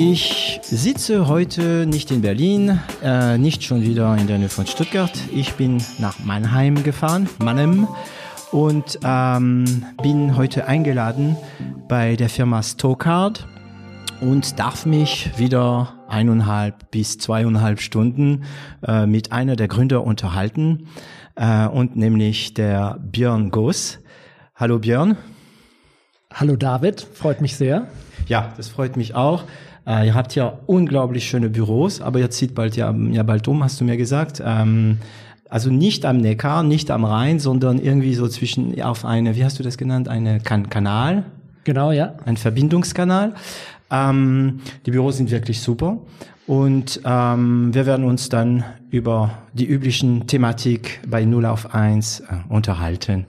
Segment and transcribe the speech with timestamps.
[0.00, 5.10] Ich sitze heute nicht in Berlin, äh, nicht schon wieder in der Nähe von Stuttgart.
[5.34, 7.88] Ich bin nach Mannheim gefahren, Mannheim,
[8.52, 11.36] und ähm, bin heute eingeladen
[11.88, 13.48] bei der Firma Stokard
[14.20, 18.44] und darf mich wieder eineinhalb bis zweieinhalb Stunden
[18.86, 20.86] äh, mit einer der Gründer unterhalten
[21.34, 23.98] äh, und nämlich der Björn Goss.
[24.54, 25.16] Hallo Björn.
[26.32, 27.88] Hallo David, freut mich sehr.
[28.28, 29.42] Ja, das freut mich auch.
[29.88, 33.64] Äh, ihr habt ja unglaublich schöne Büros, aber ihr zieht bald ja, ja bald um,
[33.64, 34.42] hast du mir gesagt.
[34.44, 34.98] Ähm,
[35.48, 39.58] also nicht am Neckar, nicht am Rhein, sondern irgendwie so zwischen auf eine, wie hast
[39.58, 41.24] du das genannt, eine kan Kanal?
[41.64, 42.14] Genau, ja.
[42.26, 43.34] Ein Verbindungskanal.
[43.90, 45.98] Ähm, die Büros sind wirklich super.
[46.46, 52.24] Und ähm, wir werden uns dann über die üblichen Thematik bei 0 auf 1 äh,
[52.50, 53.26] unterhalten.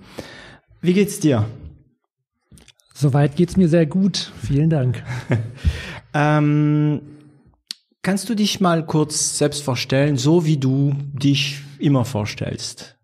[0.81, 1.45] Wie geht's dir?
[2.93, 4.31] Soweit geht's mir sehr gut.
[4.41, 5.03] Vielen Dank.
[6.13, 7.01] ähm,
[8.01, 12.97] kannst du dich mal kurz selbst vorstellen, so wie du dich immer vorstellst?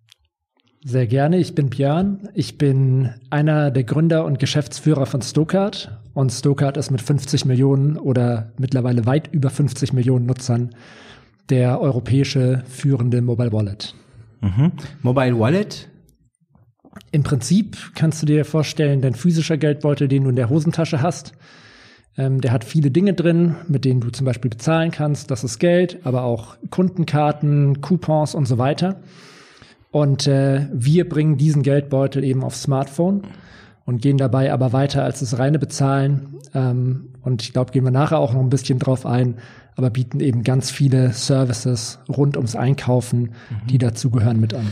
[0.84, 1.38] Sehr gerne.
[1.38, 2.30] Ich bin Björn.
[2.36, 6.00] Ich bin einer der Gründer und Geschäftsführer von Stokart.
[6.14, 10.76] Und Stokart ist mit 50 Millionen oder mittlerweile weit über 50 Millionen Nutzern
[11.50, 13.96] der europäische führende Mobile Wallet.
[14.42, 14.72] Mhm.
[15.02, 15.90] Mobile Wallet?
[17.12, 21.34] Im Prinzip kannst du dir vorstellen, dein physischer Geldbeutel, den du in der Hosentasche hast,
[22.18, 25.32] ähm, der hat viele Dinge drin, mit denen du zum Beispiel bezahlen kannst.
[25.32, 28.98] Das ist Geld, aber auch Kundenkarten, Coupons und so weiter.
[29.92, 33.24] Und äh, wir bringen diesen Geldbeutel eben aufs Smartphone
[33.86, 36.38] und gehen dabei aber weiter als das reine Bezahlen.
[36.54, 39.36] Ähm, und ich glaube, gehen wir nachher auch noch ein bisschen drauf ein,
[39.76, 43.68] aber bieten eben ganz viele Services rund ums Einkaufen, mhm.
[43.70, 44.68] die dazugehören, mit an.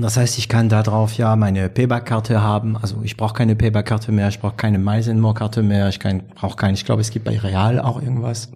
[0.00, 2.76] Das heißt, ich kann da drauf ja meine Payback-Karte haben.
[2.76, 6.74] Also ich brauche keine Payback-Karte mehr, ich brauche keine Miles More-Karte mehr, ich brauche keine,
[6.74, 8.50] ich glaube, es gibt bei Real auch irgendwas.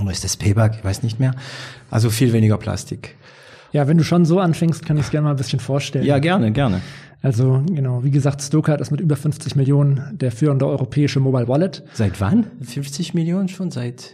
[0.00, 0.74] Oder ist das Payback?
[0.78, 1.34] Ich weiß nicht mehr.
[1.90, 3.16] Also viel weniger Plastik.
[3.72, 6.04] Ja, wenn du schon so anfängst, kann ich es gerne mal ein bisschen vorstellen.
[6.04, 6.80] Ja, gerne, gerne.
[7.22, 11.82] Also genau, wie gesagt, Stokart ist mit über 50 Millionen der führende europäische Mobile Wallet.
[11.92, 12.46] Seit wann?
[12.60, 13.70] 50 Millionen schon?
[13.70, 14.12] Seit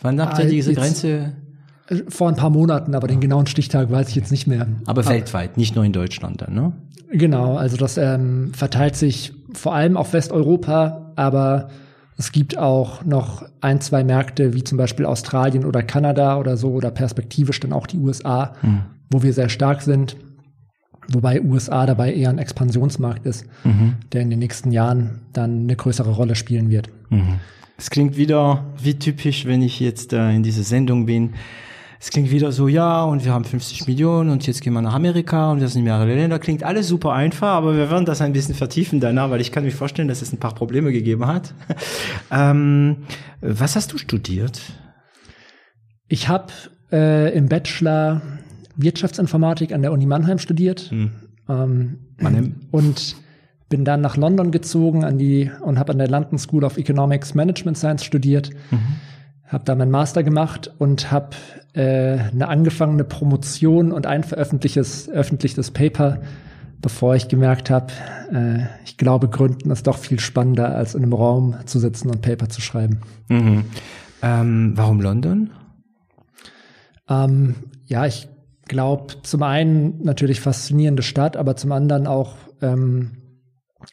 [0.00, 1.32] wann habt ihr ah, diese Grenze?
[2.08, 4.66] Vor ein paar Monaten, aber den genauen Stichtag weiß ich jetzt nicht mehr.
[4.86, 6.72] Aber weltweit, nicht nur in Deutschland dann, ne?
[7.10, 11.68] Genau, also das ähm, verteilt sich vor allem auf Westeuropa, aber
[12.16, 16.70] es gibt auch noch ein, zwei Märkte, wie zum Beispiel Australien oder Kanada oder so,
[16.70, 18.82] oder perspektivisch dann auch die USA, hm.
[19.10, 20.16] wo wir sehr stark sind.
[21.08, 23.96] Wobei USA dabei eher ein Expansionsmarkt ist, mhm.
[24.12, 26.90] der in den nächsten Jahren dann eine größere Rolle spielen wird.
[27.10, 27.40] Mhm.
[27.76, 31.30] Es klingt wieder wie typisch, wenn ich jetzt äh, in dieser Sendung bin
[32.02, 34.94] es klingt wieder so, ja, und wir haben 50 Millionen und jetzt gehen wir nach
[34.94, 36.40] Amerika und das sind mehrere Länder.
[36.40, 39.62] Klingt alles super einfach, aber wir werden das ein bisschen vertiefen danach, weil ich kann
[39.62, 41.54] mir vorstellen, dass es ein paar Probleme gegeben hat.
[42.32, 43.04] ähm,
[43.40, 44.60] was hast du studiert?
[46.08, 46.52] Ich habe
[46.90, 48.20] äh, im Bachelor
[48.74, 50.90] Wirtschaftsinformatik an der Uni Mannheim studiert.
[50.90, 51.12] Hm.
[51.48, 52.56] Ähm, Mannheim.
[52.72, 53.14] Und
[53.68, 57.36] bin dann nach London gezogen an die und habe an der London School of Economics
[57.36, 58.50] Management Science studiert.
[58.72, 58.96] Mhm
[59.52, 61.30] habe da meinen Master gemacht und habe
[61.74, 66.22] äh, eine angefangene Promotion und ein veröffentlichtes öffentliches Paper,
[66.80, 67.92] bevor ich gemerkt habe,
[68.32, 72.22] äh, ich glaube, Gründen ist doch viel spannender, als in einem Raum zu sitzen und
[72.22, 73.00] Paper zu schreiben.
[73.28, 73.64] Mhm.
[74.22, 75.50] Ähm, warum London?
[77.08, 78.28] Ähm, ja, ich
[78.68, 83.10] glaube, zum einen natürlich faszinierende Stadt, aber zum anderen auch ähm,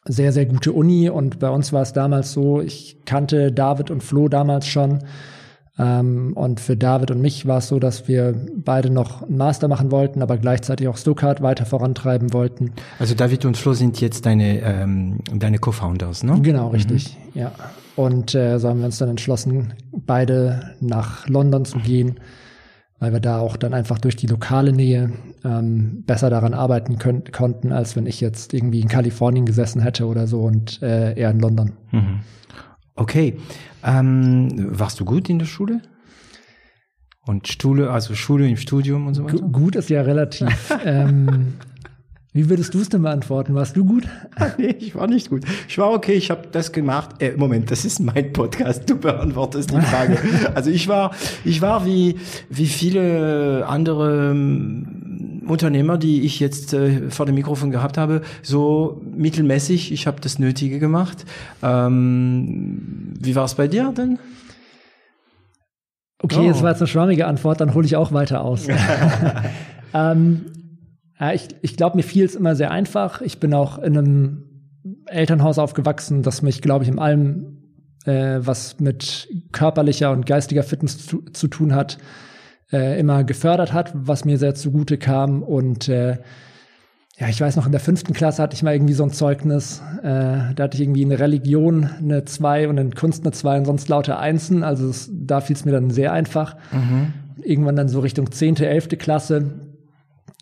[0.05, 1.09] sehr, sehr gute Uni.
[1.09, 4.99] Und bei uns war es damals so, ich kannte David und Flo damals schon.
[5.79, 9.69] Ähm, und für David und mich war es so, dass wir beide noch einen Master
[9.69, 12.73] machen wollten, aber gleichzeitig auch Stuttgart weiter vorantreiben wollten.
[12.99, 16.37] Also David und Flo sind jetzt deine, ähm, deine Co-Founders, ne?
[16.41, 17.39] Genau, richtig, mhm.
[17.39, 17.51] ja.
[17.95, 22.19] Und äh, so haben wir uns dann entschlossen, beide nach London zu gehen,
[22.99, 25.13] weil wir da auch dann einfach durch die lokale Nähe
[25.45, 30.07] ähm, besser daran arbeiten können, konnten, als wenn ich jetzt irgendwie in Kalifornien gesessen hätte
[30.07, 31.71] oder so und äh, eher in London.
[31.91, 32.19] Mhm.
[32.95, 33.37] Okay.
[33.83, 35.81] Ähm, warst du gut in der Schule?
[37.25, 39.37] Und Schule, also Schule im Studium und so weiter?
[39.37, 40.47] Gut ist ja relativ.
[40.85, 41.53] ähm,
[42.33, 43.53] Wie würdest du es denn beantworten?
[43.55, 44.07] Warst du gut?
[44.57, 45.43] nee, ich war nicht gut.
[45.67, 47.21] Ich war okay, ich habe das gemacht.
[47.21, 48.89] Äh, Moment, das ist mein Podcast.
[48.89, 50.17] Du beantwortest die Frage.
[50.55, 51.11] also ich war,
[51.45, 52.15] ich war wie
[52.49, 55.08] wie viele andere ähm,
[55.49, 59.91] Unternehmer, die ich jetzt äh, vor dem Mikrofon gehabt habe, so mittelmäßig.
[59.91, 61.25] Ich habe das Nötige gemacht.
[61.61, 64.19] Ähm, wie war es bei dir denn?
[66.21, 66.61] Okay, oh.
[66.61, 68.67] war jetzt eine schwammige Antwort, dann hole ich auch weiter aus.
[69.93, 70.45] ähm,
[71.19, 73.21] ja, ich ich glaube, mir fiel es immer sehr einfach.
[73.21, 74.43] Ich bin auch in einem
[75.05, 77.57] Elternhaus aufgewachsen, das mich, glaube ich, in allem,
[78.05, 81.97] äh, was mit körperlicher und geistiger Fitness zu, zu tun hat,
[82.71, 85.43] äh, immer gefördert hat, was mir sehr zugute kam.
[85.43, 86.17] Und äh,
[87.19, 89.81] ja, ich weiß noch, in der fünften Klasse hatte ich mal irgendwie so ein Zeugnis.
[90.01, 93.65] Äh, da hatte ich irgendwie eine Religion eine zwei und in Kunst eine zwei und
[93.65, 94.63] sonst lauter Einsen.
[94.63, 96.55] Also das, da fiel es mir dann sehr einfach.
[96.71, 97.13] Mhm.
[97.43, 99.51] Irgendwann dann so Richtung zehnte, elfte Klasse.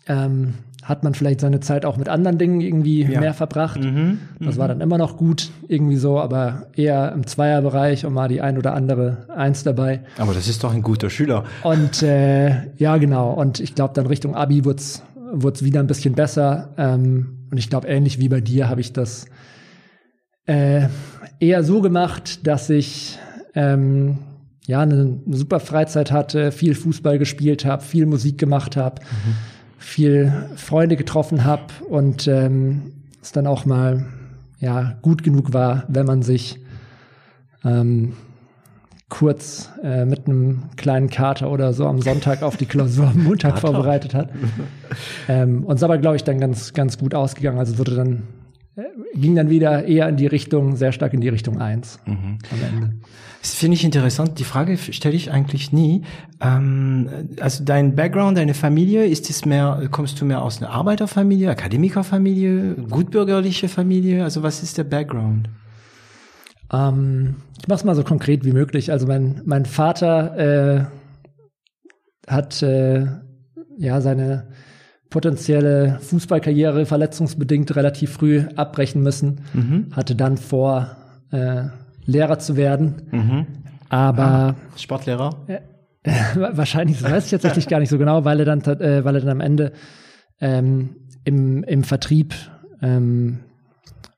[0.06, 0.54] Ähm,
[0.88, 3.20] hat man vielleicht seine Zeit auch mit anderen Dingen irgendwie ja.
[3.20, 3.84] mehr verbracht.
[3.84, 4.70] Mhm, das war mhm.
[4.70, 8.72] dann immer noch gut, irgendwie so, aber eher im Zweierbereich und mal die ein oder
[8.72, 10.00] andere Eins dabei.
[10.16, 11.44] Aber das ist doch ein guter Schüler.
[11.62, 13.34] Und äh, ja, genau.
[13.34, 16.70] Und ich glaube, dann Richtung Abi wird's wird's wieder ein bisschen besser.
[16.78, 19.26] Ähm, und ich glaube, ähnlich wie bei dir habe ich das
[20.46, 20.88] äh,
[21.38, 23.18] eher so gemacht, dass ich
[23.54, 24.16] ähm,
[24.66, 29.02] ja eine super Freizeit hatte, viel Fußball gespielt habe, viel Musik gemacht habe.
[29.02, 32.92] Mhm viel Freunde getroffen habe und ähm,
[33.22, 34.06] es dann auch mal
[34.60, 36.60] ja gut genug war, wenn man sich
[37.64, 38.14] ähm,
[39.08, 43.58] kurz äh, mit einem kleinen Kater oder so am Sonntag auf die Klausur am Montag
[43.58, 44.30] vorbereitet hat.
[45.28, 47.58] Ähm, und es aber, glaube ich, dann ganz, ganz gut ausgegangen.
[47.58, 48.22] Also wurde dann,
[48.76, 48.82] äh,
[49.14, 52.38] ging dann wieder eher in die Richtung, sehr stark in die Richtung eins mhm.
[52.50, 52.94] am Ende.
[53.40, 54.38] Das finde ich interessant.
[54.38, 56.02] Die Frage stelle ich eigentlich nie.
[56.40, 57.08] Ähm,
[57.40, 62.74] also dein Background, deine Familie, ist es mehr, kommst du mehr aus einer Arbeiterfamilie, Akademikerfamilie,
[62.74, 64.24] gutbürgerliche Familie?
[64.24, 65.48] Also was ist der Background?
[66.72, 68.90] Ähm, ich mache es mal so konkret wie möglich.
[68.90, 70.88] Also mein, mein Vater
[72.26, 73.06] äh, hat äh,
[73.78, 74.48] ja seine
[75.10, 79.40] potenzielle Fußballkarriere verletzungsbedingt relativ früh abbrechen müssen.
[79.54, 79.86] Mhm.
[79.92, 80.96] Hatte dann vor,
[81.30, 81.64] äh,
[82.08, 83.02] Lehrer zu werden.
[83.10, 83.46] Mhm.
[83.90, 85.44] Aber ah, Sportlehrer?
[85.46, 85.60] Äh,
[86.34, 89.20] wahrscheinlich, das weiß ich tatsächlich gar nicht so genau, weil er dann, äh, weil er
[89.20, 89.72] dann am Ende
[90.40, 92.34] ähm, im, im Vertrieb
[92.80, 93.40] ähm,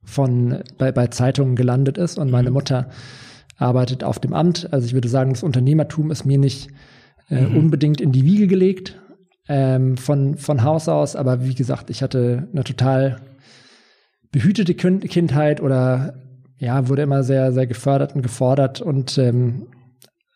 [0.05, 2.55] von bei, bei Zeitungen gelandet ist und meine mhm.
[2.55, 2.91] Mutter
[3.57, 4.73] arbeitet auf dem Amt.
[4.73, 6.71] Also ich würde sagen, das Unternehmertum ist mir nicht
[7.29, 7.57] äh, mhm.
[7.57, 9.01] unbedingt in die Wiege gelegt
[9.49, 13.17] ähm, von, von Haus aus, aber wie gesagt, ich hatte eine total
[14.31, 16.15] behütete Kindheit oder
[16.61, 19.67] ja, wurde immer sehr, sehr gefördert und gefordert und ähm,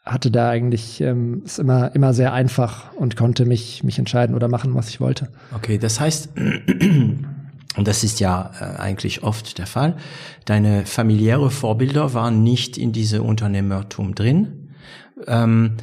[0.05, 4.49] hatte da eigentlich ähm, es immer immer sehr einfach und konnte mich mich entscheiden oder
[4.49, 5.29] machen, was ich wollte.
[5.55, 9.97] Okay, das heißt und das ist ja äh, eigentlich oft der Fall.
[10.47, 14.71] Deine familiäre Vorbilder waren nicht in diese Unternehmertum drin.
[15.27, 15.77] Ähm,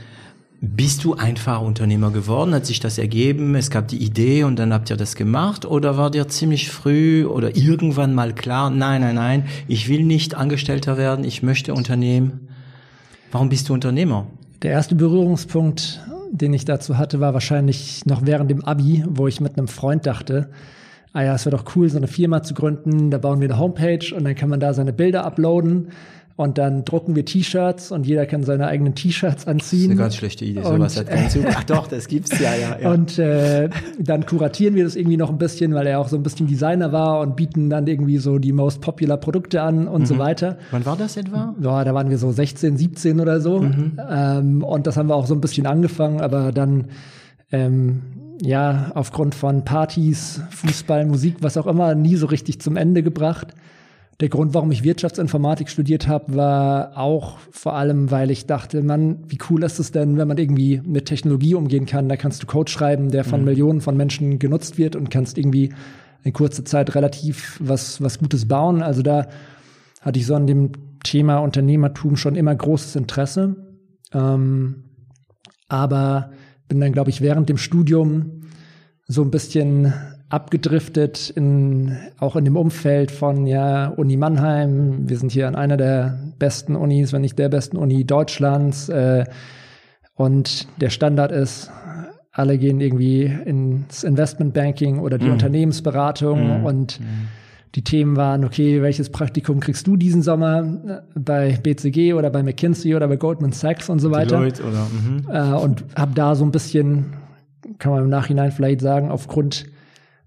[0.64, 2.54] bist du einfach Unternehmer geworden?
[2.54, 3.56] Hat sich das ergeben?
[3.56, 5.66] Es gab die Idee und dann habt ihr das gemacht?
[5.66, 10.36] Oder war dir ziemlich früh oder irgendwann mal klar, nein, nein, nein, ich will nicht
[10.36, 12.48] Angestellter werden, ich möchte Unternehmen?
[13.32, 14.28] Warum bist du Unternehmer?
[14.62, 16.00] Der erste Berührungspunkt,
[16.32, 20.06] den ich dazu hatte, war wahrscheinlich noch während dem Abi, wo ich mit einem Freund
[20.06, 20.52] dachte,
[21.12, 23.58] ah ja, es wäre doch cool, so eine Firma zu gründen, da bauen wir eine
[23.58, 25.88] Homepage und dann kann man da seine Bilder uploaden
[26.42, 29.60] und dann drucken wir T-Shirts und jeder kann seine eigenen T-Shirts anziehen.
[29.60, 30.64] Das ist eine ganz schlechte Idee.
[30.64, 31.46] Sowas hat keinen Zug.
[31.48, 32.80] Ach doch, das gibt's ja, ja.
[32.82, 32.92] ja.
[32.92, 33.70] Und äh,
[34.00, 36.92] dann kuratieren wir das irgendwie noch ein bisschen, weil er auch so ein bisschen Designer
[36.92, 40.06] war und bieten dann irgendwie so die most popular Produkte an und mhm.
[40.06, 40.58] so weiter.
[40.72, 41.54] Wann war das etwa?
[41.62, 43.62] Ja, da waren wir so 16, 17 oder so.
[43.62, 44.00] Mhm.
[44.10, 46.86] Ähm, und das haben wir auch so ein bisschen angefangen, aber dann
[47.52, 48.02] ähm,
[48.42, 53.54] ja, aufgrund von Partys, Fußball, Musik, was auch immer, nie so richtig zum Ende gebracht.
[54.22, 59.18] Der Grund, warum ich Wirtschaftsinformatik studiert habe, war auch vor allem, weil ich dachte, man,
[59.28, 62.08] wie cool ist es denn, wenn man irgendwie mit Technologie umgehen kann?
[62.08, 63.46] Da kannst du Code schreiben, der von mhm.
[63.46, 65.74] Millionen von Menschen genutzt wird und kannst irgendwie
[66.24, 68.84] in kurzer Zeit relativ was, was Gutes bauen.
[68.84, 69.28] Also da
[70.02, 70.72] hatte ich so an dem
[71.04, 73.56] Thema Unternehmertum schon immer großes Interesse.
[74.14, 74.84] Ähm,
[75.68, 76.30] aber
[76.68, 78.44] bin dann, glaube ich, während dem Studium
[79.08, 79.94] so ein bisschen
[80.32, 85.10] abgedriftet in, auch in dem Umfeld von, ja, Uni Mannheim.
[85.10, 88.88] Wir sind hier an einer der besten Unis, wenn nicht der besten Uni Deutschlands.
[88.88, 89.26] Äh,
[90.16, 91.70] und der Standard ist,
[92.32, 95.34] alle gehen irgendwie ins Investmentbanking oder die mhm.
[95.34, 96.66] Unternehmensberatung mhm.
[96.66, 97.28] und mhm.
[97.76, 102.96] die Themen waren, okay, welches Praktikum kriegst du diesen Sommer bei BCG oder bei McKinsey
[102.96, 104.38] oder bei Goldman Sachs und so weiter.
[104.38, 105.28] Deloitte oder, mhm.
[105.30, 107.08] äh, und habe da so ein bisschen,
[107.80, 109.66] kann man im Nachhinein vielleicht sagen, aufgrund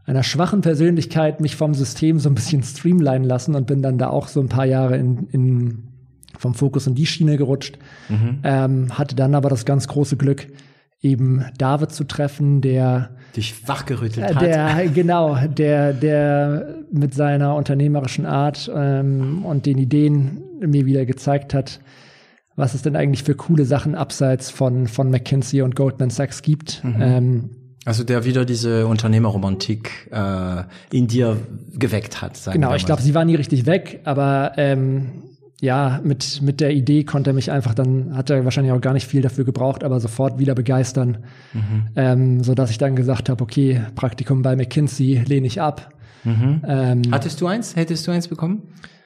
[0.06, 4.08] einer schwachen Persönlichkeit mich vom System so ein bisschen streamlinen lassen und bin dann da
[4.08, 5.88] auch so ein paar Jahre in, in
[6.38, 7.78] vom Fokus in die Schiene gerutscht.
[8.08, 8.38] Mhm.
[8.42, 10.46] Ähm, hatte dann aber das ganz große Glück,
[11.00, 14.42] eben David zu treffen, der dich wachgerüttelt hat.
[14.42, 21.52] Der, genau, der, der mit seiner unternehmerischen Art ähm, und den Ideen mir wieder gezeigt
[21.52, 21.80] hat,
[22.56, 26.82] was es denn eigentlich für coole Sachen abseits von, von McKinsey und Goldman Sachs gibt.
[26.84, 26.96] Mhm.
[27.00, 27.50] Ähm,
[27.84, 31.36] also der wieder diese Unternehmerromantik äh, in dir
[31.74, 32.40] geweckt hat.
[32.52, 35.24] genau, ich glaube, sie war nie richtig weg, aber ähm,
[35.60, 38.92] ja, mit, mit der Idee konnte er mich einfach dann, hat er wahrscheinlich auch gar
[38.92, 41.24] nicht viel dafür gebraucht, aber sofort wieder begeistern.
[41.52, 41.88] Mhm.
[41.96, 45.90] Ähm, so dass ich dann gesagt habe, okay, Praktikum bei McKinsey lehne ich ab.
[46.24, 46.62] Mhm.
[46.66, 47.76] Ähm, Hattest du eins?
[47.76, 48.62] Hättest du eins bekommen?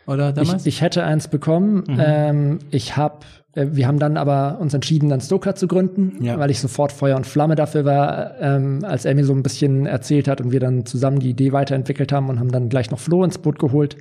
[0.07, 0.67] Oder damals?
[0.67, 1.85] Ich, ich hätte eins bekommen.
[1.87, 2.01] Mhm.
[2.01, 3.19] Ähm, ich habe,
[3.55, 6.39] wir haben dann aber uns entschieden, dann Stoker zu gründen, ja.
[6.39, 9.87] weil ich sofort Feuer und Flamme dafür war, ähm, als er mir so ein bisschen
[9.87, 12.99] erzählt hat und wir dann zusammen die Idee weiterentwickelt haben und haben dann gleich noch
[12.99, 13.97] Flo ins Boot geholt.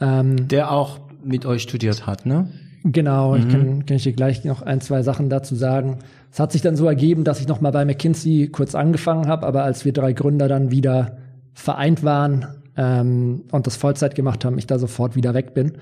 [0.00, 2.48] Ähm, Der auch mit euch studiert hat, ne?
[2.82, 3.38] Genau, mhm.
[3.38, 5.98] ich kann, kann ich dir gleich noch ein, zwei Sachen dazu sagen.
[6.30, 9.46] Es hat sich dann so ergeben, dass ich noch mal bei McKinsey kurz angefangen habe,
[9.46, 11.18] aber als wir drei Gründer dann wieder
[11.52, 12.46] vereint waren
[12.76, 15.72] ähm, und das Vollzeit gemacht haben, ich da sofort wieder weg bin.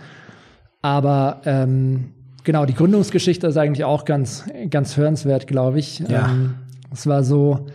[0.80, 2.13] Aber ähm,
[2.44, 6.00] genau, die Gründungsgeschichte ist eigentlich auch ganz, ganz hörenswert, glaube ich.
[6.00, 6.28] Ja.
[6.30, 6.54] Ähm,
[6.92, 7.66] es war so,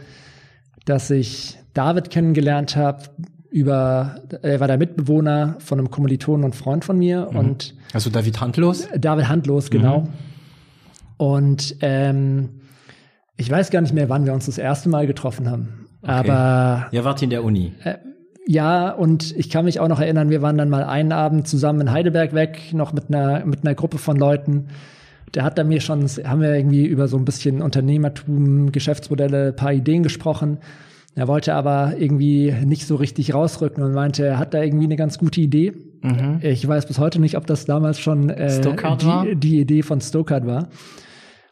[0.85, 3.03] dass ich David kennengelernt habe,
[3.51, 7.38] über, er war der Mitbewohner von einem Kommilitonen und Freund von mir mhm.
[7.38, 8.88] und also David Handlos?
[8.97, 10.01] David Handlos, genau.
[10.01, 10.07] Mhm.
[11.17, 12.49] Und ähm,
[13.35, 15.88] ich weiß gar nicht mehr, wann wir uns das erste Mal getroffen haben.
[16.01, 16.11] Okay.
[16.11, 17.73] Aber ihr wart in der Uni.
[17.83, 17.95] Äh,
[18.46, 21.81] ja, und ich kann mich auch noch erinnern, wir waren dann mal einen Abend zusammen
[21.81, 24.67] in Heidelberg weg, noch mit einer mit einer Gruppe von Leuten.
[25.36, 29.74] Der hat da mir schon, haben wir irgendwie über so ein bisschen Unternehmertum, Geschäftsmodelle, paar
[29.74, 30.58] Ideen gesprochen.
[31.15, 34.96] Er wollte aber irgendwie nicht so richtig rausrücken und meinte, er hat da irgendwie eine
[34.96, 35.74] ganz gute Idee.
[36.01, 36.39] Mhm.
[36.41, 38.62] Ich weiß bis heute nicht, ob das damals schon äh,
[39.01, 40.69] die, die, Idee von Stokart war.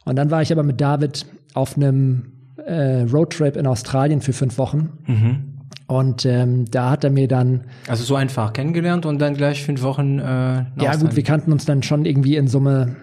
[0.05, 2.31] Und dann war ich aber mit David auf einem
[2.65, 4.89] äh, Roadtrip in Australien für fünf Wochen.
[5.05, 5.56] Mhm.
[5.87, 7.61] Und ähm, da hat er mir dann.
[7.87, 10.19] Also so einfach kennengelernt und dann gleich fünf Wochen.
[10.19, 12.95] Äh, ja, gut, wir kannten uns dann schon irgendwie in Summe,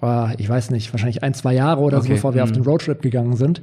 [0.00, 2.08] boah, ich weiß nicht, wahrscheinlich ein, zwei Jahre oder okay.
[2.08, 2.50] so, bevor wir mhm.
[2.50, 3.62] auf den Roadtrip gegangen sind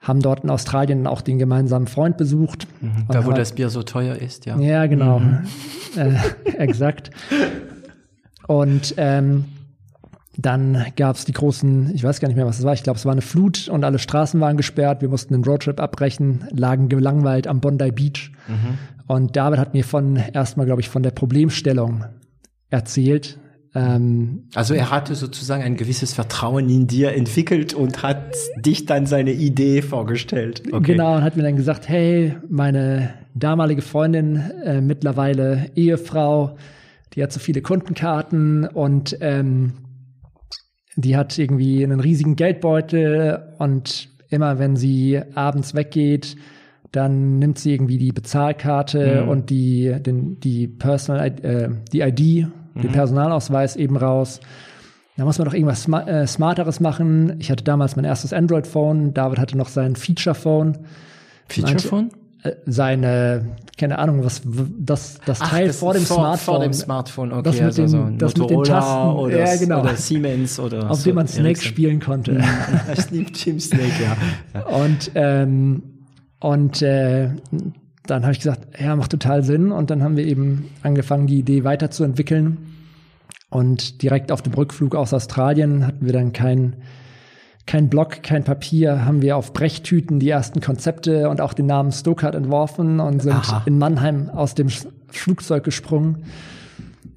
[0.00, 2.66] haben dort in Australien auch den gemeinsamen Freund besucht.
[2.80, 4.58] Mhm, da, wo das Bier so teuer ist, ja.
[4.58, 5.18] Ja, genau.
[5.20, 5.40] Mhm.
[5.96, 6.18] Äh,
[6.58, 7.10] exakt.
[8.46, 9.46] Und ähm,
[10.40, 12.96] dann gab es die großen, ich weiß gar nicht mehr, was es war, ich glaube,
[12.96, 15.02] es war eine Flut und alle Straßen waren gesperrt.
[15.02, 18.30] Wir mussten den Roadtrip abbrechen, lagen gelangweilt am Bondi Beach.
[18.46, 18.78] Mhm.
[19.08, 22.04] Und David hat mir von erstmal, glaube ich, von der Problemstellung
[22.70, 23.38] erzählt,
[23.74, 29.06] ähm, also er hatte sozusagen ein gewisses Vertrauen in dir entwickelt und hat dich dann
[29.06, 30.62] seine Idee vorgestellt.
[30.72, 30.92] Okay.
[30.92, 36.56] Genau, und hat mir dann gesagt, hey, meine damalige Freundin, äh, mittlerweile Ehefrau,
[37.14, 39.74] die hat so viele Kundenkarten und ähm,
[41.00, 46.36] die hat irgendwie einen riesigen Geldbeutel und immer wenn sie abends weggeht,
[46.90, 49.28] dann nimmt sie irgendwie die Bezahlkarte mhm.
[49.28, 52.80] und die, den, die Personal, äh, die ID mhm.
[52.80, 54.40] den Personalausweis eben raus.
[55.16, 57.36] Da muss man doch irgendwas Sma äh, Smarteres machen.
[57.38, 59.14] Ich hatte damals mein erstes Android-Phone.
[59.14, 60.78] David hatte noch sein Feature-Phone.
[61.48, 62.08] Feature-Phone?
[62.08, 62.17] Äh,
[62.66, 64.42] seine, keine Ahnung, was
[64.78, 66.54] das, das Ach, Teil das vor dem vor, Smartphone.
[66.54, 67.42] Vor dem Smartphone, okay.
[67.42, 69.16] Das mit, also den, so das mit den Tasten.
[69.16, 69.80] Oder, ja, genau.
[69.80, 71.68] oder Siemens oder Auf so dem man Snake Ericsson.
[71.68, 72.40] spielen konnte.
[72.96, 73.92] ich liebe Team Snake,
[74.54, 74.60] ja.
[74.66, 75.82] Und, ähm,
[76.40, 77.30] und äh,
[78.06, 79.72] dann habe ich gesagt, ja, macht total Sinn.
[79.72, 82.58] Und dann haben wir eben angefangen, die Idee weiterzuentwickeln.
[83.50, 86.76] Und direkt auf dem Rückflug aus Australien hatten wir dann kein,
[87.68, 91.92] kein Block, kein Papier, haben wir auf Brechtüten die ersten Konzepte und auch den Namen
[91.92, 93.62] Stokart entworfen und sind Aha.
[93.66, 94.70] in Mannheim aus dem
[95.10, 96.24] Flugzeug gesprungen,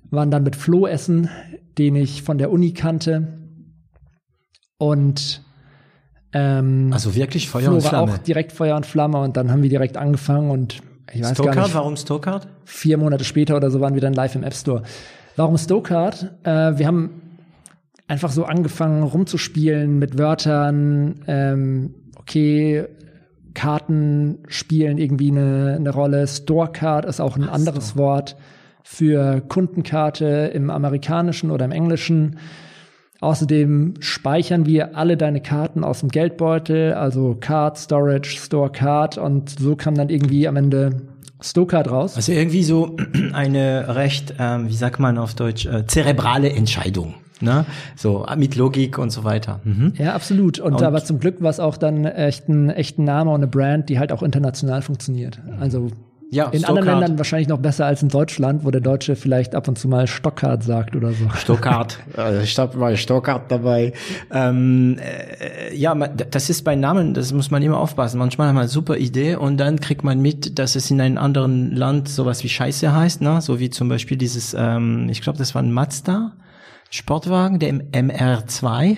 [0.09, 1.29] waren dann mit Flo essen,
[1.77, 3.29] den ich von der Uni kannte.
[4.77, 5.41] Und
[6.33, 8.07] ähm, also wirklich Feuer Flo und Flamme.
[8.09, 10.81] War auch direkt Feuer und Flamme und dann haben wir direkt angefangen und
[11.13, 11.75] ich weiß Stokart, gar nicht.
[11.75, 12.49] Warum Stokart?
[12.65, 14.83] Vier Monate später oder so waren wir dann live im App Store.
[15.37, 16.29] Warum Stokart?
[16.43, 17.30] Äh, wir haben
[18.11, 21.21] einfach so angefangen rumzuspielen mit Wörtern.
[21.27, 22.85] Ähm, okay,
[23.53, 26.27] Karten spielen irgendwie eine, eine Rolle.
[26.27, 28.03] Storecard ist auch ein Ach, anderes Store.
[28.05, 28.35] Wort
[28.83, 32.37] für Kundenkarte im amerikanischen oder im englischen.
[33.21, 39.51] Außerdem speichern wir alle deine Karten aus dem Geldbeutel, also Card, Storage, Store Card und
[39.51, 41.03] so kam dann irgendwie am Ende
[41.39, 42.17] Stokart raus.
[42.17, 42.97] Also irgendwie so
[43.33, 47.13] eine recht, ähm, wie sagt man auf Deutsch, äh, zerebrale Entscheidung.
[47.41, 47.65] Ne?
[47.95, 49.59] So mit Logik und so weiter.
[49.63, 49.93] Mhm.
[49.97, 50.59] Ja, absolut.
[50.59, 53.37] Und, Und- aber zum Glück war es auch dann echt ein, echt ein Name und
[53.37, 55.39] eine Brand, die halt auch international funktioniert.
[55.59, 55.89] Also
[56.33, 56.77] Ja, in Stockard.
[56.77, 59.89] anderen Ländern wahrscheinlich noch besser als in Deutschland, wo der Deutsche vielleicht ab und zu
[59.89, 61.29] mal Stockard sagt oder so.
[61.35, 63.91] Stockart, äh, ich hab mal Stockart dabei.
[64.31, 68.17] Ähm, äh, ja, das ist bei Namen, das muss man immer aufpassen.
[68.17, 71.17] Manchmal hat man eine super Idee und dann kriegt man mit, dass es in einem
[71.17, 73.41] anderen Land sowas wie Scheiße heißt, ne?
[73.41, 76.31] So wie zum Beispiel dieses, ähm, ich glaube, das war ein Mazda.
[76.93, 78.97] Sportwagen, der MR2,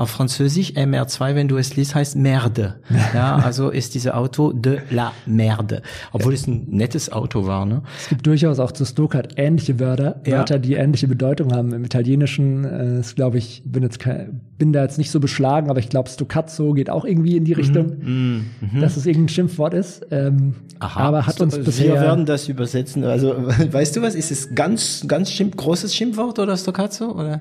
[0.00, 2.76] auf Französisch, MR2, wenn du es liest, heißt Merde.
[3.14, 5.82] Ja, also ist dieses Auto de la Merde.
[6.12, 7.82] Obwohl es ein nettes Auto war, ne?
[7.98, 10.38] Es gibt durchaus auch zu Stuttgart ähnliche Wörter, Ja.
[10.38, 11.72] Wörter, die ähnliche Bedeutung haben.
[11.74, 15.68] Im Italienischen äh, ist, glaube ich, bin jetzt kein, bin da jetzt nicht so beschlagen,
[15.70, 18.46] aber ich glaube, Stoccazzo geht auch irgendwie in die Richtung,
[18.80, 20.06] dass es irgendein Schimpfwort ist.
[20.10, 23.04] Ähm, aber hat uns Wir bisher werden das übersetzen.
[23.04, 23.34] Also,
[23.72, 24.14] weißt du was?
[24.14, 27.12] Ist es ganz, ganz schimpf, großes Schimpfwort oder Stoccazzo?
[27.12, 27.40] Oder?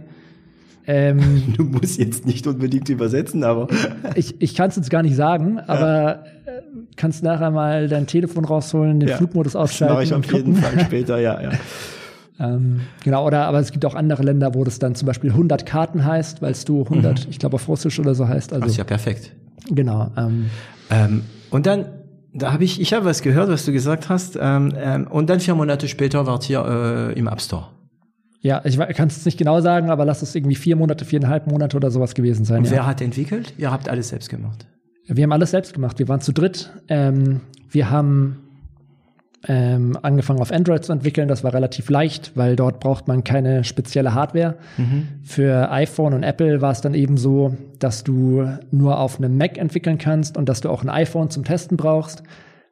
[0.89, 3.67] Ähm, Du musst jetzt nicht unbedingt übersetzen, aber.
[4.15, 6.62] ich, ich kann es jetzt gar nicht sagen, aber äh,
[6.96, 10.55] kannst nachher mal dein Telefon rausholen, den Ja, Flugmodus Das ausschalten mache ich auf jeden.
[10.55, 11.51] Fall später, ja, ja.
[12.41, 15.65] Ähm, genau, oder aber es gibt auch andere Länder, wo das dann zum Beispiel 100
[15.65, 18.53] Karten heißt, weil es du 100, ich glaube auf Russisch oder so heißt.
[18.53, 19.34] Also Das ist ja perfekt.
[19.69, 20.10] genau.
[20.15, 20.46] Ähm,
[20.89, 21.88] Ähm, und dann,
[22.34, 24.38] da habe ich, ich habe was gehört, was du gesagt hast.
[24.41, 26.63] Ähm, ähm, und dann vier Monate später wart ihr
[27.13, 27.65] äh, im App Store.
[28.41, 31.75] Ja, ich kann es nicht genau sagen, aber lass es irgendwie vier Monate, viereinhalb Monate
[31.77, 32.60] oder sowas gewesen sein.
[32.60, 32.72] Und Ja.
[32.72, 33.53] wer hat entwickelt?
[33.58, 34.65] Ihr habt alles selbst gemacht.
[35.08, 36.00] Wir haben alles selbst gemacht.
[36.00, 36.72] Wir waren zu dritt.
[36.88, 38.43] Ähm, wir haben
[39.48, 41.27] ähm, angefangen auf Android zu entwickeln.
[41.27, 44.55] Das war relativ leicht, weil dort braucht man keine spezielle Hardware.
[45.24, 49.58] Für iPhone und Apple war es dann eben so, dass du nur auf einem Mac
[49.58, 52.24] entwickeln kannst und dass du auch ein iPhone zum Testen brauchst.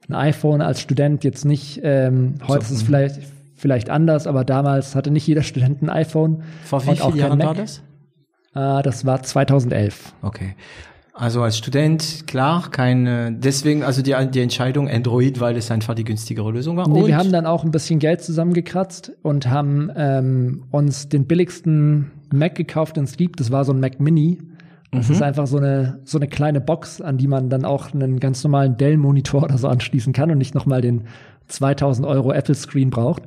[0.09, 3.19] Ein iPhone als Student jetzt nicht, ähm, heute ist es vielleicht,
[3.57, 6.43] vielleicht anders, aber damals hatte nicht jeder Student ein iPhone.
[6.63, 7.81] Vor wie vielen kein Jahren war das?
[8.55, 10.13] Äh, das war 2011.
[10.21, 10.55] Okay.
[11.13, 16.03] Also als Student, klar, keine, deswegen, also die, die Entscheidung Android, weil es einfach die
[16.03, 16.87] günstigere Lösung war.
[16.87, 21.25] Nee, und wir haben dann auch ein bisschen Geld zusammengekratzt und haben ähm, uns den
[21.25, 23.39] billigsten Mac gekauft, den es gibt.
[23.39, 24.37] Das war so ein Mac Mini.
[24.91, 28.19] Das ist einfach so eine, so eine kleine Box, an die man dann auch einen
[28.19, 31.03] ganz normalen Dell-Monitor oder so anschließen kann und nicht nochmal den
[31.47, 33.23] 2000 Euro Apple-Screen braucht.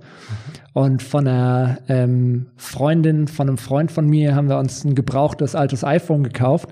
[0.73, 5.55] Und von einer ähm, Freundin, von einem Freund von mir haben wir uns ein gebrauchtes
[5.55, 6.71] altes iPhone gekauft.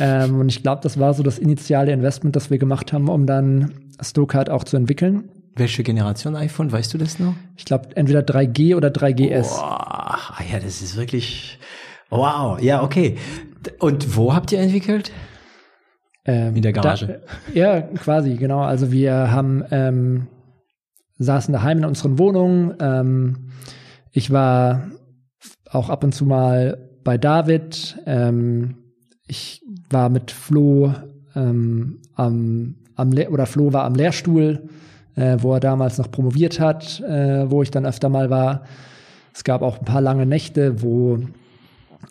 [0.00, 3.26] Ähm, und ich glaube, das war so das initiale Investment, das wir gemacht haben, um
[3.26, 5.28] dann Stokart auch zu entwickeln.
[5.54, 7.34] welche Generation iPhone, weißt du das noch?
[7.56, 9.50] Ich glaube, entweder 3G oder 3GS.
[9.58, 11.58] Boah, ah ja, das ist wirklich,
[12.08, 13.16] wow, ja, okay.
[13.78, 15.12] Und wo habt ihr entwickelt?
[16.24, 17.06] Ähm, In der Garage.
[17.06, 18.60] Da, ja, quasi, genau.
[18.60, 20.26] Also wir haben ähm,
[21.20, 22.74] saßen daheim in unseren Wohnungen.
[22.80, 23.36] Ähm,
[24.10, 24.90] ich war
[25.70, 27.98] auch ab und zu mal bei David.
[28.06, 28.76] Ähm,
[29.26, 30.92] ich war mit Flo
[31.36, 34.68] ähm, am, am oder Flo war am Lehrstuhl,
[35.14, 38.64] äh, wo er damals noch promoviert hat, äh, wo ich dann öfter mal war.
[39.32, 41.20] Es gab auch ein paar lange Nächte, wo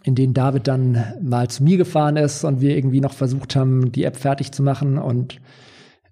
[0.03, 3.91] in denen David dann mal zu mir gefahren ist und wir irgendwie noch versucht haben,
[3.91, 4.97] die App fertig zu machen.
[4.97, 5.41] Und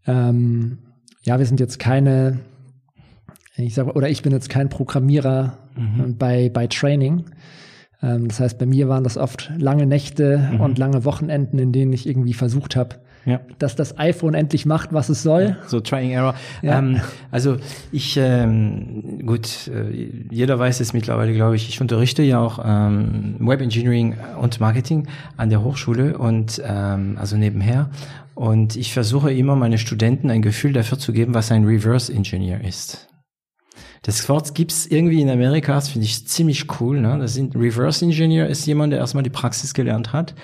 [0.05, 0.79] ähm,
[1.23, 2.39] ja, wir sind jetzt keine,
[3.65, 7.25] ich sage, oder ich bin jetzt kein Programmierer äh, bei, bei Training.
[8.03, 11.91] Ähm, das heißt, bei mir waren das oft lange Nächte und lange Wochenenden, in denen
[11.93, 13.39] ich irgendwie versucht habe, Ja.
[13.57, 15.57] dass das iPhone endlich macht, was es soll.
[15.65, 16.35] So Trying Error.
[16.61, 16.77] Ja.
[16.77, 17.57] Ähm, also
[17.91, 21.67] ich, ähm, gut, äh, jeder weiß es mittlerweile, glaube ich.
[21.69, 27.35] Ich unterrichte ja auch ähm, Web Engineering und Marketing an der Hochschule und ähm, also
[27.37, 27.89] nebenher.
[28.35, 32.63] Und ich versuche immer meine Studenten ein Gefühl dafür zu geben, was ein Reverse Engineer
[32.63, 33.07] ist.
[34.01, 37.01] Das Wort gibt's irgendwie in Amerika, das finde ich ziemlich cool.
[37.01, 37.17] Ne?
[37.19, 40.35] Das sind Reverse Engineer ist jemand, der erstmal die Praxis gelernt hat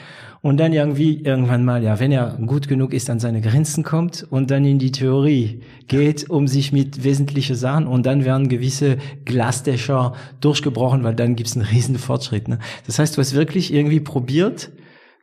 [0.44, 4.28] und dann irgendwie irgendwann mal, ja, wenn er gut genug ist, an seine Grenzen kommt
[4.30, 8.98] und dann in die Theorie geht, um sich mit wesentlichen Sachen und dann werden gewisse
[9.24, 12.50] Glasdächer durchgebrochen, weil dann gibt's einen riesen Fortschritt.
[12.50, 12.60] Ne?
[12.86, 14.72] Das heißt, du hast wirklich irgendwie probiert,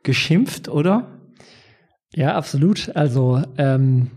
[0.01, 1.19] geschimpft, oder?
[2.15, 2.95] Ja, absolut.
[2.95, 4.09] Also ähm,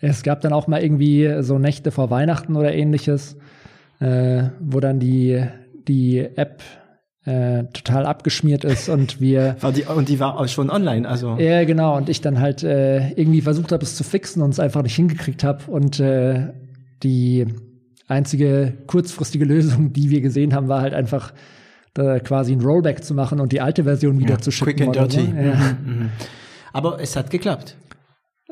[0.00, 3.36] es gab dann auch mal irgendwie so Nächte vor Weihnachten oder ähnliches,
[4.00, 5.42] äh, wo dann die,
[5.88, 6.62] die App
[7.24, 11.36] äh, total abgeschmiert ist und wir War die, und die war auch schon online, also.
[11.38, 11.96] ja, genau.
[11.96, 14.96] Und ich dann halt äh, irgendwie versucht habe, es zu fixen und es einfach nicht
[14.96, 15.70] hingekriegt habe.
[15.70, 16.52] Und äh,
[17.02, 17.46] die
[18.08, 21.32] einzige kurzfristige Lösung, die wir gesehen haben, war halt einfach
[21.94, 24.76] da quasi ein Rollback zu machen und die alte Version wieder zu schicken.
[24.76, 25.18] Quick and oder so.
[25.18, 25.46] dirty.
[25.48, 25.76] Ja.
[26.72, 27.76] Aber es hat geklappt.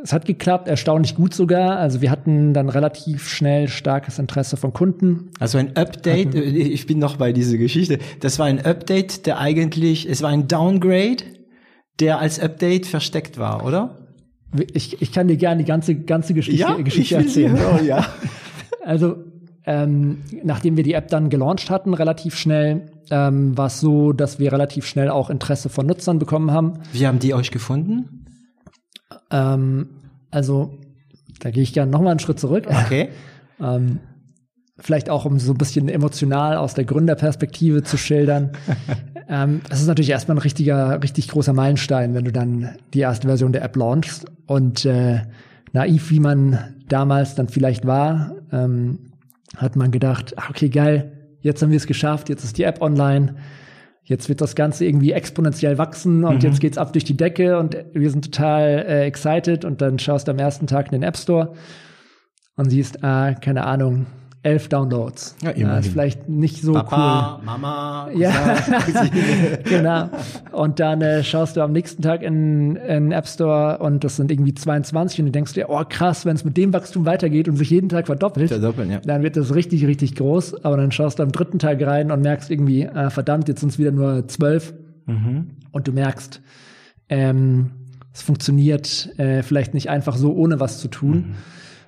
[0.05, 1.79] Es hat geklappt, erstaunlich gut sogar.
[1.79, 5.31] Also wir hatten dann relativ schnell starkes Interesse von Kunden.
[5.41, 7.99] Also ein Update, hatten, ich bin noch bei dieser Geschichte.
[8.21, 11.25] Das war ein Update, der eigentlich, es war ein Downgrade,
[12.01, 13.99] der als Update versteckt war, oder?
[14.75, 17.59] Ich, ich kann dir gerne die ganze, ganze Geschichte, ja, Geschichte erzählen.
[17.59, 18.07] Hören, ja.
[18.85, 19.17] Also,
[19.65, 24.39] ähm, nachdem wir die App dann gelauncht hatten, relativ schnell, ähm, war es so, dass
[24.39, 26.75] wir relativ schnell auch Interesse von Nutzern bekommen haben.
[26.93, 28.24] Wie haben die euch gefunden?
[29.31, 29.89] Ähm,
[30.31, 30.79] also,
[31.41, 32.67] da gehe ich gerne nochmal einen Schritt zurück.
[32.69, 33.11] Okay.
[33.61, 34.01] ähm,
[34.79, 38.51] vielleicht auch, um so ein bisschen emotional aus der Gründerperspektive zu schildern.
[39.29, 43.29] ähm, das ist natürlich erstmal ein richtiger, richtig großer Meilenstein, wenn du dann die erste
[43.29, 44.27] Version der App launchst.
[44.47, 45.23] Und äh,
[45.73, 49.13] naiv, wie man damals dann vielleicht war, ähm,
[49.57, 53.37] hat man gedacht, okay, geil, jetzt haben wir es geschafft, jetzt ist die App online
[54.05, 56.49] jetzt wird das Ganze irgendwie exponentiell wachsen und mhm.
[56.49, 60.29] jetzt geht's ab durch die Decke und wir sind total äh, excited und dann schaust
[60.29, 61.55] du am ersten Tag in den App Store
[62.57, 64.07] und siehst, ah, keine Ahnung,
[64.45, 65.37] elf Downloads.
[65.43, 65.77] Ja, immerhin.
[65.77, 67.45] Das ist vielleicht nicht so Papa, cool.
[67.47, 68.33] Mama, ja,
[69.65, 70.11] genau.
[70.53, 74.31] Und dann äh, schaust du am nächsten Tag in, in App Store und das sind
[74.31, 77.57] irgendwie 22 und du denkst dir, oh krass, wenn es mit dem Wachstum weitergeht und
[77.57, 79.01] sich jeden Tag verdoppelt, Verdoppeln, ja.
[79.01, 80.63] dann wird das richtig, richtig groß.
[80.63, 83.71] Aber dann schaust du am dritten Tag rein und merkst irgendwie, äh, verdammt, jetzt sind
[83.71, 84.75] es wieder nur zwölf.
[85.07, 85.51] Mhm.
[85.73, 86.43] Und du merkst,
[87.09, 87.71] ähm,
[88.13, 91.17] es funktioniert äh, vielleicht nicht einfach so, ohne was zu tun.
[91.17, 91.35] Mhm.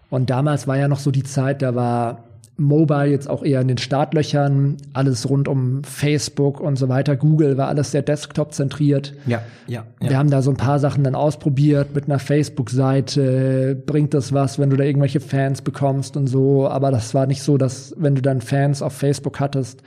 [0.08, 2.25] Und damals war ja noch so die Zeit, da war
[2.58, 7.16] Mobile jetzt auch eher in den Startlöchern, alles rund um Facebook und so weiter.
[7.16, 9.12] Google war alles sehr Desktop zentriert.
[9.26, 10.10] Ja, ja, ja.
[10.10, 13.82] Wir haben da so ein paar Sachen dann ausprobiert mit einer Facebook-Seite.
[13.86, 16.66] Bringt das was, wenn du da irgendwelche Fans bekommst und so?
[16.66, 19.82] Aber das war nicht so, dass wenn du dann Fans auf Facebook hattest,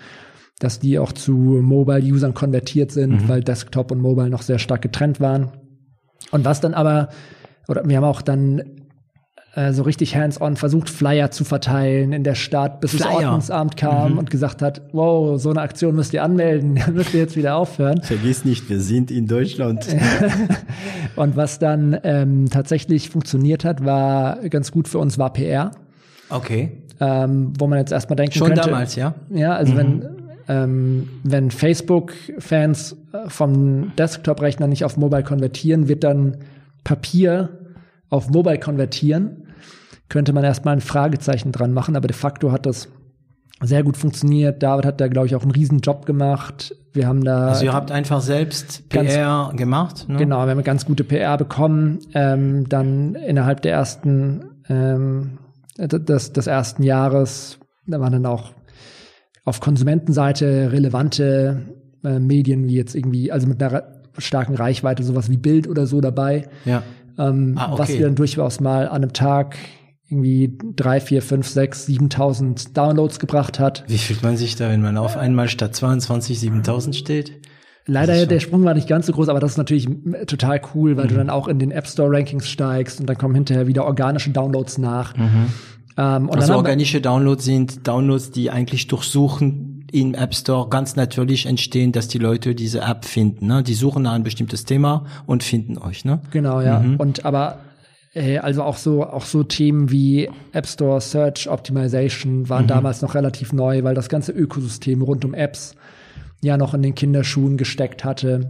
[0.60, 3.29] dass die auch zu Mobile-Usern konvertiert sind, mhm.
[3.29, 5.51] weil Desktop und Mobile noch sehr stark getrennt waren.
[6.32, 7.10] Und was dann aber,
[7.67, 8.79] oder wir haben auch dann
[9.55, 13.07] äh, so richtig hands-on versucht, Flyer zu verteilen in der Stadt, bis Flyer.
[13.07, 14.17] das Ordnungsamt kam mhm.
[14.19, 18.01] und gesagt hat, wow, so eine Aktion müsst ihr anmelden, müsst ihr jetzt wieder aufhören.
[18.01, 19.88] Vergiss nicht, wir sind in Deutschland.
[21.15, 25.71] und was dann ähm, tatsächlich funktioniert hat, war ganz gut für uns, war PR.
[26.29, 26.71] Okay.
[26.99, 28.63] Ähm, wo man jetzt erstmal denken Schon könnte.
[28.63, 29.15] Schon damals, ja?
[29.29, 29.77] Ja, also mhm.
[29.77, 30.09] wenn
[30.49, 36.38] ähm, wenn Facebook-Fans äh, vom Desktop-Rechner nicht auf Mobile konvertieren, wird dann
[36.83, 37.49] Papier
[38.09, 39.38] auf Mobile konvertieren,
[40.10, 42.89] könnte man erstmal ein Fragezeichen dran machen, aber de facto hat das
[43.62, 44.63] sehr gut funktioniert.
[44.63, 46.76] David hat da, glaube ich, auch einen riesen Job gemacht.
[46.93, 47.50] Wir haben da.
[47.50, 50.17] Also ihr habt einfach selbst PR gemacht, ne?
[50.17, 52.00] Genau, wir haben eine ganz gute PR bekommen.
[52.13, 55.39] Ähm, dann innerhalb der ersten, ähm,
[55.78, 58.52] des, des ersten Jahres, da waren dann auch
[59.45, 63.84] auf Konsumentenseite relevante äh, Medien wie jetzt irgendwie, also mit einer
[64.17, 66.48] starken Reichweite, sowas wie Bild oder so dabei.
[66.65, 66.84] Ja
[67.19, 67.80] ähm, ah, okay.
[67.80, 69.58] was wir dann durchaus mal an einem Tag
[70.10, 73.84] irgendwie drei, vier, fünf, sechs, siebentausend Downloads gebracht hat.
[73.88, 77.34] Wie fühlt man sich da, wenn man auf einmal statt 22 7000 steht?
[77.86, 79.88] Leider, der Sprung war nicht ganz so groß, aber das ist natürlich
[80.28, 81.10] total cool, weil mhm.
[81.10, 84.30] du dann auch in den App Store Rankings steigst und dann kommen hinterher wieder organische
[84.30, 85.15] Downloads nach.
[85.15, 85.48] Mhm.
[85.98, 91.91] Ähm, also organische Downloads sind Downloads, die eigentlich durchsuchen im App Store ganz natürlich entstehen,
[91.91, 93.48] dass die Leute diese App finden.
[93.48, 93.63] Ne?
[93.63, 96.06] Die suchen nach ein bestimmtes Thema und finden euch.
[96.06, 96.22] Ne?
[96.32, 96.80] Genau, ja.
[96.80, 96.98] Mhm.
[96.98, 97.60] Und aber
[98.19, 102.69] äh, also auch so auch so Themen wie App Store Search Optimization waren mhm.
[102.69, 105.75] damals noch relativ neu, weil das ganze Ökosystem rund um Apps
[106.41, 108.49] ja noch in den Kinderschuhen gesteckt hatte.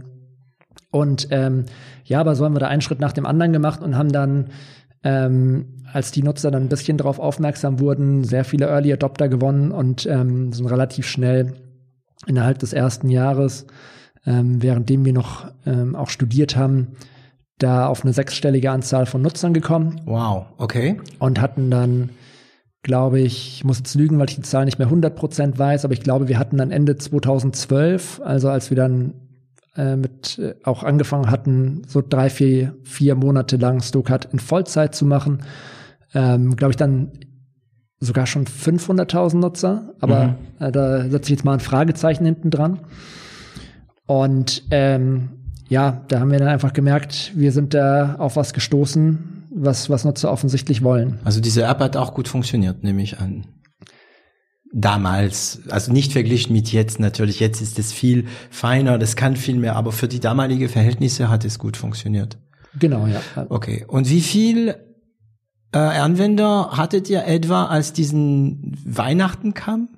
[0.90, 1.66] Und ähm,
[2.04, 4.46] ja, aber so haben wir da einen Schritt nach dem anderen gemacht und haben dann
[5.04, 9.72] ähm, als die Nutzer dann ein bisschen darauf aufmerksam wurden, sehr viele Early Adopter gewonnen
[9.72, 11.54] und ähm, sind relativ schnell
[12.26, 13.66] innerhalb des ersten Jahres,
[14.26, 16.88] ähm, währenddem wir noch ähm, auch studiert haben,
[17.62, 20.00] da auf eine sechsstellige Anzahl von Nutzern gekommen.
[20.04, 21.00] Wow, okay.
[21.18, 22.10] Und hatten dann,
[22.82, 25.84] glaube ich, ich muss jetzt lügen, weil ich die Zahl nicht mehr 100 Prozent weiß,
[25.84, 29.14] aber ich glaube, wir hatten dann Ende 2012, also als wir dann
[29.76, 34.94] äh, mit äh, auch angefangen hatten, so drei, vier, vier Monate lang Stokat in Vollzeit
[34.94, 35.42] zu machen,
[36.14, 37.12] ähm, glaube ich dann
[38.00, 40.34] sogar schon 500.000 Nutzer, aber mhm.
[40.58, 42.80] äh, da setze ich jetzt mal ein Fragezeichen hinten dran.
[44.06, 45.39] Und ähm,
[45.70, 50.04] ja, da haben wir dann einfach gemerkt, wir sind da auf was gestoßen, was, was
[50.04, 51.18] Nutzer offensichtlich wollen.
[51.24, 53.46] Also diese App hat auch gut funktioniert, nehme ich an
[54.72, 59.56] damals, also nicht verglichen mit jetzt natürlich, jetzt ist es viel feiner, das kann viel
[59.56, 62.38] mehr, aber für die damalige Verhältnisse hat es gut funktioniert.
[62.78, 63.20] Genau, ja.
[63.48, 63.84] Okay.
[63.88, 64.76] Und wie viel
[65.72, 69.88] äh, Anwender hattet ihr etwa, als diesen Weihnachten kam?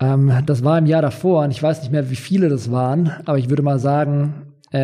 [0.00, 3.10] Ähm, das war im Jahr davor und ich weiß nicht mehr, wie viele das waren,
[3.24, 4.78] aber ich würde mal sagen, äh,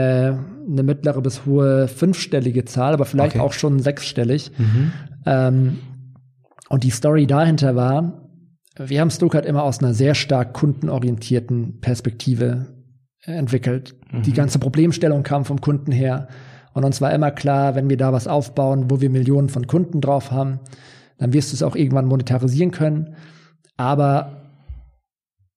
[0.66, 3.44] eine mittlere bis hohe fünfstellige Zahl, aber vielleicht Okay.
[3.44, 4.50] auch schon sechsstellig.
[4.59, 4.92] Mhm.
[5.27, 5.79] Ähm,
[6.68, 8.22] und die Story dahinter war,
[8.77, 12.66] wir haben Stuttgart immer aus einer sehr stark kundenorientierten Perspektive
[13.22, 13.94] entwickelt.
[14.24, 16.29] Die ganze Problemstellung kam vom Kunden her.
[16.72, 20.00] Und uns war immer klar, wenn wir da was aufbauen, wo wir Millionen von Kunden
[20.00, 20.59] drauf haben,
[21.18, 23.14] dann wirst du es auch irgendwann monetarisieren können.
[23.77, 24.43] Aber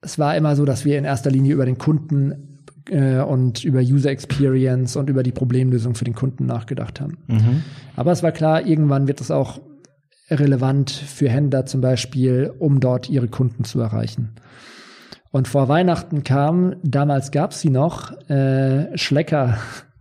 [0.02, 3.80] es war immer so, dass wir in erster Linie über den Kunden äh, und über
[3.80, 7.18] User Experience und über die Problemlösung für den Kunden nachgedacht haben.
[7.28, 7.64] Mhm.
[7.96, 9.60] Aber es war klar, irgendwann wird es auch
[10.30, 14.34] relevant für Händler zum Beispiel, um dort ihre Kunden zu erreichen.
[15.32, 19.58] Und vor Weihnachten kam, damals gab es sie noch, äh, Schlecker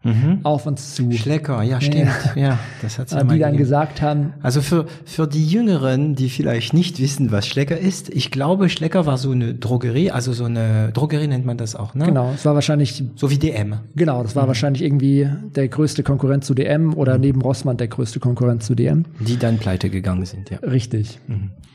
[0.06, 0.38] Mhm.
[0.44, 2.08] auf uns zu, Schlecker, ja, stimmt.
[2.36, 3.56] Ja, das hat's ja äh, die dann gegeben.
[3.58, 8.30] gesagt haben, Also für, für die Jüngeren, die vielleicht nicht wissen, was Schlecker ist, ich
[8.30, 12.04] glaube, Schlecker war so eine Drogerie, also so eine Drogerie nennt man das auch, ne?
[12.06, 13.74] genau, es war wahrscheinlich, So wie DM.
[13.94, 18.20] genau, das war wahrscheinlich irgendwie der größte Konkurrent zu DM oder neben Rossmann der größte
[18.20, 19.04] Konkurrent zu DM.
[19.20, 20.58] Die dann pleite gegangen sind, ja.
[20.58, 21.18] Richtig.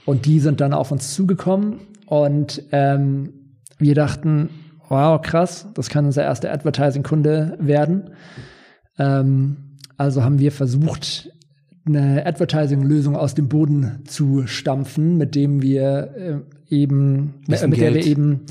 [0.05, 3.29] Und die sind dann auf uns zugekommen und ähm,
[3.77, 4.49] wir dachten,
[4.91, 8.11] wow, krass, das kann unser erster Advertising-Kunde werden.
[8.99, 11.31] Ähm, also haben wir versucht,
[11.85, 17.93] eine Advertising-Lösung aus dem Boden zu stampfen, mit dem wir äh, eben, Bisschen mit der
[17.93, 18.41] wir eben,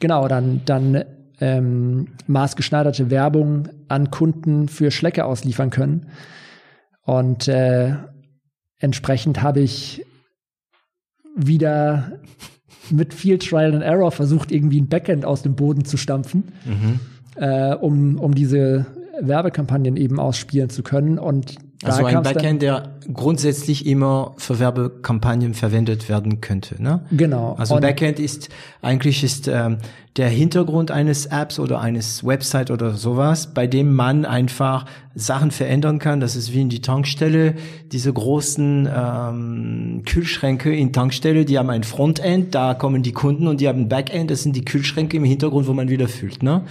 [0.00, 1.04] genau, dann, dann
[1.40, 6.06] ähm, maßgeschneiderte Werbung an Kunden für Schlecke ausliefern können.
[7.02, 7.94] Und äh,
[8.78, 10.04] entsprechend habe ich
[11.36, 12.18] wieder
[12.90, 16.44] mit viel Trial and Error versucht, irgendwie ein Backend aus dem Boden zu stampfen,
[17.36, 18.86] äh, um, um diese
[19.20, 21.18] Werbekampagnen eben ausspielen zu können.
[21.18, 27.04] Und Also ein Backend, der grundsätzlich immer für Werbekampagnen verwendet werden könnte, ne?
[27.10, 27.54] Genau.
[27.58, 28.48] Also Und- Backend ist
[28.82, 29.78] eigentlich ist ähm,
[30.16, 35.98] der Hintergrund eines Apps oder eines Website oder sowas, bei dem man einfach Sachen verändern
[35.98, 36.20] kann.
[36.20, 37.54] Das ist wie in die Tankstelle,
[37.92, 43.60] diese großen ähm, Kühlschränke in Tankstelle, die haben ein Frontend, da kommen die Kunden und
[43.60, 46.62] die haben ein Backend, das sind die Kühlschränke im Hintergrund, wo man wieder füllt, ne?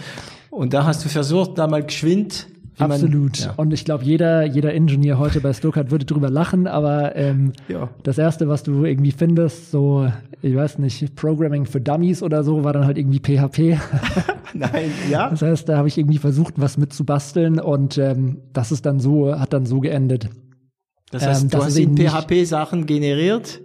[0.50, 3.38] Und da hast du versucht, da mal geschwind wie man- Absolut.
[3.40, 3.54] ja.
[3.58, 7.90] Und ich glaube, jeder, jeder Ingenieur heute bei Stuttgart würde drüber lachen, aber ähm, Ja.
[8.04, 10.08] das erste, was du irgendwie findest, so,
[10.42, 13.78] ich weiß nicht, Programming für Dummies oder so, war dann halt irgendwie PHP.
[14.54, 15.30] Nein, ja.
[15.30, 19.38] Das heißt, da habe ich irgendwie versucht, was mitzubasteln und ähm, das ist dann so,
[19.40, 20.30] hat dann so geendet.
[21.12, 23.62] Das heißt, Ähm, du das hast in PHP Sachen generiert,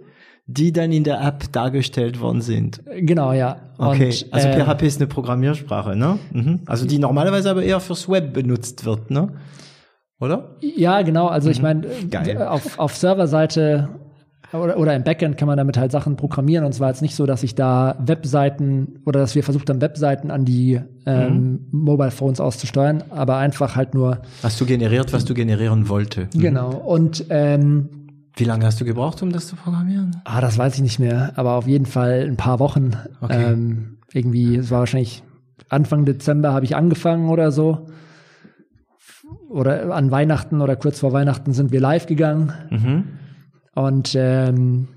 [0.51, 2.81] die dann in der App dargestellt worden sind.
[2.97, 3.57] Genau, ja.
[3.77, 6.17] Okay, Und, also äh, PHP ist eine Programmiersprache, ne?
[6.33, 6.61] Mhm.
[6.65, 9.29] Also die normalerweise aber eher fürs Web benutzt wird, ne?
[10.19, 10.55] Oder?
[10.61, 11.27] Ja, genau.
[11.27, 12.09] Also ich meine, Mhm.
[12.09, 12.29] Geil.
[12.29, 13.89] äh, auf, auf Serverseite
[14.51, 16.65] oder, oder im Backend kann man damit halt Sachen programmieren.
[16.65, 20.31] Und zwar jetzt nicht so, dass ich da Webseiten oder dass wir versucht haben, Webseiten
[20.31, 21.59] an die ähm, Mhm.
[21.71, 26.27] Mobile Phones auszusteuern, aber einfach halt nur, Hast du generiert, was du generieren wollte?
[26.33, 26.39] Mhm.
[26.39, 26.69] genau.
[26.71, 27.89] Und ähm,
[28.39, 30.21] Wie lange hast du gebraucht, um das zu programmieren?
[30.25, 32.91] ah, das weiß ich nicht mehr, aber auf jeden Fall ein paar Wochen.
[33.21, 33.51] Okay.
[33.51, 35.23] Ähm, irgendwie, es war wahrscheinlich
[35.69, 37.87] Anfang Dezember habe ich angefangen oder so.
[39.49, 42.53] Oder an Weihnachten oder kurz vor Weihnachten sind wir live gegangen.
[42.69, 43.03] Mhm.
[43.75, 44.87] Und ähm,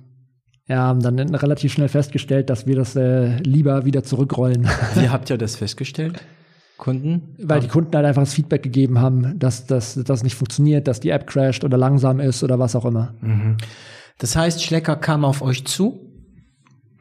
[0.67, 5.29] ja, haben dann relativ schnell festgestellt, dass wir das äh, lieber wieder zurückrollen, Wie habt
[5.31, 6.25] ihr das festgestellt?
[6.79, 7.37] Kunden?
[7.43, 11.11] weil die Kunden halt einfach das Feedback gegeben haben, dass das nicht funktioniert, dass die
[11.11, 13.15] App crasht oder langsam ist oder was auch immer.
[14.19, 16.01] Das heißt, Schlecker kam auf euch zu,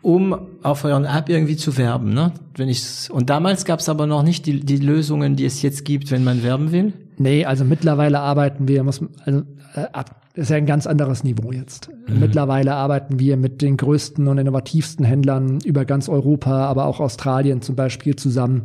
[0.01, 2.31] um auf euren App irgendwie zu werben, ne?
[2.55, 5.85] Wenn ich's, und damals gab es aber noch nicht die, die Lösungen, die es jetzt
[5.85, 6.93] gibt, wenn man werben will.
[7.17, 9.43] Nee, also mittlerweile arbeiten wir, muss, also
[9.75, 11.89] äh, ab- ist ja ein ganz anderes Niveau jetzt.
[12.07, 17.61] Mittlerweile arbeiten wir mit den größten und innovativsten Händlern über ganz Europa, aber auch Australien
[17.61, 18.63] zum Beispiel zusammen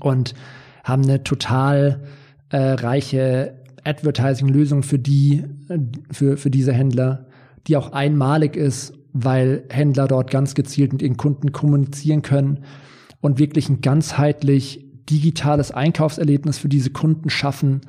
[0.00, 0.34] und
[0.84, 2.00] haben eine total
[2.50, 5.78] äh, reiche Advertising-Lösung für die, äh,
[6.10, 7.26] für, für diese Händler,
[7.66, 12.64] die auch einmalig ist, weil Händler dort ganz gezielt mit ihren Kunden kommunizieren können
[13.20, 17.82] und wirklich ein ganzheitlich digitales Einkaufserlebnis für diese Kunden schaffen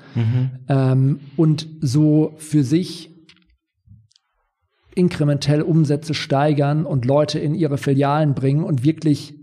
[0.68, 3.12] ähm, und so für sich
[4.96, 9.36] inkrementell Umsätze steigern und Leute in ihre Filialen bringen und wirklich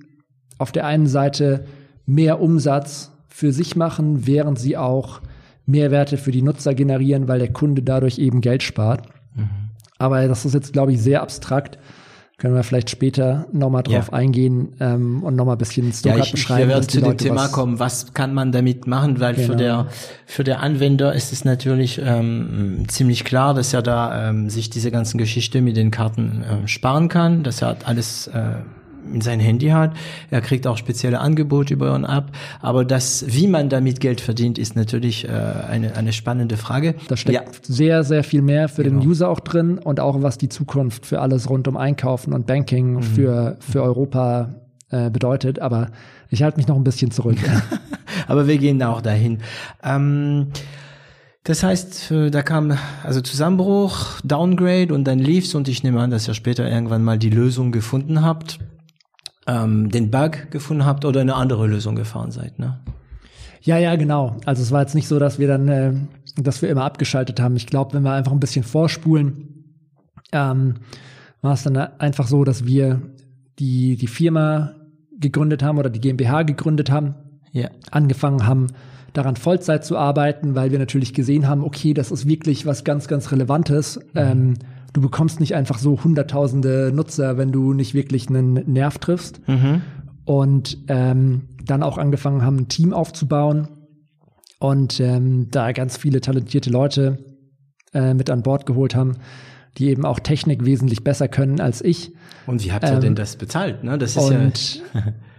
[0.59, 1.65] auf der einen Seite
[2.11, 5.21] mehr Umsatz für sich machen, während sie auch
[5.67, 9.07] Mehrwerte für die Nutzer generieren, weil der Kunde dadurch eben Geld spart.
[9.99, 11.79] Aber das ist jetzt, glaube ich, sehr abstrakt.
[12.39, 14.15] Können wir vielleicht später nochmal drauf Ja.
[14.15, 16.61] eingehen ähm, und nochmal ein bisschen Ja, ich, ich, beschreiben.
[16.61, 17.79] wir werden zu dem Thema was- kommen.
[17.79, 19.21] Was kann man damit machen?
[19.21, 19.57] Weil für Genau.
[19.59, 19.87] der
[20.25, 24.91] für der Anwender ist es natürlich ähm, ziemlich klar, dass er da ähm, sich diese
[24.91, 28.55] ganzen Geschichte mit den Karten ähm, sparen kann, dass er alles äh,
[29.21, 29.93] sein Handy hat.
[30.31, 32.33] Er kriegt auch spezielle Angebote über eine App.
[32.61, 36.95] Aber das, wie man damit Geld verdient, ist natürlich äh, eine, eine spannende Frage.
[37.09, 37.53] Da steckt ja.
[37.63, 39.01] sehr, sehr viel mehr für genau.
[39.01, 42.47] den User auch drin und auch was die Zukunft für alles rund um Einkaufen und
[42.47, 43.03] Banking mhm.
[43.03, 44.55] für, für Europa
[44.91, 45.59] äh, bedeutet.
[45.59, 45.91] Aber
[46.29, 47.39] ich halte mich noch ein bisschen zurück.
[48.27, 49.39] Aber wir gehen auch dahin.
[49.83, 50.49] Ähm,
[51.45, 56.11] das heißt, äh, da kam also Zusammenbruch, Downgrade und dann lief's und ich nehme an,
[56.11, 58.59] dass ihr später irgendwann mal die Lösung gefunden habt,
[59.51, 62.81] ähm, den Bug gefunden habt oder eine andere Lösung gefahren seid, ne?
[63.63, 64.37] Ja, ja, genau.
[64.47, 65.93] Also es war jetzt nicht so, dass wir dann, äh,
[66.37, 67.57] dass wir immer abgeschaltet haben.
[67.57, 69.67] Ich glaube, wenn wir einfach ein bisschen vorspulen,
[70.33, 70.75] ähm,
[71.43, 73.03] war es dann einfach so, dass wir
[73.59, 74.75] die die Firma
[75.19, 77.15] gegründet haben oder die GmbH gegründet haben,
[77.53, 77.69] ja.
[77.91, 78.69] angefangen haben,
[79.13, 83.09] daran Vollzeit zu arbeiten, weil wir natürlich gesehen haben, okay, das ist wirklich was ganz,
[83.09, 83.97] ganz Relevantes.
[84.15, 84.21] Mhm.
[84.21, 84.55] Ähm,
[84.93, 89.47] du bekommst nicht einfach so hunderttausende Nutzer, wenn du nicht wirklich einen Nerv triffst.
[89.49, 89.83] Mhm.
[90.25, 93.69] Und ähm, dann auch angefangen haben, ein Team aufzubauen
[94.59, 97.19] und ähm, da ganz viele talentierte Leute
[97.93, 99.17] äh, mit an Bord geholt haben,
[99.79, 102.13] die eben auch Technik wesentlich besser können als ich.
[102.47, 103.83] Und wie habt ihr ähm, denn das bezahlt?
[103.83, 103.99] Ne?
[103.99, 104.83] Das ist und,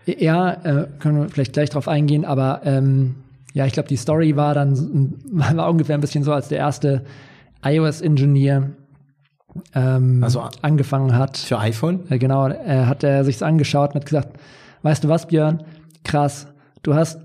[0.06, 3.16] ja, ja äh, können wir vielleicht gleich drauf eingehen, aber ähm,
[3.54, 7.04] ja, ich glaube, die Story war dann war ungefähr ein bisschen so, als der erste
[7.64, 8.72] iOS-Ingenieur
[9.74, 11.38] ähm, also, angefangen hat.
[11.38, 12.10] Für iPhone?
[12.10, 14.40] Äh, genau, äh, hat er sich's angeschaut und hat gesagt,
[14.82, 15.64] weißt du was, Björn?
[16.04, 16.48] Krass,
[16.84, 17.20] du hast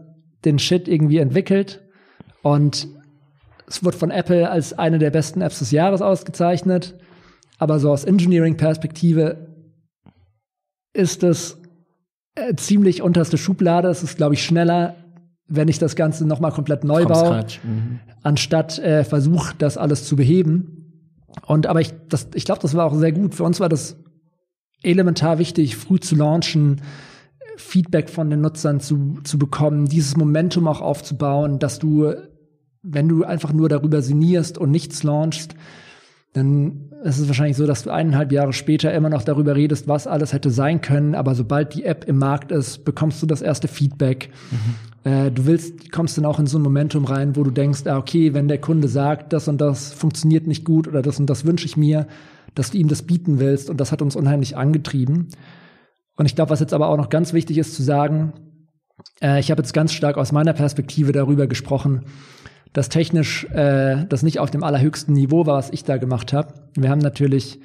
[0.44, 1.82] den Shit irgendwie entwickelt
[2.42, 2.88] und
[3.66, 6.94] es wird von Apple als eine der besten Apps des Jahres ausgezeichnet.
[7.58, 9.48] Aber so aus Engineering-Perspektive
[10.92, 11.58] ist es
[12.34, 13.88] äh, ziemlich unterste Schublade.
[13.88, 14.96] Es ist, glaube ich, schneller,
[15.48, 18.00] wenn ich das Ganze nochmal komplett neu baue, mhm.
[18.22, 20.75] anstatt äh, versuche, das alles zu beheben.
[21.46, 23.34] Und aber ich, das, ich glaube, das war auch sehr gut.
[23.34, 23.96] Für uns war das
[24.82, 26.82] elementar wichtig, früh zu launchen,
[27.56, 32.12] Feedback von den Nutzern zu, zu bekommen, dieses Momentum auch aufzubauen, dass du,
[32.82, 35.54] wenn du einfach nur darüber sinnierst und nichts launchst,
[36.34, 40.06] dann ist es wahrscheinlich so, dass du eineinhalb Jahre später immer noch darüber redest, was
[40.06, 43.68] alles hätte sein können, aber sobald die App im Markt ist, bekommst du das erste
[43.68, 44.30] Feedback.
[44.50, 45.10] Mhm.
[45.10, 47.96] Äh, du willst, kommst dann auch in so ein Momentum rein, wo du denkst, ah,
[47.96, 51.44] okay, wenn der Kunde sagt, das und das funktioniert nicht gut oder das und das
[51.44, 52.06] wünsche ich mir,
[52.54, 55.28] dass du ihm das bieten willst und das hat uns unheimlich angetrieben.
[56.16, 58.32] Und ich glaube, was jetzt aber auch noch ganz wichtig ist zu sagen,
[59.20, 62.06] äh, ich habe jetzt ganz stark aus meiner Perspektive darüber gesprochen,
[62.76, 66.52] dass technisch äh, das nicht auf dem allerhöchsten Niveau war, was ich da gemacht habe.
[66.74, 67.58] Wir haben natürlich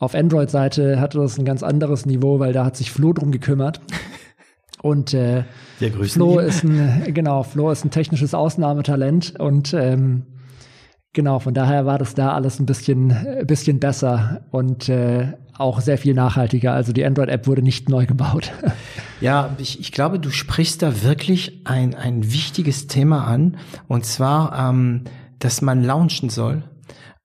[0.00, 3.80] auf Android-Seite hatte das ein ganz anderes Niveau, weil da hat sich Flo drum gekümmert.
[4.82, 5.44] Und äh,
[6.08, 6.46] Flo ihn.
[6.46, 10.26] ist ein genau Flo ist ein technisches Ausnahmetalent und ähm,
[11.12, 15.80] genau von daher war das da alles ein bisschen ein bisschen besser und äh, auch
[15.80, 16.72] sehr viel nachhaltiger.
[16.72, 18.52] Also die Android-App wurde nicht neu gebaut.
[19.18, 23.56] Ja, ich, ich glaube, du sprichst da wirklich ein, ein wichtiges Thema an.
[23.88, 25.04] Und zwar, ähm,
[25.38, 26.64] dass man launchen soll.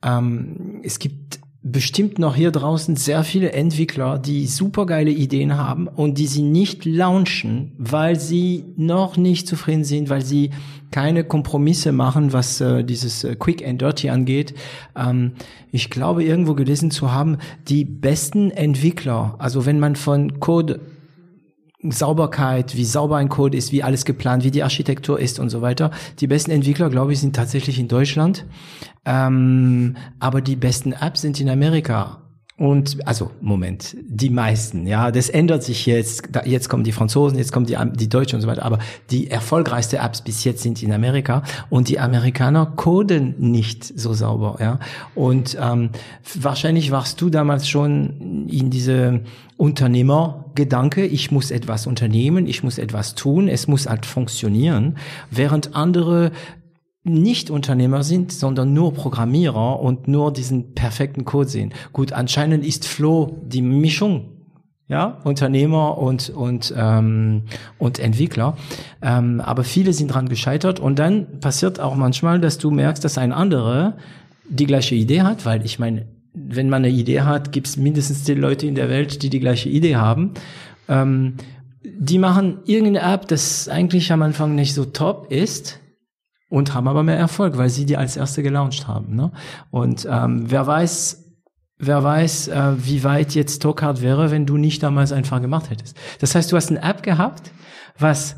[0.02, 6.18] Ähm, es gibt bestimmt noch hier draußen sehr viele Entwickler, die supergeile Ideen haben und
[6.18, 10.50] die sie nicht launchen, weil sie noch nicht zufrieden sind, weil sie
[10.90, 14.56] keine Kompromisse machen, was äh, dieses äh, Quick and Dirty angeht.
[14.96, 15.34] Ähm,
[15.72, 20.82] ich glaube, irgendwo gelesen zu haben, die besten Entwickler, also wenn man von Code
[21.90, 25.62] Sauberkeit, wie sauber ein Code ist, wie alles geplant, wie die Architektur ist und so
[25.62, 25.92] weiter.
[26.20, 28.46] Die besten Entwickler, glaube ich, sind tatsächlich in Deutschland.
[29.06, 32.21] Ähm, aber die besten Apps sind in Amerika.
[32.62, 36.30] Und also Moment, die meisten, ja, das ändert sich jetzt.
[36.46, 38.64] Jetzt kommen die Franzosen, jetzt kommen die die Deutschen und so weiter.
[38.64, 38.78] Aber
[39.10, 44.58] die erfolgreichste Apps bis jetzt sind in Amerika und die Amerikaner coden nicht so sauber,
[44.60, 44.78] ja.
[45.16, 45.90] Und ähm,
[46.40, 49.22] wahrscheinlich warst du damals schon in diese
[49.58, 51.04] Unternehmergedanke.
[51.04, 54.98] Ich muss etwas unternehmen, ich muss etwas tun, es muss halt funktionieren,
[55.32, 56.32] während andere
[57.04, 61.74] nicht Unternehmer sind, sondern nur Programmierer und nur diesen perfekten Code sehen.
[61.94, 64.30] Gut, anscheinend ist Flo die Mischung,
[64.88, 67.44] ja, Unternehmer und und ähm,
[67.80, 68.56] und Entwickler.
[69.02, 73.18] Ähm, aber viele sind dran gescheitert und dann passiert auch manchmal, dass du merkst, dass
[73.18, 73.98] ein anderer
[74.48, 78.26] die gleiche Idee hat, weil ich meine, wenn man eine Idee hat, gibt es mindestens
[78.26, 80.32] zehn Leute in der Welt, die die gleiche Idee haben.
[80.88, 81.36] Ähm,
[81.84, 85.81] die machen irgendeine App, das eigentlich am Anfang nicht so top ist,
[86.52, 89.16] und haben aber mehr Erfolg, weil sie die als erste gelauncht haben.
[89.16, 89.32] Ne?
[89.72, 91.24] Und ähm, wer weiß,
[91.80, 95.98] wer weiß, äh, wie weit jetzt Tokart wäre, wenn du nicht damals einfach gemacht hättest.
[96.20, 97.52] Das heißt, du hast eine App gehabt,
[97.98, 98.36] was,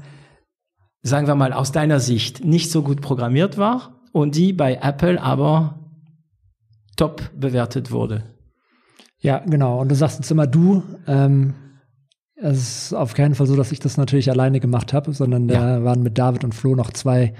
[1.01, 5.19] sagen wir mal, aus deiner Sicht nicht so gut programmiert war und die bei Apple
[5.21, 5.79] aber
[6.95, 8.23] top bewertet wurde.
[9.21, 9.81] Ja, genau.
[9.81, 10.83] Und du sagst jetzt immer du.
[11.07, 11.55] Ähm,
[12.35, 12.57] Es
[12.91, 15.83] ist auf keinen Fall so, dass ich das natürlich alleine gemacht habe, sondern da Ja.
[15.83, 17.33] waren mit David und Flo noch zwei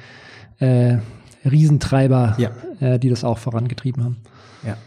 [0.60, 0.98] äh,
[1.46, 2.52] Riesentreiber, Ja.
[2.80, 4.18] äh, die das auch vorangetrieben haben.
[4.66, 4.78] Ja.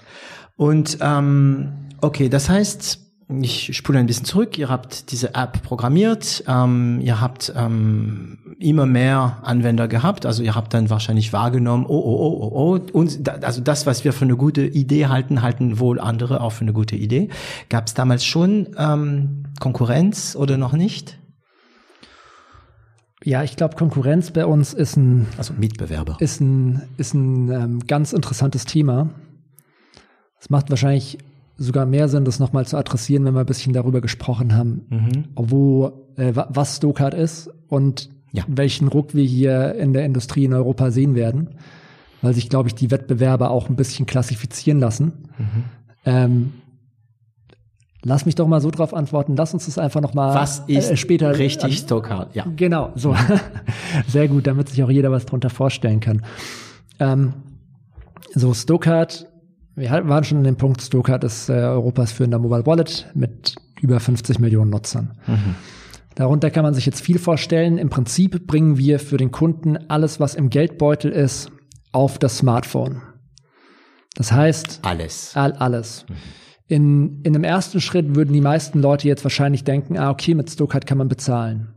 [0.56, 1.68] Und ähm,
[2.00, 3.00] okay, das heißt,
[3.40, 4.56] ich spule ein bisschen zurück.
[4.56, 10.54] Ihr habt diese App programmiert, ähm, ihr habt ähm, immer mehr Anwender gehabt, also ihr
[10.54, 14.12] habt dann wahrscheinlich wahrgenommen, oh oh oh oh oh, und da, also das, was wir
[14.12, 17.28] für eine gute Idee halten, halten wohl andere auch für eine gute Idee.
[17.68, 21.18] Gab es damals schon ähm, Konkurrenz oder noch nicht?
[23.26, 26.16] Ja, ich glaube, Konkurrenz bei uns ist ein Also Mitbewerber.
[26.20, 29.10] ist ein, ist ein ähm, ganz interessantes Thema.
[30.40, 31.18] Es macht wahrscheinlich
[31.56, 35.24] sogar mehr Sinn, das nochmal zu adressieren, wenn wir ein bisschen darüber gesprochen haben, Mhm.
[35.34, 38.44] wo, äh, wa- was Stokart ist und Ja.
[38.46, 41.48] welchen Ruck wir hier in der Industrie in Europa sehen werden,
[42.22, 45.12] weil sich, glaube ich, die Wettbewerber auch ein bisschen klassifizieren lassen.
[45.36, 45.64] Mhm.
[46.04, 46.52] Ähm,
[48.06, 49.34] lass mich doch mal so drauf antworten.
[49.36, 52.34] Lass uns das einfach noch mal Was ist äh, später richtig Stokart?
[52.34, 52.46] Ja.
[52.56, 53.14] Genau, so.
[54.08, 56.24] Sehr gut, damit sich auch jeder was drunter vorstellen kann.
[57.00, 57.34] Ähm,
[58.32, 59.26] so, Stokart,
[59.74, 63.98] wir waren schon an dem Punkt, Stokart ist äh, Europas führender Mobile Wallet mit über
[63.98, 65.18] 50 Millionen Nutzern.
[66.14, 67.76] Darunter kann man sich jetzt viel vorstellen.
[67.76, 71.50] Im Prinzip bringen wir für den Kunden alles, was im Geldbeutel ist,
[71.92, 73.02] auf das Smartphone.
[74.14, 75.32] Das heißt, Alles.
[75.34, 76.06] All, alles.
[76.68, 80.50] In, in dem ersten Schritt würden die meisten Leute jetzt wahrscheinlich denken, ah, okay, mit
[80.50, 81.74] Stokart kann man bezahlen.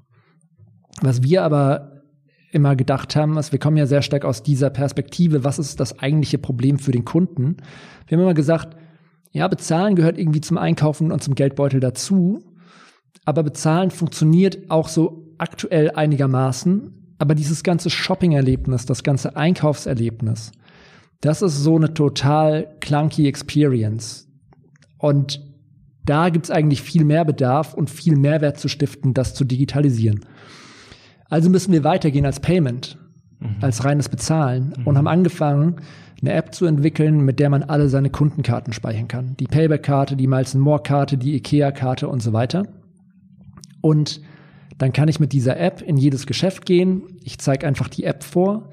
[1.02, 2.04] Was wir aber
[2.52, 6.00] immer gedacht haben, ist, wir kommen ja sehr stark aus dieser Perspektive, was ist das
[6.00, 7.58] eigentliche Problem für den Kunden?
[8.08, 8.76] Wir haben immer gesagt,
[9.32, 12.44] ja, bezahlen gehört irgendwie zum Einkaufen und zum Geldbeutel dazu,
[13.26, 20.52] aber bezahlen funktioniert auch so aktuell einigermaßen, aber dieses ganze Shopping-Erlebnis, das ganze Einkaufserlebnis,
[21.22, 24.29] das ist so eine total clunky Experience.
[25.00, 25.42] Und
[26.06, 30.20] da gibt's eigentlich viel mehr Bedarf und viel Mehrwert zu stiften, das zu digitalisieren.
[31.30, 32.98] Also müssen wir weitergehen als Payment,
[33.62, 35.78] als reines Bezahlen und haben angefangen,
[36.22, 39.38] eine App zu entwickeln, mit der man alle seine Kundenkarten speichern kann.
[39.40, 42.68] Die Payback-Karte, die Miles More-Karte, die IKEA-Karte und so weiter.
[43.82, 44.22] Und
[44.78, 47.04] dann kann ich mit dieser App in jedes Geschäft gehen.
[47.24, 48.70] Ich zeige einfach die App vor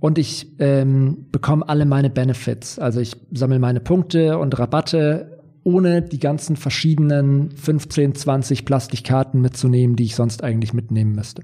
[0.00, 2.78] und ich ähm, bekomme alle meine Benefits.
[2.78, 5.33] Also ich sammle meine Punkte und Rabatte,
[5.64, 11.42] ohne die ganzen verschiedenen 15, 20 Plastikkarten mitzunehmen, die ich sonst eigentlich mitnehmen müsste.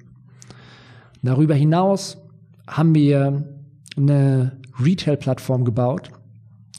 [1.22, 2.18] Darüber hinaus
[2.66, 3.44] haben wir
[3.96, 6.10] eine Retail-Plattform gebaut,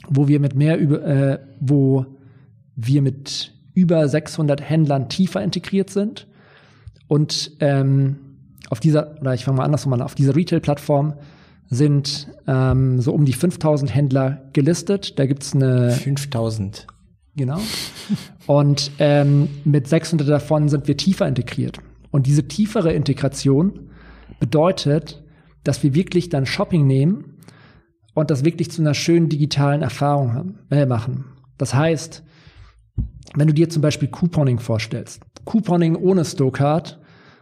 [0.08, 2.06] wo wir mit mehr über, äh, wo
[2.74, 6.26] wir mit über 600 Händlern tiefer integriert sind
[7.08, 8.16] und ähm,
[8.70, 11.14] auf dieser, oder ich fange mal andersrum an, auf dieser Retail-Plattform
[11.68, 15.18] sind ähm, so um die 5000 Händler gelistet.
[15.18, 16.86] Da gibt's eine 5000.
[17.36, 17.60] Genau.
[18.46, 21.78] Und ähm, mit 600 davon sind wir tiefer integriert.
[22.10, 23.90] Und diese tiefere Integration
[24.38, 25.24] bedeutet,
[25.64, 27.38] dass wir wirklich dann Shopping nehmen
[28.14, 31.24] und das wirklich zu einer schönen digitalen Erfahrung haben, äh, machen.
[31.56, 32.22] Das heißt,
[33.34, 37.00] wenn du dir zum Beispiel Couponing vorstellst, Couponing ohne Stokart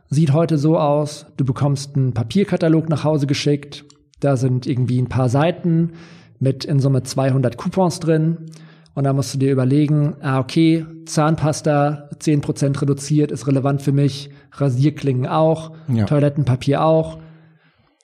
[0.08, 3.84] sieht heute so aus, du bekommst einen Papierkatalog nach Hause geschickt,
[4.20, 5.92] da sind irgendwie ein paar Seiten
[6.38, 8.50] mit in Summe 200 Coupons drin
[8.94, 14.30] und da musst du dir überlegen, ah okay, Zahnpasta 10% reduziert ist relevant für mich,
[14.52, 16.04] Rasierklingen auch, Ja.
[16.06, 17.18] Toilettenpapier auch.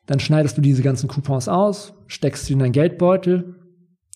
[0.06, 3.56] Dann schneidest du diese ganzen Coupons aus, steckst sie in deinen Geldbeutel.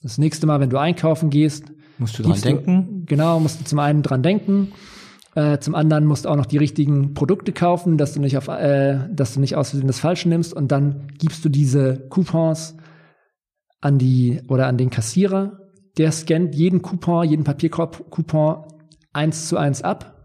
[0.02, 3.04] Das nächste Mal, wenn du einkaufen gehst, Musst du dran denken?
[3.06, 4.72] genau, musst du zum einen dran denken,
[5.34, 8.48] äh, zum anderen musst du auch noch die richtigen Produkte kaufen, dass du nicht auf,
[8.48, 12.76] äh, dass du nicht aus Versehen das Falsche nimmst und dann gibst du diese Coupons
[13.80, 15.59] an die oder an den Kassierer.
[15.98, 18.64] Der scannt jeden Coupon, jeden Papierkorb-Coupon
[19.12, 20.16] eins zu eins ab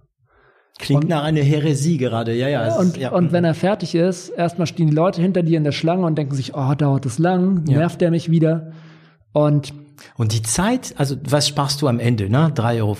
[0.78, 2.76] Klingt Und- nach einer Häresie gerade, ja, ja.
[2.78, 3.11] und, ja.
[3.13, 6.18] und wenn er fertig ist, erstmal stehen die Leute hinter dir in der Schlange und
[6.18, 7.78] denken sich, oh, dauert das lang, Ja.
[7.78, 8.74] nervt der mich wieder.
[9.32, 9.74] Und
[10.18, 12.51] Und die Zeit, also was sparst du am Ende, ne?
[12.53, 12.97] 3,50 Euro,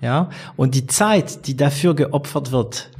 [0.00, 0.30] ja?
[0.56, 2.90] Und die Zeit, die dafür geopfert wird,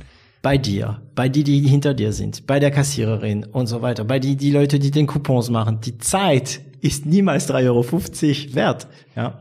[0.43, 4.19] bei dir, bei die, die hinter dir sind, bei der Kassiererin und so weiter, bei
[4.19, 9.41] die, die Leute, die den Coupons machen, die Zeit ist niemals 3,50 Euro wert, ja?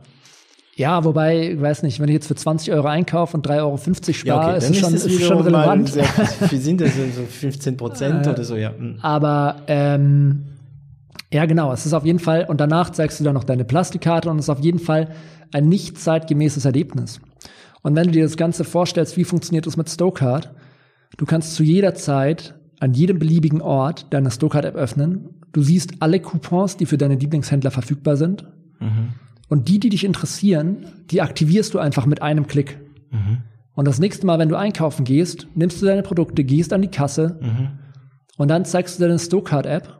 [0.76, 3.78] ja, wobei, ich weiß nicht, wenn ich jetzt für 20 Euro einkaufe und 3,50 Euro
[3.78, 5.90] spare, ist, es schon, ist es schon relevant.
[5.90, 6.06] Sehr,
[6.50, 8.72] wie sind das denn so 15 Prozent oder so, ja?
[8.78, 9.00] Hm.
[9.02, 10.44] Aber ähm,
[11.34, 14.30] ja, genau, es ist auf jeden Fall, und danach zeigst du dann noch deine Plastikkarte
[14.30, 15.10] und es ist auf jeden Fall
[15.52, 17.20] ein nicht zeitgemäßes Erlebnis.
[17.82, 20.52] Und wenn du dir das Ganze vorstellst, wie funktioniert das mit Stokart?
[21.18, 25.41] Du kannst zu jeder Zeit an jedem beliebigen Ort deine Stokart-App öffnen.
[25.52, 28.46] Du siehst alle Coupons, die für deine Lieblingshändler verfügbar sind.
[29.50, 32.80] Und die, die dich interessieren, die aktivierst du einfach mit einem Klick.
[33.12, 33.44] Und
[33.76, 36.90] Und das nächste Mal, wenn du einkaufen gehst, nimmst du deine Produkte, gehst an die
[36.90, 37.70] Kasse Mhm.
[38.38, 39.98] und dann zeigst du deine Stokart-App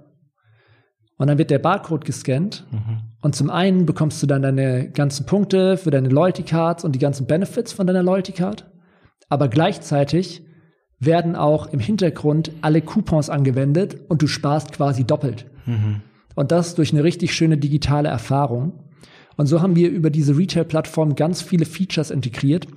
[1.18, 2.98] und dann wird der Barcode gescannt Mhm.
[3.22, 7.00] und zum einen bekommst du dann deine ganzen Punkte für deine Loyalty Cards und die
[7.00, 8.70] ganzen Benefits von deiner Loyalty Card,
[9.30, 10.44] aber gleichzeitig
[11.02, 15.46] werden auch im Hintergrund alle Coupons angewendet und du sparst quasi doppelt.
[15.66, 16.02] Mhm.
[16.36, 18.74] Und das durch eine richtig schöne digitale Erfahrung.
[19.36, 22.68] Und so haben wir über diese Retail-Plattform ganz viele Features integriert,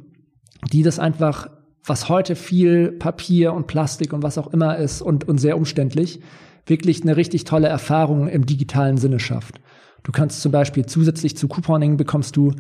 [0.73, 1.51] die das einfach,
[1.85, 6.21] was heute viel Papier und Plastik und was auch immer ist und, und sehr umständlich,
[6.67, 9.61] wirklich eine richtig tolle Erfahrung im digitalen Sinne schafft.
[10.03, 12.53] Du kannst zum Beispiel zusätzlich zu Couponing bekommst du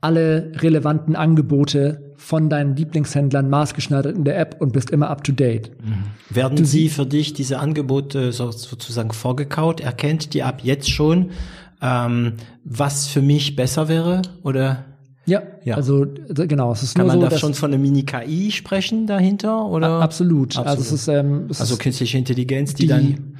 [0.00, 5.32] alle relevanten Angebote von deinen Lieblingshändlern maßgeschneidert in der App und bist immer up to
[5.32, 5.70] date.
[6.30, 9.80] Werden Sie für dich diese Angebote so- sozusagen vorgekaut?
[9.80, 11.30] Erkennt die App jetzt schon,
[11.80, 12.34] ähm,
[12.64, 14.22] was für mich besser wäre?
[14.42, 14.84] Oder
[15.26, 15.74] Ja, Ja.
[15.76, 19.66] also genau, es ist kann nur man so, da schon von einer Mini-KI sprechen dahinter?
[19.66, 20.00] Oder?
[20.00, 20.56] absolut.
[20.56, 20.86] Also Absolut.
[20.86, 23.34] es ist, ähm, es Also künstliche Intelligenz, die, die, dann.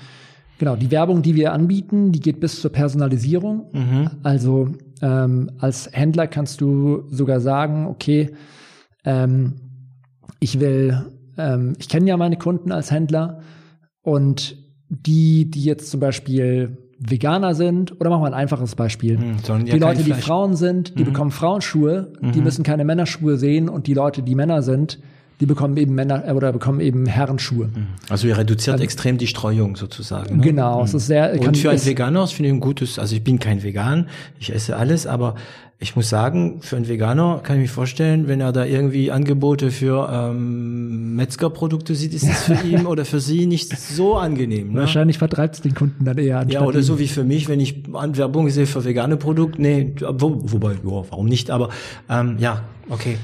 [0.59, 3.69] genau, die Werbung, die wir anbieten, die geht bis zur Personalisierung.
[3.73, 4.11] Mhm.
[4.23, 4.69] Also
[5.03, 8.31] ähm, als Händler kannst du sogar sagen, okay,
[9.05, 9.55] ähm,
[10.41, 13.41] ich will, ähm, ich kenne ja meine Kunden als Händler
[14.03, 14.57] und
[14.89, 19.19] die, die jetzt zum Beispiel Veganer sind, oder machen wir ein einfaches Beispiel.
[19.19, 20.17] Hm, ja die kein Leute, die Mhm.
[20.17, 24.63] Frauen sind, die bekommen Frauenschuhe, die müssen keine Männerschuhe sehen und die Leute, die Männer
[24.63, 24.99] sind,
[25.41, 27.70] die bekommen eben Männer äh, oder bekommen eben Herrenschuhe.
[28.09, 30.39] Also ihr reduziert extrem die Streuung sozusagen.
[30.39, 30.43] Ne?
[30.43, 32.99] Genau, es ist sehr kann, Und für einen ist, Veganer, das finde ich ein gutes,
[32.99, 34.09] also ich bin kein Vegan,
[34.39, 35.36] ich esse alles, aber
[35.80, 39.70] ich muss sagen, für einen Veganer kann ich mir vorstellen, wenn er da irgendwie Angebote
[39.70, 44.72] für ähm, Metzgerprodukte sieht, ist es für ihn oder für sie nicht so angenehm.
[44.72, 44.80] Ne?
[44.80, 47.84] wahrscheinlich vertreibt es den Kunden dann eher Ja, oder so wie für mich, wenn ich
[47.93, 51.68] Anwerbung sehe für vegane Produkte, nee, wo, wobei, ja, warum nicht, aber
[52.11, 53.16] ähm, ja, okay.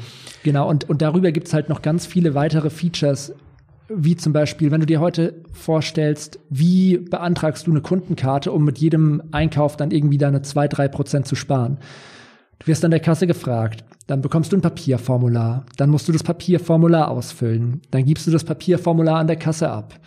[0.45, 3.35] Genau, und, und darüber gibt's halt noch ganz viele weitere Features,
[3.89, 8.79] wie zum Beispiel, wenn du dir heute vorstellst, wie beantragst du eine Kundenkarte, um mit
[8.79, 11.79] jedem Einkauf dann irgendwie deine zwei drei Prozent zu sparen.
[12.59, 16.23] Du wirst an der Kasse gefragt, dann bekommst du ein Papierformular, dann musst du das
[16.23, 19.99] Papierformular ausfüllen, dann gibst du das Papierformular an der Kasse ab,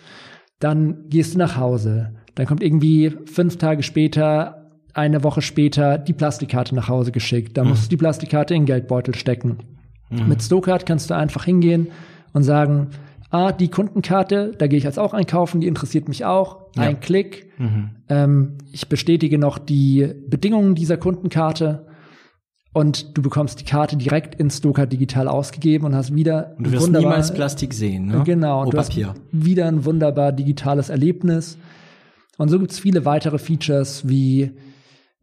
[0.60, 6.14] dann gehst du nach Hause, dann kommt irgendwie fünf Tage später, eine Woche später die
[6.14, 9.58] Plastikkarte nach Hause geschickt, dann musst du die Plastikkarte in den Geldbeutel stecken.
[10.10, 11.88] Mit Stokart kannst du einfach hingehen
[12.34, 12.88] und sagen,
[13.30, 16.68] ah, die Kundenkarte, da gehe ich jetzt auch einkaufen, die interessiert mich auch.
[16.78, 17.52] Ein Klick.
[18.08, 21.88] Ähm, ich bestätige noch die Bedingungen dieser Kundenkarte
[22.74, 26.72] und du bekommst die Karte direkt in Stokart digital ausgegeben und hast wieder Und du
[26.72, 28.22] wirst niemals Plastik sehen, ne?
[28.24, 29.16] Genau, Oh, und du hast Papier.
[29.32, 31.58] wieder ein wunderbar digitales Erlebnis.
[32.38, 34.52] Und so gibt's viele weitere Features, wie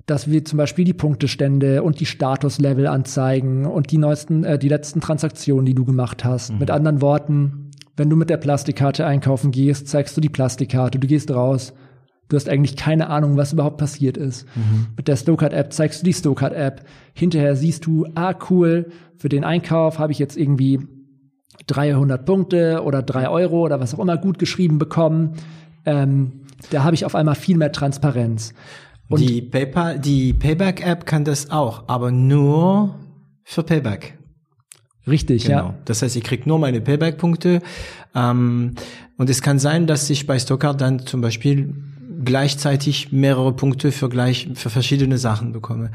[0.06, 4.68] dass wir zum Beispiel die Punktestände und die Statuslevel anzeigen und die neuesten, äh, die
[4.68, 6.52] letzten Transaktionen, die du gemacht hast.
[6.52, 6.58] Mhm.
[6.58, 11.06] Mit anderen Worten, wenn du mit der Plastikkarte einkaufen gehst, zeigst du die Plastikkarte, du
[11.06, 11.72] gehst raus.
[12.28, 14.46] Du hast eigentlich keine Ahnung, was überhaupt passiert ist.
[14.56, 14.86] Mhm.
[14.96, 16.84] Mit der Stokart-App zeigst du die Stokart-App.
[17.12, 20.80] Hinterher siehst du, ah cool, für den Einkauf habe ich jetzt irgendwie
[21.66, 25.34] 300 Punkte oder 3 Euro oder was auch immer gut geschrieben bekommen.
[25.84, 28.54] Ähm, da habe ich auf einmal viel mehr Transparenz.
[29.14, 32.94] Und die PayPal, die Payback-App kann das auch, aber nur
[33.42, 34.18] für Payback.
[35.06, 35.56] richtig, Genau.
[35.56, 35.74] ja.
[35.84, 37.60] Das heißt, ich krieg nur meine Payback-Punkte.
[38.14, 38.74] Ähm,
[39.16, 41.74] und es kann sein, dass ich bei Stockard dann zum Beispiel
[42.24, 45.90] gleichzeitig mehrere Punkte für gleich für verschiedene Sachen bekomme.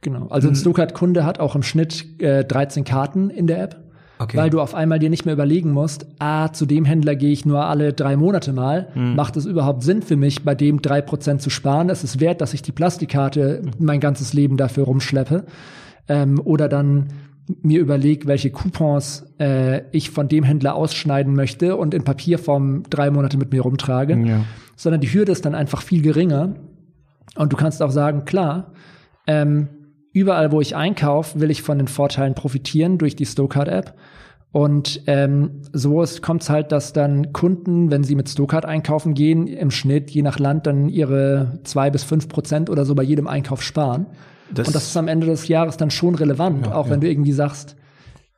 [0.00, 0.28] Genau.
[0.28, 3.81] Also ein Stokart-Kunde hat auch im Schnitt äh, 13 Karten in der App.
[4.22, 4.36] Okay.
[4.36, 7.44] Weil du auf einmal dir nicht mehr überlegen musst, ah, zu dem Händler gehe ich
[7.44, 8.88] nur alle drei Monate mal.
[8.94, 9.16] Mhm.
[9.16, 11.90] Macht es überhaupt Sinn für mich, bei dem drei Prozent zu sparen?
[11.90, 15.44] Es ist wert, dass ich die Plastikkarte mein ganzes Leben dafür rumschleppe.
[16.08, 17.08] Ähm, oder dann
[17.62, 23.10] mir überlege, welche Coupons äh, ich von dem Händler ausschneiden möchte und in Papierform drei
[23.10, 24.16] Monate mit mir rumtrage.
[24.16, 24.44] Ja.
[24.76, 26.54] Sondern die Hürde ist dann einfach viel geringer.
[27.34, 28.72] Und du kannst auch sagen, klar,
[29.26, 29.68] ähm,
[30.12, 33.94] überall, wo ich einkaufe, will ich von den Vorteilen profitieren durch die Stokart-App.
[34.52, 39.46] Und ähm, so kommt es halt, dass dann Kunden, wenn sie mit Stokart einkaufen gehen,
[39.46, 43.26] im Schnitt je nach Land dann ihre zwei bis fünf Prozent oder so bei jedem
[43.26, 44.06] Einkauf sparen.
[44.52, 46.92] Das- und das ist am Ende des Jahres dann schon relevant, Ja, auch ja.
[46.92, 47.76] wenn du irgendwie sagst,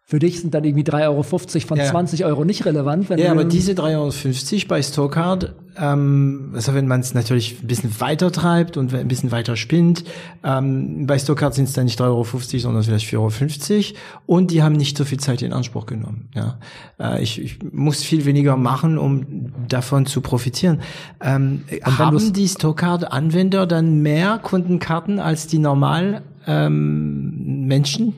[0.06, 1.22] für dich sind dann irgendwie 3,50 Euro
[1.66, 1.84] von Ja.
[1.86, 3.08] 20 Euro nicht relevant.
[3.08, 7.62] Wenn Ja, du aber diese 3,50 Euro bei Stokard, ähm, also wenn man es natürlich
[7.62, 10.04] ein bisschen weiter treibt und ein bisschen weiter spinnt,
[10.44, 14.62] ähm, bei Stokard sind es dann nicht 3,50 Euro, sondern vielleicht 4,50 Euro und die
[14.62, 16.28] haben nicht so viel Zeit in Anspruch genommen.
[16.34, 16.58] Ja,
[17.00, 20.82] äh, ich, ich muss viel weniger machen, um davon zu profitieren.
[21.22, 28.12] Ähm, haben die Stokard-Anwender dann mehr Kundenkarten als die normal ähm, Menschen?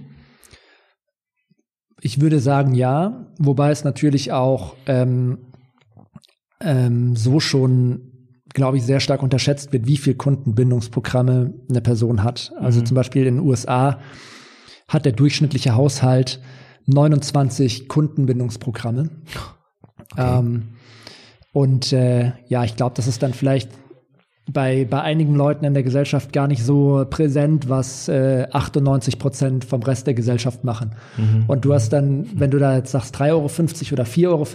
[2.07, 5.39] Ich würde sagen ja, wobei es natürlich auch ähm,
[6.61, 8.13] ähm, so schon,
[8.55, 12.53] glaube ich, sehr stark unterschätzt wird, wie viel Kundenbindungsprogramme eine Person hat.
[12.61, 12.87] Also Mhm.
[12.87, 13.99] zum Beispiel in den USA
[14.87, 16.41] hat der durchschnittliche Haushalt
[16.87, 19.11] 29 Kundenbindungsprogramme.
[20.17, 20.69] Ähm,
[21.53, 23.69] und äh, ja, ich glaube, das ist dann vielleicht
[24.53, 29.65] bei, bei einigen Leuten in der Gesellschaft gar nicht so präsent, was äh, 98 Prozent
[29.65, 30.93] vom Rest der Gesellschaft machen.
[31.49, 34.47] Und du hast dann, wenn du da jetzt sagst 3,50 Euro oder 4,50 Euro,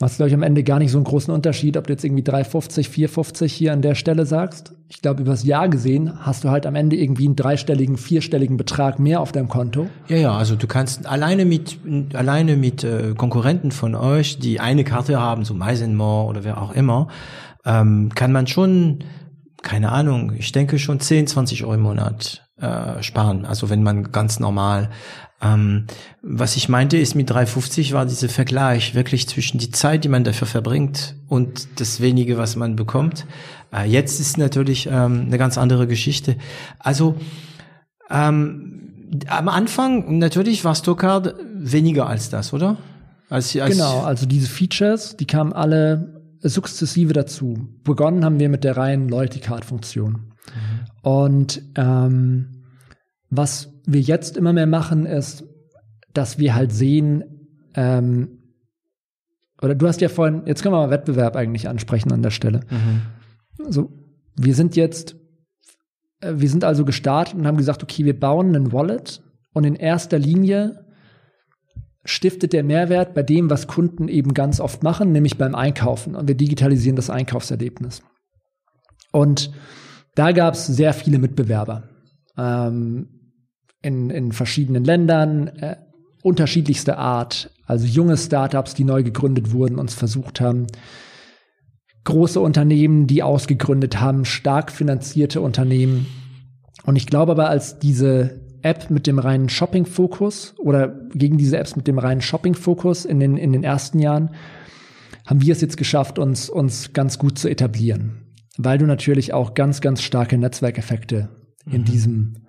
[0.00, 2.04] macht es, glaube ich, am Ende gar nicht so einen großen Unterschied, ob du jetzt
[2.04, 4.72] irgendwie 3,50, 4,50 hier an der Stelle sagst.
[4.88, 8.98] Ich glaube, übers Jahr gesehen hast du halt am Ende irgendwie einen dreistelligen, vierstelligen Betrag
[8.98, 9.88] mehr auf deinem Konto.
[10.08, 11.78] Ja, ja, also du kannst alleine mit
[12.14, 16.74] alleine mit äh, Konkurrenten von euch, die eine Karte haben, so Meisenmore oder wer auch
[16.74, 17.06] immer,
[17.64, 19.04] ähm, kann man schon,
[19.62, 23.44] keine Ahnung, ich denke schon 10, 20 Euro im Monat äh, sparen.
[23.44, 24.90] Also wenn man ganz normal.
[25.42, 25.86] Ähm,
[26.20, 30.22] was ich meinte, ist mit 3,50 war dieser Vergleich wirklich zwischen die Zeit, die man
[30.22, 33.24] dafür verbringt und das wenige, was man bekommt.
[33.72, 36.36] Äh, jetzt ist natürlich ähm, eine ganz andere Geschichte.
[36.78, 37.16] Also
[38.10, 42.76] ähm, am Anfang natürlich war Stockard weniger als das, oder?
[43.30, 47.68] Als, als Genau, also diese Features, die kamen alle sukzessive dazu.
[47.84, 50.32] Begonnen haben wir mit der reinen Loyalty Card Funktion.
[51.02, 52.64] Und ähm,
[53.30, 55.44] was wir jetzt immer mehr machen, ist,
[56.12, 57.24] dass wir halt sehen,
[57.74, 58.38] ähm,
[59.62, 62.60] oder du hast ja vorhin, jetzt können wir mal Wettbewerb eigentlich ansprechen an der Stelle.
[62.70, 63.64] Mhm.
[63.64, 63.92] Also
[64.36, 65.16] wir sind jetzt,
[66.20, 69.22] äh, wir sind also gestartet und haben gesagt, okay, wir bauen einen Wallet
[69.52, 70.84] und in erster Linie
[72.04, 76.14] stiftet der Mehrwert bei dem, was Kunden eben ganz oft machen, nämlich beim Einkaufen.
[76.14, 78.02] Und wir digitalisieren das Einkaufserlebnis.
[79.12, 79.50] Und
[80.14, 81.88] da gab es sehr viele Mitbewerber
[82.36, 83.08] ähm,
[83.82, 85.76] in, in verschiedenen Ländern, äh,
[86.22, 87.50] unterschiedlichste Art.
[87.66, 90.66] Also junge Startups, die neu gegründet wurden, uns versucht haben,
[92.04, 96.06] große Unternehmen, die ausgegründet haben, stark finanzierte Unternehmen.
[96.84, 101.76] Und ich glaube aber, als diese App mit dem reinen Shopping-Fokus oder gegen diese Apps
[101.76, 104.30] mit dem reinen Shopping-Fokus in den, in den ersten Jahren,
[105.26, 108.34] haben wir es jetzt geschafft, uns, uns ganz gut zu etablieren.
[108.58, 111.28] Weil du natürlich auch ganz, ganz starke Netzwerkeffekte
[111.70, 112.46] in diesem,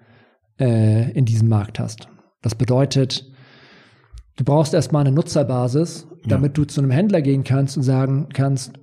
[0.60, 2.08] äh, in diesem Markt hast.
[2.42, 3.32] Das bedeutet,
[4.36, 8.74] du brauchst erstmal eine Nutzerbasis, damit du zu einem Händler gehen kannst und sagen kannst,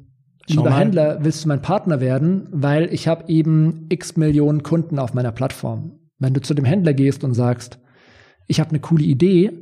[0.49, 0.81] Schau lieber mal.
[0.81, 2.49] Händler, willst du mein Partner werden?
[2.51, 5.98] Weil ich habe eben x Millionen Kunden auf meiner Plattform.
[6.19, 7.79] Wenn du zu dem Händler gehst und sagst,
[8.47, 9.53] ich habe eine coole Idee,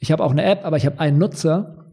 [0.00, 1.86] ich habe auch eine App, aber ich habe einen Nutzer,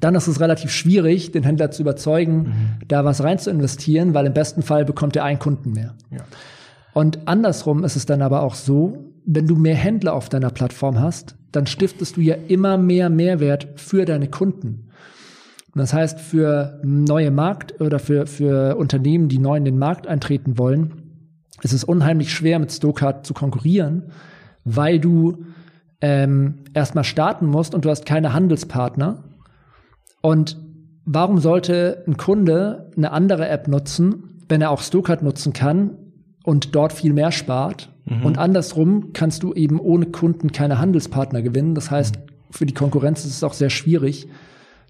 [0.00, 4.26] dann ist es relativ schwierig, den Händler zu überzeugen, da was rein zu investieren, weil
[4.26, 5.94] im besten Fall bekommt er einen Kunden mehr.
[6.10, 6.20] Ja.
[6.94, 11.00] Und andersrum ist es dann aber auch so, wenn du mehr Händler auf deiner Plattform
[11.00, 14.88] hast, dann stiftest du ja immer mehr Mehrwert für deine Kunden.
[15.74, 20.06] Und das heißt, für neue Markt oder für, für Unternehmen, die neu in den Markt
[20.06, 21.01] eintreten wollen,
[21.62, 24.10] ist es unheimlich schwer, mit Stokart zu konkurrieren,
[24.64, 25.44] weil du
[26.00, 29.24] ähm, erstmal starten musst und du hast keine Handelspartner.
[30.20, 30.58] Und
[31.04, 35.96] warum sollte ein Kunde eine andere App nutzen, wenn er auch Stokart nutzen kann
[36.44, 37.88] und dort viel mehr spart?
[38.24, 41.76] Und andersrum kannst du eben ohne Kunden keine Handelspartner gewinnen.
[41.76, 42.18] Das heißt,
[42.50, 44.28] für die Konkurrenz ist es auch sehr schwierig,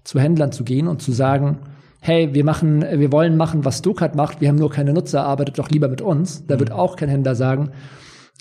[0.03, 1.59] zu Händlern zu gehen und zu sagen,
[2.05, 5.57] hey, wir machen, wir wollen machen, was Stokart macht, wir haben nur keine Nutzer, arbeitet
[5.57, 6.45] doch lieber mit uns.
[6.45, 7.71] Da wird auch kein Händler sagen,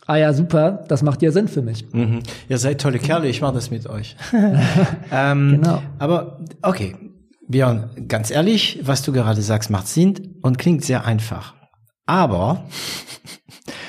[0.06, 1.86] ah ja, super, das macht ja Sinn für mich.
[1.92, 2.24] Mhm.
[2.48, 4.16] Ihr seid tolle Kerle, ich mache das mit euch.
[5.12, 5.80] ähm, Genau.
[6.00, 6.96] Aber okay,
[7.46, 11.54] Björn, ganz ehrlich, was du gerade sagst, macht Sinn und klingt sehr einfach.
[12.04, 12.64] Aber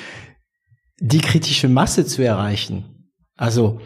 [1.00, 3.80] die kritische Masse zu erreichen, also,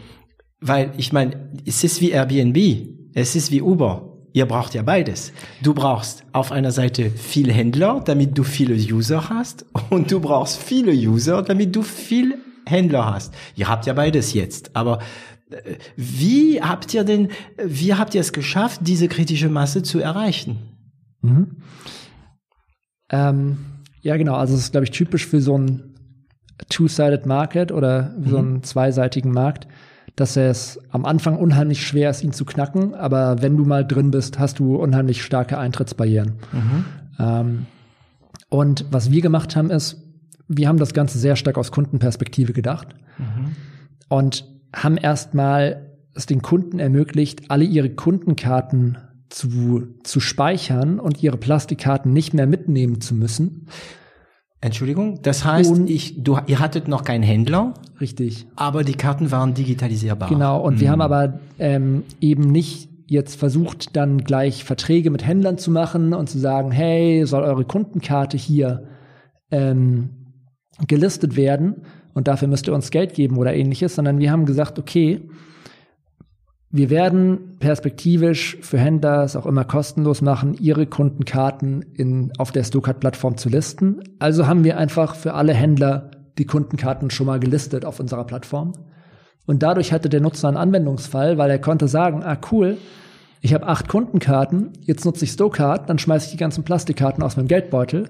[0.61, 4.08] weil ich meine, es ist wie Airbnb, es ist wie Uber.
[4.33, 5.31] Ihr braucht ja beides.
[5.61, 10.61] Du brauchst auf einer Seite viele Händler, damit du viele User hast, und du brauchst
[10.61, 13.33] viele User, damit du viel Händler hast.
[13.55, 14.99] Ihr habt ja beides jetzt, aber
[15.49, 20.57] äh, wie habt ihr denn, wie habt ihr es geschafft, diese kritische Masse zu erreichen?
[23.09, 23.57] Ähm,
[24.01, 24.35] ja, genau.
[24.35, 25.95] Also es ist, glaube ich, typisch für so einen
[26.69, 29.67] Two-Sided Market oder so einen zweiseitigen Markt,
[30.19, 32.93] dass es am Anfang unheimlich schwer ist, ihn zu knacken.
[32.93, 36.33] Aber wenn du mal drin bist, hast du unheimlich starke Eintrittsbarrieren.
[37.19, 37.65] Ähm,
[38.49, 40.03] und was wir gemacht haben, ist,
[40.47, 42.87] wir haben das Ganze sehr stark aus Kundenperspektive gedacht
[44.09, 48.97] und haben erstmal es den Kunden ermöglicht, alle ihre Kundenkarten
[49.29, 53.67] zu, zu speichern und ihre Plastikkarten nicht mehr mitnehmen zu müssen.
[54.61, 58.45] Entschuldigung, das heißt, Und- ich, du, ihr hattet noch keinen Händler, Richtig.
[58.55, 60.27] aber die Karten waren digitalisierbar.
[60.27, 65.57] Genau, und wir haben aber ähm, eben nicht jetzt versucht, dann gleich Verträge mit Händlern
[65.57, 68.83] zu machen und zu sagen, hey, soll eure Kundenkarte hier
[69.49, 70.09] ähm,
[70.87, 71.83] gelistet werden
[72.13, 75.21] und dafür müsst ihr uns Geld geben oder ähnliches, sondern wir haben gesagt, okay,
[76.71, 82.63] wir werden perspektivisch für Händler es auch immer kostenlos machen, ihre Kundenkarten in, auf der
[82.63, 84.03] Stokart-Plattform zu listen.
[84.19, 88.73] Also haben wir einfach für alle Händler die Kundenkarten schon mal gelistet auf unserer Plattform.
[89.47, 92.77] Und dadurch hatte der Nutzer einen Anwendungsfall, weil er konnte sagen, ah cool,
[93.41, 97.35] ich habe acht Kundenkarten, jetzt nutze ich Stokart, dann schmeiße ich die ganzen Plastikkarten aus
[97.35, 98.09] meinem Geldbeutel.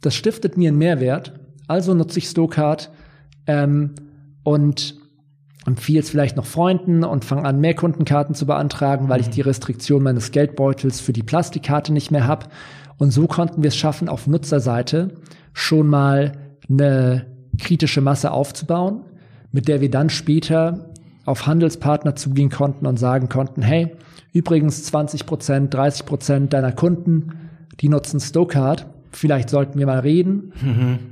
[0.00, 1.32] Das stiftet mir einen Mehrwert,
[1.66, 2.92] also nutze ich Stokart
[3.48, 3.94] ähm,
[4.44, 4.99] und
[5.66, 9.42] empfehle es vielleicht noch Freunden und fange an, mehr Kundenkarten zu beantragen, weil ich die
[9.42, 12.46] Restriktion meines Geldbeutels für die Plastikkarte nicht mehr habe.
[12.98, 15.14] Und so konnten wir es schaffen, auf Nutzerseite
[15.52, 16.32] schon mal
[16.68, 17.26] eine
[17.58, 19.02] kritische Masse aufzubauen,
[19.52, 20.90] mit der wir dann später
[21.26, 23.92] auf Handelspartner zugehen konnten und sagen konnten, hey,
[24.32, 27.32] übrigens 20 Prozent, 30 Prozent deiner Kunden,
[27.80, 28.86] die nutzen Stokart.
[29.12, 30.52] Vielleicht sollten wir mal reden.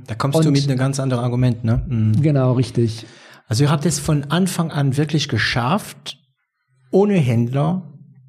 [0.07, 1.81] Da kommst du Und- mit einem ganz anderen Argument, ne?
[1.87, 2.21] Mhm.
[2.21, 3.05] Genau, richtig.
[3.49, 6.19] Also ihr habt es von Anfang an wirklich geschafft,
[6.91, 7.81] ohne Händler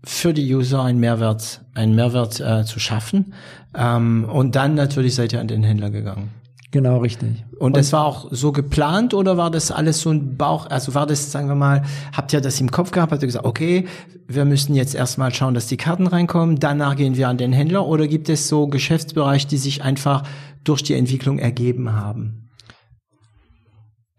[0.02, 3.34] für die User einen Mehrwert, einen Mehrwert äh, zu schaffen.
[3.76, 6.30] Ähm, und dann natürlich seid ihr an den Händler gegangen.
[6.70, 7.44] Genau, richtig.
[7.58, 11.06] Und, das war auch so geplant oder war das alles so ein Bauch, also war
[11.06, 13.88] das, sagen wir mal, habt ihr das im Kopf gehabt, habt ihr gesagt, okay,
[14.28, 17.86] wir müssen jetzt erstmal schauen, dass die Karten reinkommen, danach gehen wir an den Händler
[17.86, 20.22] oder gibt es so Geschäftsbereiche, die sich einfach
[20.62, 22.49] durch die Entwicklung ergeben haben?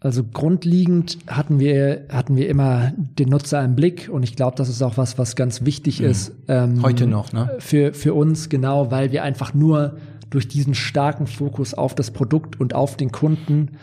[0.02, 4.68] Also grundlegend hatten wir, hatten wir immer den Nutzer im Blick und ich glaube, das
[4.68, 6.32] ist auch was, was ganz wichtig ist.
[6.48, 7.54] Ähm, Heute noch, ne?
[7.60, 9.98] Für, für uns, genau, weil wir einfach nur
[10.28, 13.78] durch diesen starken Fokus auf das Produkt und auf den Kunden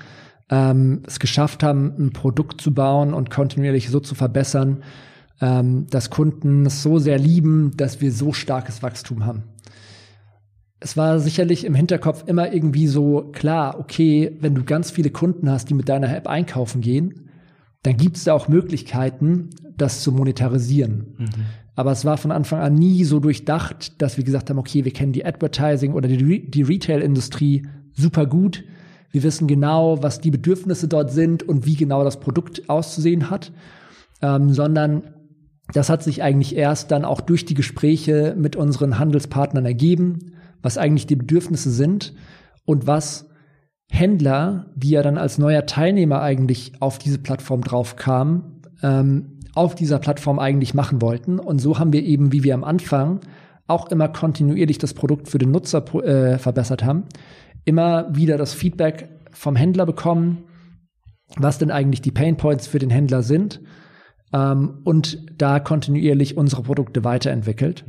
[0.49, 4.83] ähm, es geschafft haben, ein Produkt zu bauen und kontinuierlich so zu verbessern,
[5.39, 9.43] ähm, dass Kunden es so sehr lieben, dass wir so starkes Wachstum haben.
[10.79, 15.49] Es war sicherlich im Hinterkopf immer irgendwie so klar, okay, wenn du ganz viele Kunden
[15.49, 17.29] hast, die mit deiner App einkaufen gehen,
[17.83, 21.15] dann gibt es da auch Möglichkeiten, das zu monetarisieren.
[21.75, 24.91] Aber es war von Anfang an nie so durchdacht, dass wir gesagt haben, okay, wir
[24.91, 28.65] kennen die Advertising oder die, Re die Retail-Industrie super gut.
[29.11, 33.53] Wir wissen genau, was die Bedürfnisse dort sind und wie genau das Produkt auszusehen hat,
[34.21, 35.03] ähm, sondern
[35.73, 40.77] das hat sich eigentlich erst dann auch durch die Gespräche mit unseren Handelspartnern ergeben, was
[40.77, 42.13] eigentlich die Bedürfnisse sind
[42.65, 43.29] und was
[43.89, 49.75] Händler, die ja dann als neuer Teilnehmer eigentlich auf diese Plattform drauf kamen, ähm, auf
[49.75, 51.39] dieser Plattform eigentlich machen wollten.
[51.39, 53.21] Und so haben wir eben, wie wir am Anfang
[53.67, 57.05] auch immer kontinuierlich das Produkt für den Nutzer äh, verbessert haben,
[57.65, 60.45] immer wieder das Feedback vom Händler bekommen,
[61.37, 63.61] was denn eigentlich die Pain Points für den Händler sind
[64.33, 67.85] ähm, und da kontinuierlich unsere Produkte weiterentwickelt.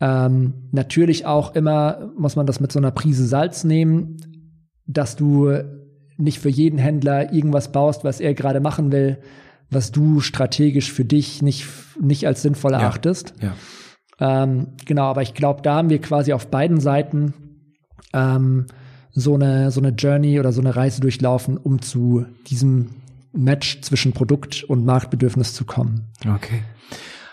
[0.00, 4.16] Ähm, natürlich auch immer muss man das mit so einer Prise Salz nehmen,
[4.86, 5.52] dass du
[6.18, 9.18] nicht für jeden Händler irgendwas baust, was er gerade machen will,
[9.70, 11.66] was du strategisch für dich nicht,
[12.00, 13.34] nicht als sinnvoll erachtest.
[13.40, 13.54] Ja.
[14.18, 17.34] Ähm, genau, aber ich glaube, da haben wir quasi auf beiden Seiten
[18.12, 18.66] ähm,
[19.12, 22.90] so eine so eine Journey oder so eine Reise durchlaufen, um zu diesem
[23.32, 26.06] Match zwischen Produkt und Marktbedürfnis zu kommen.
[26.26, 26.62] Okay.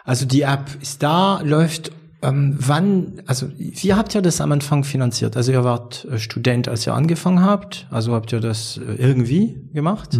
[0.03, 1.91] Also die App ist da, läuft
[2.23, 5.37] ähm, wann, also wie habt ihr das am Anfang finanziert?
[5.37, 9.69] Also ihr wart äh, Student, als ihr angefangen habt, also habt ihr das äh, irgendwie
[9.73, 10.19] gemacht.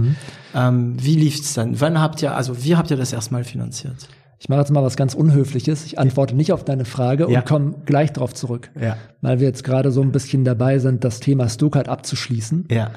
[0.53, 1.79] Ähm, wie lief's dann?
[1.81, 4.07] Wann habt ihr, also wie habt ihr das erstmal finanziert?
[4.39, 5.85] Ich mache jetzt mal was ganz Unhöfliches.
[5.85, 7.39] Ich antworte nicht auf deine Frage Ja.
[7.39, 8.71] und komme gleich drauf zurück.
[8.79, 8.97] Ja.
[9.21, 12.67] Weil wir jetzt gerade so ein bisschen dabei sind, das Thema Stokart abzuschließen.
[12.69, 12.91] Ja.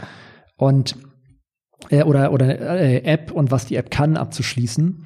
[0.57, 0.97] und
[1.91, 5.05] äh, oder oder äh, App und was die App kann abzuschließen.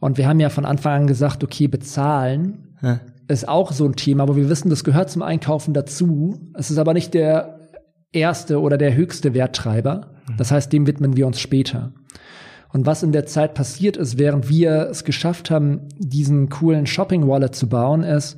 [0.00, 3.00] Und wir haben ja von Anfang an gesagt, okay, bezahlen Ja.
[3.28, 6.50] Ist auch so ein Thema, wo wir wissen, das gehört zum Einkaufen dazu.
[6.54, 7.70] Es ist aber nicht der
[8.12, 10.12] erste oder der höchste Werttreiber.
[10.36, 11.92] Das heißt, dem widmen wir uns später.
[12.72, 17.28] Und was in der Zeit passiert ist, während wir es geschafft haben, diesen coolen Shopping
[17.28, 18.36] Wallet zu bauen, ist,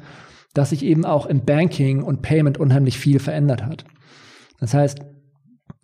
[0.55, 3.85] dass sich eben auch im Banking und Payment unheimlich viel verändert hat.
[4.59, 5.01] Das heißt,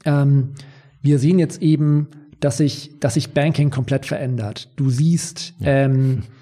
[0.05, 0.55] ähm,
[1.03, 2.09] wir sehen jetzt eben,
[2.41, 4.71] dass sich, dass sich Banking komplett verändert.
[4.77, 6.23] Du siehst, ähm,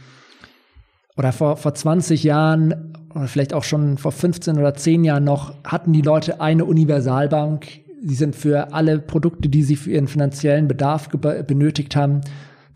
[1.19, 5.53] oder vor, vor 20 Jahren, oder vielleicht auch schon vor 15 oder 10 Jahren noch,
[5.65, 7.67] hatten die Leute eine Universalbank.
[8.05, 12.21] Sie sind für alle Produkte, die sie für ihren finanziellen Bedarf benötigt haben,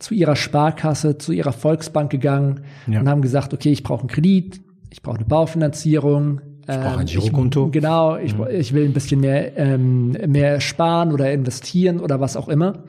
[0.00, 3.00] zu ihrer Sparkasse, zu ihrer Volksbank gegangen Ja.
[3.00, 7.06] und haben gesagt, okay, ich brauche einen Kredit, ich brauche eine Baufinanzierung, ich brauche ein
[7.06, 7.66] Girokonto.
[7.66, 8.46] Ich, genau, ich, mhm.
[8.50, 12.82] ich will ein bisschen mehr, ähm, mehr sparen oder investieren oder was auch immer.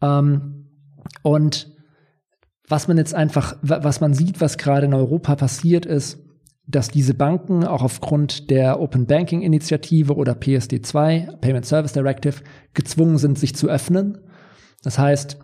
[0.00, 0.66] Ähm,
[1.22, 1.73] und
[2.74, 6.18] was man jetzt einfach, was man sieht, was gerade in Europa passiert ist,
[6.66, 13.18] dass diese Banken auch aufgrund der Open Banking Initiative oder PSD2, Payment Service Directive, gezwungen
[13.18, 14.18] sind, sich zu öffnen.
[14.82, 15.38] Das heißt,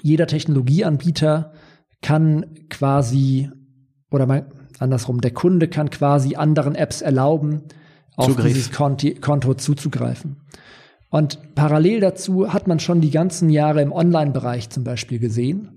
[0.00, 1.54] jeder Technologieanbieter
[2.02, 3.50] kann quasi,
[4.12, 4.46] oder mal
[4.78, 7.62] andersrum, der Kunde kann quasi anderen Apps erlauben,
[8.14, 8.46] auf Zugriff.
[8.46, 10.36] dieses Konti Konto zuzugreifen.
[11.10, 15.73] Und parallel dazu hat man schon die ganzen Jahre im Online-Bereich zum Beispiel gesehen,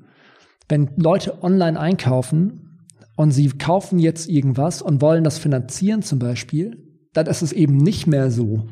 [0.70, 2.80] wenn Leute online einkaufen
[3.16, 6.78] und sie kaufen jetzt irgendwas und wollen das finanzieren zum Beispiel,
[7.14, 8.68] dann ist es eben nicht mehr so,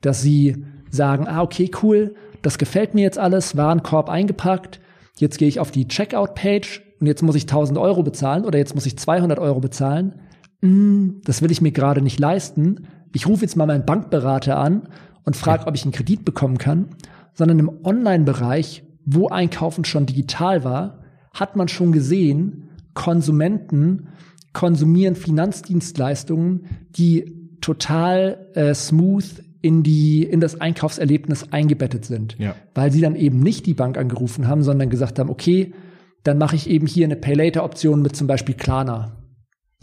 [0.00, 4.80] dass sie sagen, ah, okay, cool, das gefällt mir jetzt alles, Warenkorb eingepackt,
[5.18, 8.74] jetzt gehe ich auf die Checkout-Page und jetzt muss ich 1000 Euro bezahlen oder jetzt
[8.74, 10.14] muss ich 200 Euro bezahlen.
[10.62, 12.88] Mm, das will ich mir gerade nicht leisten.
[13.12, 14.88] Ich rufe jetzt mal meinen Bankberater an
[15.24, 16.88] und frage, ob ich einen Kredit bekommen kann,
[17.34, 21.04] sondern im Online-Bereich, wo Einkaufen schon digital war,
[21.40, 24.08] hat man schon gesehen, Konsumenten
[24.52, 32.54] konsumieren Finanzdienstleistungen, die total äh, smooth in die in das Einkaufserlebnis eingebettet sind, ja.
[32.74, 35.74] weil sie dann eben nicht die Bank angerufen haben, sondern gesagt haben, okay,
[36.22, 39.16] dann mache ich eben hier eine Pay Later Option mit zum Beispiel Klarna,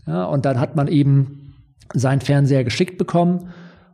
[0.08, 1.54] ja, und dann hat man eben
[1.94, 3.50] seinen Fernseher geschickt bekommen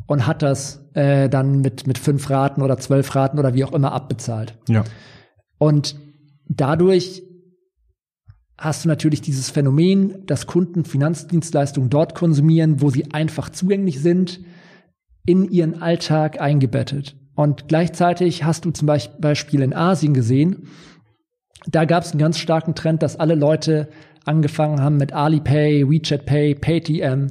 [0.07, 3.73] und hat das äh, dann mit mit fünf Raten oder zwölf Raten oder wie auch
[3.73, 4.57] immer abbezahlt.
[4.67, 4.83] Ja.
[5.57, 5.95] Und
[6.47, 7.23] dadurch
[8.59, 14.41] hast du natürlich dieses Phänomen, dass Kunden Finanzdienstleistungen dort konsumieren, wo sie einfach zugänglich sind,
[15.25, 17.15] in ihren Alltag eingebettet.
[17.35, 20.67] Und gleichzeitig hast du zum Beispiel in Asien gesehen,
[21.67, 23.89] da gab es einen ganz starken Trend, dass alle Leute
[24.25, 27.27] angefangen haben mit Alipay, WeChat Pay, Paytm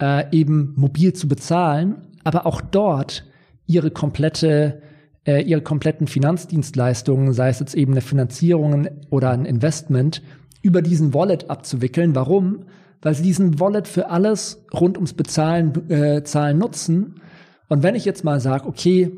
[0.00, 3.24] äh, eben mobil zu bezahlen, aber auch dort
[3.66, 4.82] ihre komplette
[5.26, 10.22] äh, ihre kompletten Finanzdienstleistungen, sei es jetzt eben eine Finanzierung oder ein Investment,
[10.62, 12.14] über diesen Wallet abzuwickeln.
[12.14, 12.64] Warum?
[13.00, 17.20] Weil sie diesen Wallet für alles rund ums Bezahlen äh, Zahlen nutzen
[17.68, 19.10] und wenn ich jetzt mal sage, okay,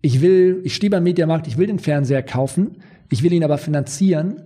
[0.00, 2.78] ich will, ich stehe beim Mediamarkt, ich will den Fernseher kaufen,
[3.10, 4.42] ich will ihn aber finanzieren,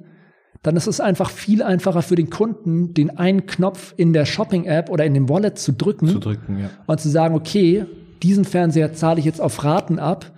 [0.62, 4.90] dann ist es einfach viel einfacher für den Kunden, den einen Knopf in der Shopping-App
[4.90, 6.70] oder in dem Wallet zu drücken, zu drücken ja.
[6.86, 7.86] und zu sagen, okay,
[8.22, 10.30] diesen Fernseher zahle ich jetzt auf Raten ab,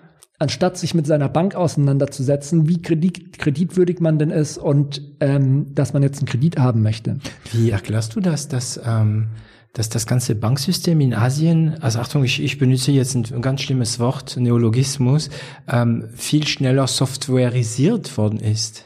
[0.44, 5.92] anstatt sich mit seiner Bank auseinanderzusetzen, wie kredit, kreditwürdig man denn ist und ähm, dass
[5.92, 7.18] man jetzt einen Kredit haben möchte.
[7.52, 9.28] Wie erklärst du das, dass ähm
[9.74, 13.98] dass das ganze Banksystem in Asien, also Achtung, ich, ich benutze jetzt ein, ganz schlimmes
[13.98, 15.30] Wort, Neologismus,
[15.68, 18.84] ähm, viel schneller softwareisiert worden ist.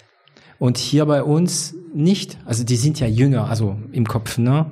[0.58, 2.38] Und hier bei uns nicht.
[2.46, 4.70] Also die sind ja jünger, also im Kopf, ne?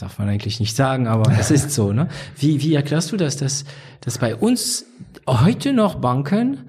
[0.00, 2.08] Darf man eigentlich nicht sagen, aber es ist so, ne?
[2.34, 3.66] Wie, wie erklärst du das, dass,
[4.00, 4.86] dass bei uns
[5.26, 6.60] heute noch Banken,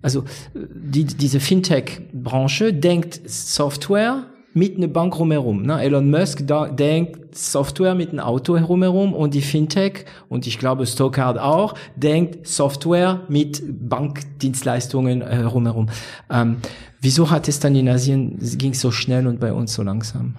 [0.00, 0.24] also
[0.54, 4.24] die, diese Fintech-Branche denkt Software
[4.54, 5.64] mit einer Bank rumherum.
[5.64, 5.82] Ne?
[5.82, 10.86] Elon Musk da, denkt Software mit einem Auto herumherum und die Fintech und ich glaube
[10.86, 15.90] Stockard auch denkt Software mit Bankdienstleistungen äh, herumherum.
[16.30, 16.56] Ähm,
[17.02, 20.36] wieso hat es dann in Asien ging so schnell und bei uns so langsam?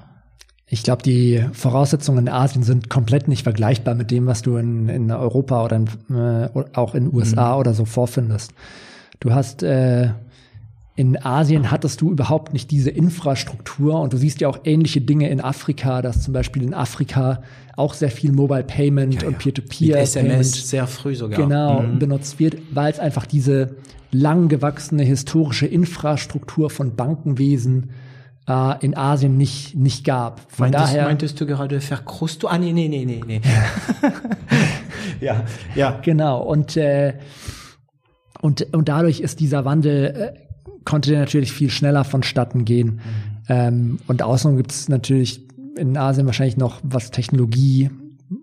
[0.71, 4.87] Ich glaube, die Voraussetzungen in Asien sind komplett nicht vergleichbar mit dem, was du in,
[4.87, 7.59] in Europa oder in, äh, auch in USA mhm.
[7.59, 8.53] oder so vorfindest.
[9.19, 10.09] Du hast äh,
[10.95, 15.29] in Asien hattest du überhaupt nicht diese Infrastruktur und du siehst ja auch ähnliche Dinge
[15.29, 17.41] in Afrika, dass zum Beispiel in Afrika
[17.77, 19.27] auch sehr viel Mobile Payment ja, ja.
[19.29, 21.99] und Peer-to-Peer -Peer SMS sehr früh sogar genau mhm.
[21.99, 23.77] benutzt wird, weil es einfach diese
[24.11, 27.91] lang gewachsene historische Infrastruktur von Bankenwesen
[28.49, 30.41] äh, in Asien nicht nicht gab.
[30.51, 32.47] Von meintest, daher meintest du gerade Verkrusto?
[32.47, 33.41] Ah nee nee nee nee nee.
[35.21, 35.43] ja
[35.75, 37.13] ja genau und äh,
[38.41, 40.39] und, und dadurch ist dieser Wandel äh,
[40.85, 42.87] konnte natürlich viel schneller vonstatten gehen.
[42.87, 43.01] Mhm.
[43.49, 45.41] Ähm, und außerdem gibt es natürlich
[45.77, 47.89] in Asien wahrscheinlich noch, was Technologie,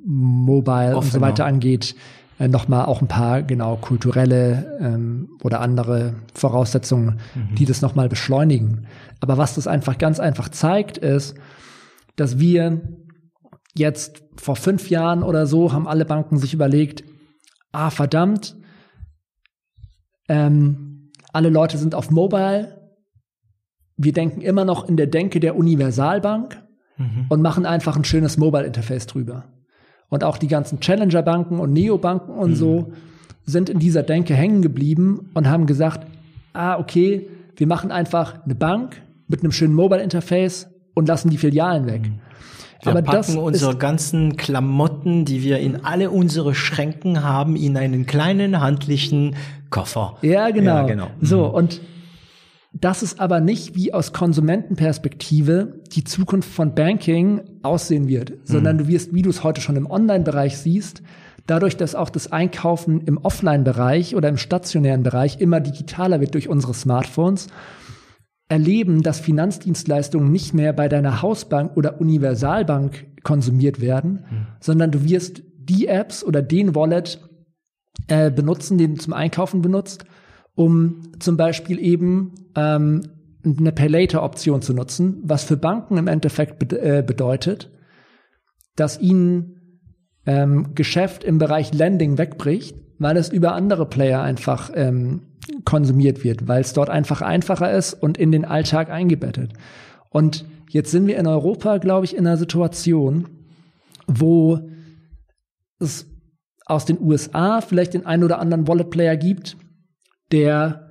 [0.05, 0.97] Mobile Offener.
[0.97, 1.95] und so weiter angeht,
[2.39, 7.55] äh, nochmal auch ein paar genau kulturelle ähm, oder andere Voraussetzungen, mhm.
[7.55, 8.87] die das nochmal beschleunigen.
[9.21, 11.37] Aber was das einfach ganz einfach zeigt, ist,
[12.17, 12.81] dass wir
[13.75, 17.05] jetzt vor fünf Jahren oder so haben alle Banken sich überlegt,
[17.73, 18.57] ah verdammt,
[20.29, 22.77] ähm, alle Leute sind auf Mobile.
[23.97, 26.63] Wir denken immer noch in der Denke der Universalbank
[26.97, 27.27] mhm.
[27.29, 29.45] und machen einfach ein schönes Mobile-Interface drüber.
[30.09, 32.57] Und auch die ganzen Challenger-Banken und Neobanken und mhm.
[32.57, 32.93] so
[33.45, 36.07] sind in dieser Denke hängen geblieben und haben gesagt,
[36.53, 41.87] ah, okay, wir machen einfach eine Bank mit einem schönen Mobile-Interface und lassen die Filialen
[41.87, 42.03] weg.
[42.03, 42.21] Mhm.
[42.83, 48.07] Wir Aber packen unsere ganzen Klamotten, die wir in alle unsere Schränken haben, in einen
[48.07, 49.35] kleinen handlichen
[49.71, 50.17] Koffer.
[50.23, 50.77] Ja, genau.
[50.77, 51.07] Ja, genau.
[51.21, 51.81] So, und
[52.81, 58.89] das ist aber nicht, wie aus Konsumentenperspektive die Zukunft von Banking aussehen wird, sondern du
[58.89, 61.03] wirst, wie du es heute schon im Online-Bereich siehst,
[61.47, 66.49] dadurch, dass auch das Einkaufen im Offline-Bereich oder im stationären Bereich immer digitaler wird durch
[66.49, 67.47] unsere Smartphones,
[68.49, 74.25] erleben, dass Finanzdienstleistungen nicht mehr bei deiner Hausbank oder Universalbank konsumiert werden,
[74.61, 77.21] sondern du wirst die Apps oder den Wallet
[78.09, 80.05] äh, benutzen, den du zum Einkaufen benutzt,
[80.57, 83.03] um zum Beispiel eben ähm,
[83.45, 87.71] eine Pay-Later-Option zu nutzen, was für Banken im Endeffekt bed äh, bedeutet,
[88.75, 89.85] dass ihnen
[90.27, 95.23] ähm, Geschäft im Bereich Lending wegbricht, weil es über andere Player einfach ähm,
[95.65, 99.53] konsumiert wird, weil es dort einfach einfacher ist und in den Alltag eingebettet.
[100.11, 103.29] Und jetzt sind wir in Europa, glaube ich, in einer Situation,
[104.09, 104.61] wo
[105.79, 106.07] es
[106.65, 109.57] aus den USA vielleicht den einen oder anderen Wallet-Player gibt,
[110.33, 110.87] der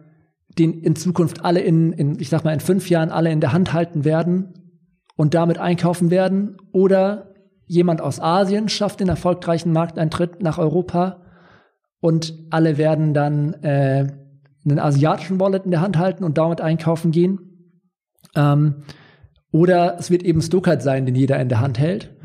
[0.57, 3.51] den in Zukunft alle in, in, ich sag mal, in fünf Jahren alle in der
[3.51, 4.53] Hand halten werden
[5.17, 6.57] und damit einkaufen werden.
[6.71, 7.33] Oder
[7.65, 11.21] jemand aus Asien schafft den erfolgreichen Markteintritt nach Europa
[11.99, 14.07] und alle werden dann äh,
[14.63, 17.39] einen asiatischen Wallet in der Hand halten und damit einkaufen gehen.
[18.35, 18.83] Ähm,
[19.51, 22.15] oder es wird eben Stuckert sein, den jeder in der Hand hält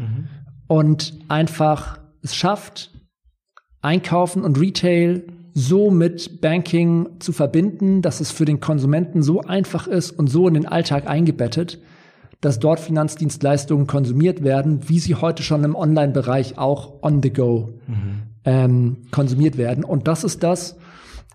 [0.66, 2.90] und einfach es schafft,
[3.82, 5.24] Einkaufen und Retail
[5.60, 10.48] so mit Banking zu verbinden, dass es für den Konsumenten so einfach ist und so
[10.48, 11.80] in den Alltag eingebettet,
[12.40, 17.74] dass dort Finanzdienstleistungen konsumiert werden, wie sie heute schon im Online-Bereich auch on the go
[18.44, 19.84] ähm, konsumiert werden.
[19.84, 20.78] Und das ist das,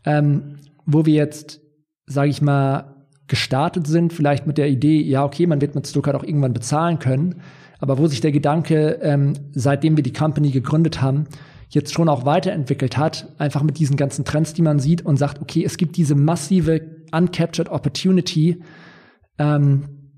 [0.04, 0.56] ähm,
[0.86, 1.62] wo wir jetzt,
[2.08, 2.96] sage ich mal,
[3.28, 7.00] gestartet sind, vielleicht mit der Idee, ja, okay, man wird mit Stuttgart auch irgendwann bezahlen
[7.00, 7.42] können,
[7.80, 11.26] aber wo sich der Gedanke, ähm, seitdem wir die Company gegründet haben,
[11.70, 15.42] jetzt schon auch weiterentwickelt hat, einfach mit diesen ganzen Trends, die man sieht und sagt,
[15.42, 18.62] okay, es gibt diese massive uncaptured opportunity,
[19.38, 20.12] ähm,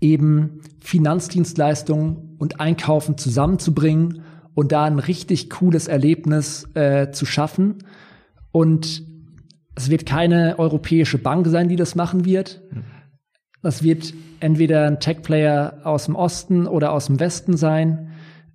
[0.00, 4.22] eben Finanzdienstleistungen und Einkaufen zusammenzubringen
[4.54, 7.78] und da ein richtig cooles Erlebnis äh, zu schaffen.
[8.52, 9.02] Und
[9.74, 12.62] es wird keine europäische Bank sein, die das machen wird.
[13.62, 18.10] Das wird entweder ein Tech-Player aus dem Osten oder aus dem Westen sein.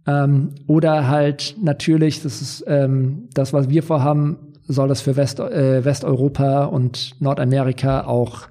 [0.10, 4.38] Ähm, oder halt natürlich, das ist ähm, das, was wir vorhaben,
[4.68, 8.47] soll das für West, äh, Westeuropa und Nordamerika auch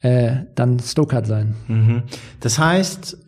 [0.00, 1.54] äh, dann Stuttgart sein.
[1.68, 2.02] Mhm.
[2.40, 3.18] Das heißt,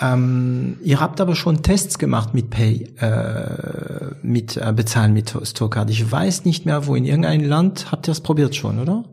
[0.00, 5.90] ähm, ihr habt aber schon Tests gemacht mit Pay, äh, mit äh, Bezahlen mit Stokard.
[5.90, 9.04] Ich weiß nicht mehr, wo in irgendeinem Land habt ihr das probiert schon, oder?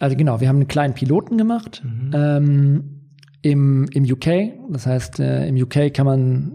[0.00, 1.82] Also genau, wir haben einen kleinen Piloten gemacht
[2.12, 3.10] ähm,
[3.42, 4.26] im, im UK.
[4.70, 6.52] Das heißt, äh, im UK kann man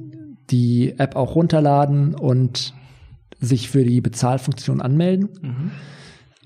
[0.51, 2.73] die App auch runterladen und
[3.39, 5.29] sich für die Bezahlfunktion anmelden.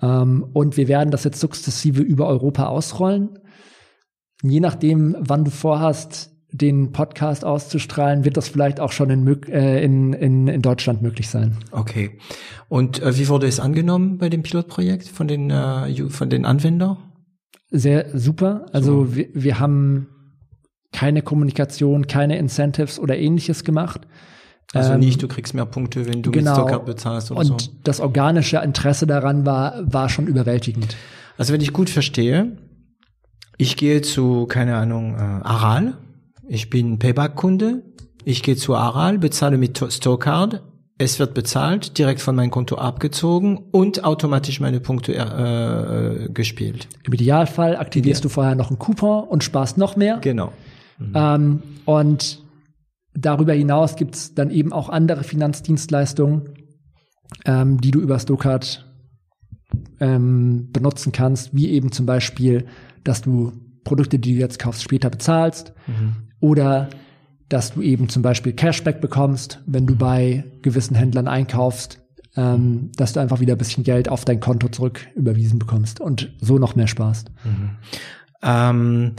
[0.02, 3.40] Ähm, und wir werden das jetzt sukzessive über Europa ausrollen.
[4.44, 9.84] Je nachdem, wann du vorhast, den Podcast auszustrahlen, wird das vielleicht auch schon in, äh,
[9.84, 11.58] in, in, in Deutschland möglich sein.
[11.72, 12.20] Okay.
[12.70, 16.98] Und äh, wie wurde es angenommen bei dem Pilotprojekt von den äh, von den Anwendern?
[17.72, 18.68] Sehr super.
[18.72, 20.10] Also wir, wir haben
[20.94, 24.02] keine Kommunikation, keine Incentives oder ähnliches gemacht.
[24.74, 26.54] Also Ähm, nicht, du kriegst mehr Punkte, wenn du mit genau.
[26.56, 27.70] Stokard bezahlst oder Und so.
[27.84, 30.96] das organische Interesse daran war, war schon überwältigend.
[31.38, 32.58] Also wenn ich gut verstehe,
[33.58, 35.98] ich gehe zu, keine Ahnung, äh, Aral.
[36.48, 37.84] Ich bin Payback-Kunde.
[38.26, 40.64] Ich gehe zu Aral, bezahle mit To- Stokard.
[40.98, 45.20] Es wird bezahlt, direkt von meinem Konto abgezogen und automatisch meine Punkte äh,
[46.26, 46.88] äh, gespielt.
[47.04, 50.18] Im Idealfall aktivierst du vorher noch einen Coupon und sparst noch mehr.
[50.22, 50.52] Genau.
[51.14, 52.44] Ähm, und
[53.14, 56.50] darüber hinaus gibt's dann eben auch andere Finanzdienstleistungen,
[57.46, 58.86] ähm, die du über Stokart
[60.00, 62.66] ähm, benutzen kannst, wie eben zum Beispiel,
[63.04, 65.74] dass du Produkte, die du jetzt kaufst, später bezahlst
[66.40, 66.90] oder
[67.50, 72.00] dass du eben zum Beispiel Cashback bekommst, wenn du bei gewissen Händlern einkaufst,
[72.36, 76.34] ähm, dass du einfach wieder ein bisschen Geld auf dein Konto zurück überwiesen bekommst und
[76.42, 77.32] so noch mehr sparst.
[78.42, 79.14] Ähm,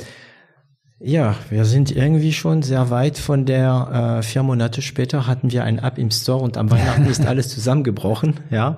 [1.05, 5.65] ja, wir sind irgendwie schon sehr weit von der, äh, vier Monate später hatten wir
[5.65, 8.77] ein App im Store und am Weihnachten ist alles zusammengebrochen, ja.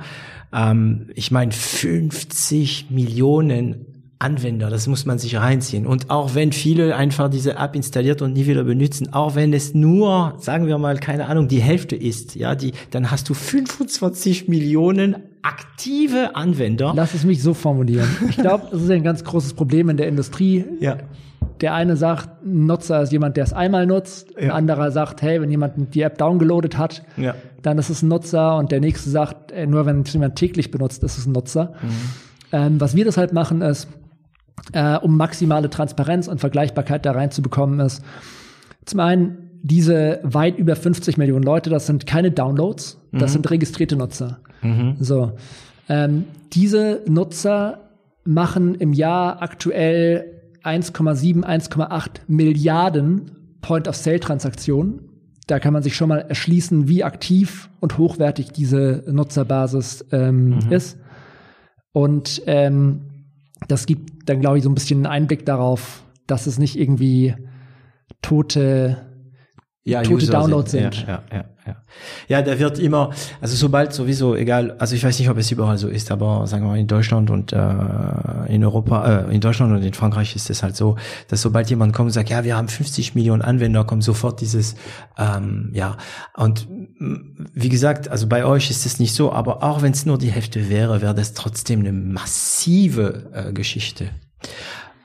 [0.52, 3.86] Ähm, ich meine, 50 Millionen
[4.18, 5.86] Anwender, das muss man sich reinziehen.
[5.86, 9.74] Und auch wenn viele einfach diese App installiert und nie wieder benutzen, auch wenn es
[9.74, 14.48] nur, sagen wir mal, keine Ahnung, die Hälfte ist, ja, die, dann hast du 25
[14.48, 16.94] Millionen aktive Anwender.
[16.96, 18.08] Lass es mich so formulieren.
[18.30, 20.64] Ich glaube, das ist ein ganz großes Problem in der Industrie.
[20.80, 20.96] Ja.
[21.60, 24.30] Der eine sagt, ein Nutzer ist jemand, der es einmal nutzt.
[24.36, 24.44] Ja.
[24.44, 27.34] Ein anderer sagt, hey, wenn jemand die App downgeloadet hat, Ja.
[27.62, 28.56] dann ist es ein Nutzer.
[28.56, 31.72] Und der nächste sagt, äh, nur wenn es jemand täglich benutzt, ist es ein Nutzer.
[32.52, 33.88] Ähm, was wir deshalb machen, ist,
[34.72, 38.02] äh, um maximale Transparenz und Vergleichbarkeit da reinzubekommen, ist
[38.84, 43.96] zum einen diese weit über 50 Millionen Leute, das sind keine Downloads, das sind registrierte
[43.96, 44.38] Nutzer.
[45.00, 45.32] So,
[45.88, 47.80] ähm, diese Nutzer
[48.24, 50.35] machen im Jahr aktuell
[50.66, 55.00] 1,7, 1,8 Milliarden Point-of-Sale-Transaktionen.
[55.46, 60.98] Da kann man sich schon mal erschließen, wie aktiv und hochwertig diese Nutzerbasis ähm, ist.
[61.92, 63.02] Und ähm,
[63.68, 67.34] das gibt dann, glaube ich, so ein bisschen einen Einblick darauf, dass es nicht irgendwie
[68.22, 69.06] tote
[69.84, 71.06] ja, tote User Downloads Ja, sind.
[71.06, 71.76] ja, ja, ja.
[72.28, 73.10] ja, der wird immer,
[73.40, 76.64] also sobald sowieso, egal, also ich weiß nicht, ob es überall so ist, aber sagen
[76.64, 77.58] wir mal in Deutschland und äh,
[78.48, 80.96] in Europa, äh, in Deutschland und in Frankreich ist es halt so,
[81.28, 84.76] dass sobald jemand kommt und sagt, ja, wir haben 50 Millionen Anwender, kommt sofort dieses,
[85.18, 85.96] ähm, ja,
[86.34, 86.68] und
[87.54, 90.30] wie gesagt, also bei euch ist es nicht so, aber auch wenn es nur die
[90.30, 94.10] Hälfte wäre, wäre das trotzdem eine massive äh, Geschichte.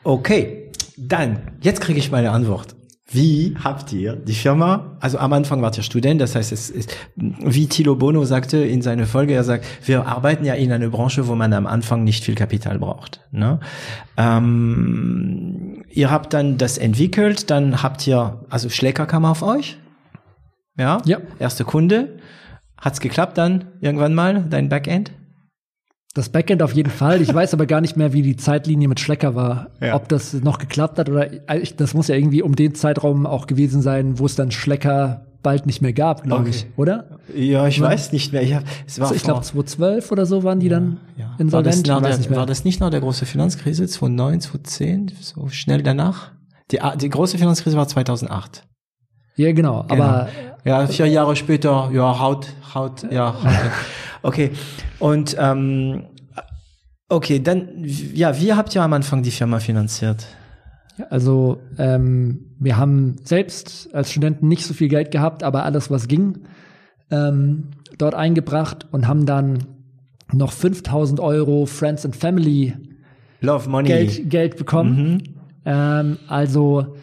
[0.03, 2.76] Okay, dann, jetzt kriege ich meine Antwort.
[3.14, 6.95] Wie habt ihr die Firma, also am Anfang wart ihr Student, das heißt, es ist,
[7.16, 11.28] wie Thilo Bono sagte in seiner Folge, er sagt, wir arbeiten ja in einer Branche,
[11.28, 13.20] wo man am Anfang nicht viel Kapital braucht.
[13.32, 13.59] Ne?
[14.16, 19.78] Ähm, ihr habt dann das entwickelt, dann habt ihr, also Schlecker kam auf euch,
[20.78, 21.18] ja, Ja.
[21.38, 22.18] erste Kunde,
[22.78, 25.12] hat's geklappt dann irgendwann mal, dein Backend?
[26.14, 27.22] Das Backend auf jeden Fall.
[27.22, 29.68] Ich weiß aber gar nicht mehr, wie die Zeitlinie mit Schlecker war.
[29.80, 29.95] Ja.
[29.95, 33.47] Ob das noch geklappt hat oder ich- das muss ja irgendwie um den Zeitraum auch
[33.47, 36.49] gewesen sein, wo es dann Schlecker bald nicht mehr gab, glaube Okay.
[36.51, 37.18] ich, oder?
[37.36, 38.43] Ja, ich weiß nicht mehr.
[38.43, 41.32] Ich, hab, es war Also ich glaube 2012 oder so waren die dann Ja.
[41.32, 41.68] War, insolvent.
[41.68, 45.82] das ich weiß der, war das nicht nach der großen Finanzkrise 2009, 2010, so schnell
[45.82, 46.32] danach?
[46.72, 48.64] Die, die große Finanzkrise war 2008.
[49.42, 49.86] ja, genau.
[49.88, 50.30] Aber
[50.64, 53.72] Ja, vier Jahre später, ja, Haut, Haut, ja, Haut.
[54.24, 54.52] Okay.
[55.00, 56.04] Und ähm,
[57.10, 57.70] okay, dann,
[58.14, 60.28] ja, wie habt ihr am Anfang die Firma finanziert?
[61.10, 66.08] Also ähm, wir haben selbst als Studenten nicht so viel Geld gehabt, aber alles, was
[66.08, 66.39] ging,
[67.10, 69.66] ähm, dort eingebracht und haben dann
[70.32, 72.74] noch 5000 Euro Friends and Family
[73.42, 73.88] Love Money.
[73.88, 75.24] Geld, Geld bekommen.
[75.66, 76.96] Ähm, also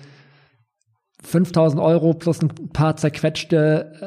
[1.25, 4.07] 5000 Euro plus ein paar zerquetschte, äh,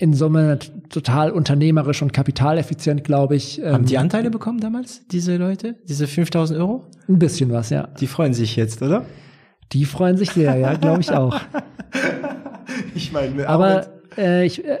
[0.00, 0.58] in Summe
[0.90, 3.60] total unternehmerisch und kapitaleffizient, glaube ich.
[3.60, 5.74] Ähm, Haben die Anteile bekommen damals, diese Leute?
[5.88, 6.84] Diese 5000 Euro?
[7.08, 7.88] ein bisschen was, ja.
[7.98, 9.04] Die freuen sich jetzt, oder?
[9.72, 11.40] Die freuen sich sehr, ja, glaube ich auch.
[12.94, 13.86] Ich meine, Aber
[14.16, 14.78] äh, ich, äh,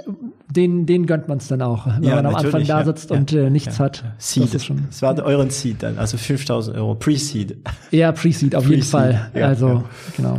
[0.54, 2.84] den, den gönnt man es dann auch, wenn Ja, man am Anfang da ja.
[2.84, 3.16] sitzt Ja.
[3.16, 3.84] und äh, nichts Ja.
[3.86, 4.04] hat.
[4.18, 4.44] Seed.
[4.44, 7.56] Das ist schon Das war euren Seed dann, also 5000 Euro, Pre-Seed.
[7.90, 9.30] eher Pre-Seed auf jeden Pre-Seed, Fall.
[9.34, 9.84] ja, also, ja.
[10.16, 10.38] genau.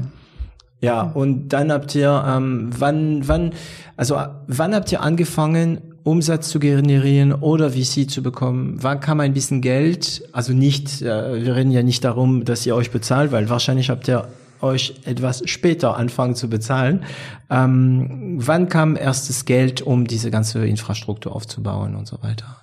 [0.81, 3.51] Ja, und dann habt ihr, ähm, wann, wann,
[3.97, 8.77] also äh, wann habt ihr angefangen, Umsatz zu generieren oder VC zu bekommen?
[8.81, 10.23] Wann kam ein bisschen Geld?
[10.31, 14.07] Also nicht, äh, wir reden ja nicht darum, dass ihr euch bezahlt, weil wahrscheinlich habt
[14.07, 14.27] ihr
[14.61, 17.03] euch etwas später anfangen zu bezahlen.
[17.49, 22.57] Ähm, wann kam erstes Geld, um diese ganze Infrastruktur aufzubauen und so weiter?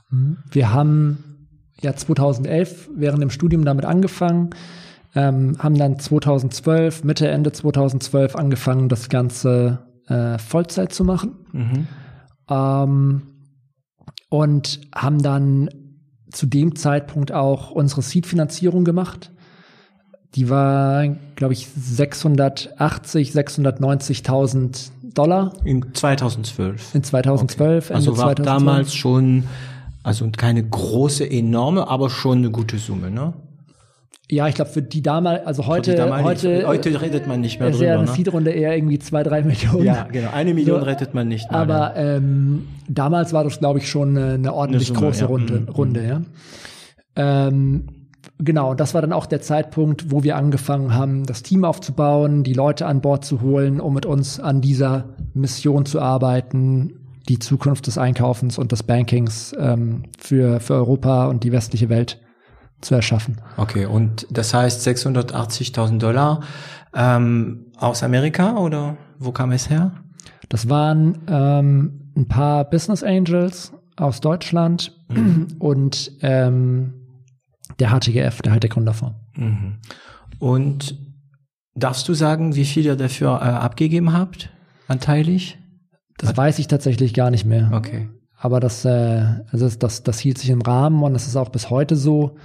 [0.51, 1.25] Wir haben
[1.81, 4.51] ja 2011 während dem Studium damit angefangen,
[5.17, 11.35] ähm, haben dann 2012, Mitte, Ende 2012 angefangen, das Ganze äh, Vollzeit zu machen.
[12.49, 13.23] Ähm,
[14.29, 15.71] und haben dann
[16.31, 19.33] zu dem Zeitpunkt auch unsere Seed-Finanzierung gemacht.
[20.35, 26.95] Die war, glaube ich, 680, 690.000 Dollar In 2012.
[26.95, 27.91] in 2012.
[27.91, 28.45] Also Ende war 2012.
[28.45, 29.45] damals schon,
[30.03, 33.33] also keine große, enorme, aber schon eine gute Summe, ne?
[34.29, 37.69] Ja, ich glaube, für die damals, also heute, damalige- heute, heute redet man nicht mehr
[37.69, 38.17] ist ja drüber, eine ne?
[38.17, 39.85] Seed-Runde eher irgendwie zwei, drei Millionen.
[39.85, 40.31] Ja, genau.
[40.33, 41.61] Eine Million So, rettet man nicht mehr.
[41.61, 45.27] Aber ähm, damals war das, glaube ich, schon eine, eine ordentlich Eine Summe, große ja.
[45.27, 45.61] Runde.
[45.61, 45.69] Mhm.
[45.69, 46.23] Runde ja.
[47.15, 47.87] Ähm,
[48.39, 52.53] genau, das war dann auch der Zeitpunkt, wo wir angefangen haben, das Team aufzubauen, die
[52.53, 56.95] Leute an Bord zu holen, um mit uns an dieser Mission zu arbeiten,
[57.29, 62.21] die Zukunft des Einkaufens und des Bankings ähm, für, für Europa und die westliche Welt
[62.81, 63.41] zu erschaffen.
[63.57, 66.41] Okay, und das heißt 680.000 Dollar
[66.95, 69.93] ähm, aus Amerika oder wo kam es her?
[70.49, 74.93] Das waren ähm, ein paar Business Angels aus Deutschland
[75.59, 76.95] und ähm,
[77.79, 79.17] der HTGF, der Hightech-Gründerfonds.
[79.37, 79.79] Mhm.
[80.39, 80.99] Und
[81.75, 84.51] darfst du sagen, wie viel ihr dafür äh, abgegeben habt,
[84.89, 85.59] anteilig?
[86.19, 87.71] Das weiß ich tatsächlich gar nicht mehr.
[87.75, 88.09] Okay.
[88.39, 91.51] Aber das, äh, also das, das, das hielt sich im Rahmen und das ist auch
[91.51, 92.37] bis heute so.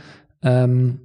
[0.43, 0.99] Ähm,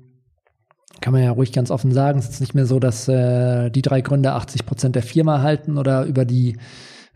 [1.00, 3.82] kann man ja ruhig ganz offen sagen, es ist nicht mehr so, dass äh, die
[3.82, 6.56] drei Gründer 80 Prozent der Firma halten oder über die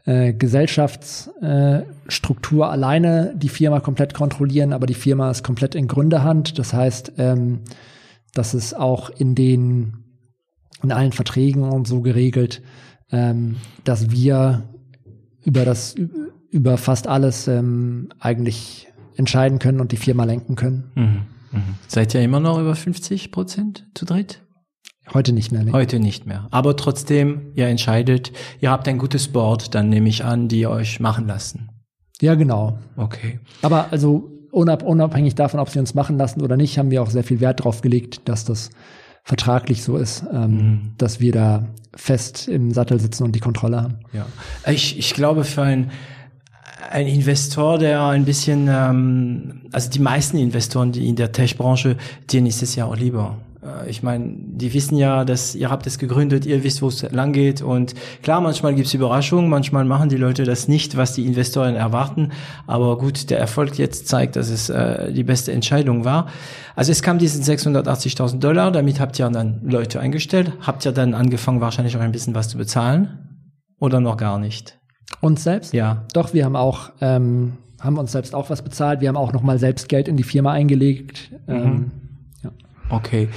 [0.05, 6.59] äh, Gesellschaftsstruktur äh, alleine die Firma komplett kontrollieren, aber die Firma ist komplett in Gründerhand.
[6.59, 7.60] Das heißt, ähm,
[8.34, 10.05] dass es auch in den
[10.82, 12.62] in allen Verträgen und so geregelt,
[13.12, 14.62] ähm, dass wir
[15.44, 15.94] über das
[16.51, 20.90] über fast alles ähm, eigentlich entscheiden können und die Firma lenken können.
[20.94, 21.22] Mhm.
[21.52, 21.77] Mhm.
[21.86, 24.43] Seid ihr immer noch über 50 Prozent zu dritt?
[25.12, 25.64] Heute nicht mehr.
[25.64, 25.72] Nee.
[25.72, 26.47] Heute nicht mehr.
[26.51, 31.01] Aber trotzdem, ihr entscheidet, ihr habt ein gutes Board, dann nehme ich an, die euch
[31.01, 31.70] machen lassen.
[32.20, 32.78] Ja, genau.
[32.97, 33.40] Okay.
[33.62, 37.24] Aber also unabhängig davon, ob sie uns machen lassen oder nicht, haben wir auch sehr
[37.24, 38.70] viel Wert darauf gelegt, dass das
[39.22, 40.93] vertraglich so ist, ähm, mhm.
[40.98, 43.98] dass wir da fest im Sattel sitzen und die Kontrolle haben.
[44.12, 44.27] Ja.
[44.70, 45.90] Ich, ich glaube, für ein
[46.90, 51.96] ein Investor, der ein bisschen, ähm, also die meisten Investoren, die in der Tech-Branche,
[52.32, 53.38] denen ist es ja auch lieber.
[53.62, 57.02] Äh, ich meine, die wissen ja, dass ihr habt es gegründet, ihr wisst, wo es
[57.10, 57.62] lang geht.
[57.62, 62.32] Und klar, manchmal gibt's Überraschungen, manchmal machen die Leute das nicht, was die Investoren erwarten.
[62.66, 66.26] Aber gut, der Erfolg jetzt zeigt, dass es äh, die beste Entscheidung war.
[66.74, 70.52] Also es kam diesen 680.000 Dollar, damit habt ihr dann Leute eingestellt.
[70.60, 73.46] Habt ihr dann angefangen, wahrscheinlich auch ein bisschen was zu bezahlen?
[73.78, 74.80] Oder noch gar nicht?
[75.20, 75.72] Uns selbst?
[75.74, 76.05] Ja.
[76.12, 79.01] Doch, wir haben auch, ähm, haben uns selbst auch was bezahlt.
[79.01, 81.30] Wir haben auch nochmal selbst Geld in die Firma eingelegt.
[81.47, 81.55] Mhm.
[81.55, 81.90] Ähm,
[82.42, 82.51] ja.
[82.88, 83.28] Okay.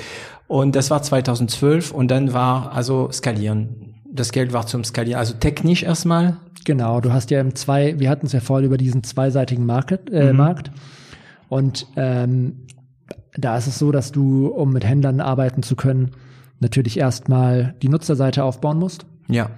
[0.48, 3.96] Und das war 2012 und dann war also skalieren.
[4.12, 6.38] Das Geld war zum Skalieren, also technisch erstmal.
[6.66, 10.10] Genau, du hast ja im zwei, wir hatten es ja vorhin über diesen zweiseitigen Market,
[10.12, 10.38] äh, mhm.
[10.38, 10.72] Markt.
[11.50, 12.68] Und ähm,
[13.36, 16.12] da ist es so, dass du, um mit Händlern arbeiten zu können,
[16.60, 19.06] natürlich erstmal die Nutzerseite aufbauen musst.
[19.28, 19.50] Ja.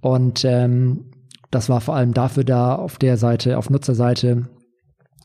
[0.00, 1.06] Und ähm,
[1.56, 4.46] das war vor allem dafür da, auf der Seite, auf Nutzerseite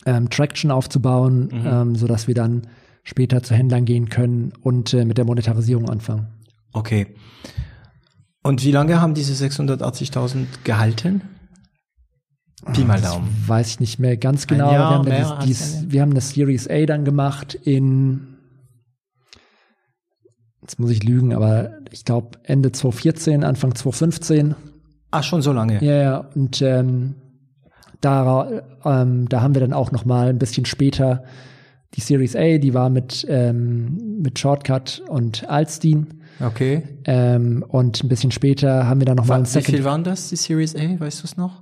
[0.06, 1.68] ähm, Traction aufzubauen, mhm.
[1.68, 2.68] ähm, so dass wir dann
[3.04, 6.28] später zu Händlern gehen können und äh, mit der Monetarisierung anfangen.
[6.72, 7.08] Okay.
[8.44, 11.22] Und wie lange haben diese 680.000 gehalten?
[12.72, 13.28] Pi mal Daumen.
[13.42, 14.72] Das weiß ich nicht mehr ganz genau.
[14.72, 18.38] Jahr, wir, haben dies, dies, wir haben eine Series A dann gemacht in,
[20.62, 24.56] jetzt muss ich lügen, aber ich glaube Ende 2014, Anfang 2015.
[25.12, 25.84] Ach, schon so lange.
[25.84, 26.18] Ja, ja.
[26.36, 27.16] Und ähm,
[28.00, 31.24] da, ähm, da haben wir dann auch noch mal ein bisschen später
[31.94, 36.22] die Series A, die war mit, ähm, mit Shortcut und Alstein.
[36.40, 36.84] Okay.
[37.06, 39.68] Ähm, und ein bisschen später haben wir dann noch mal ein Second.
[39.68, 41.00] Wie viel waren das, die Series A?
[41.00, 41.62] Weißt du es noch?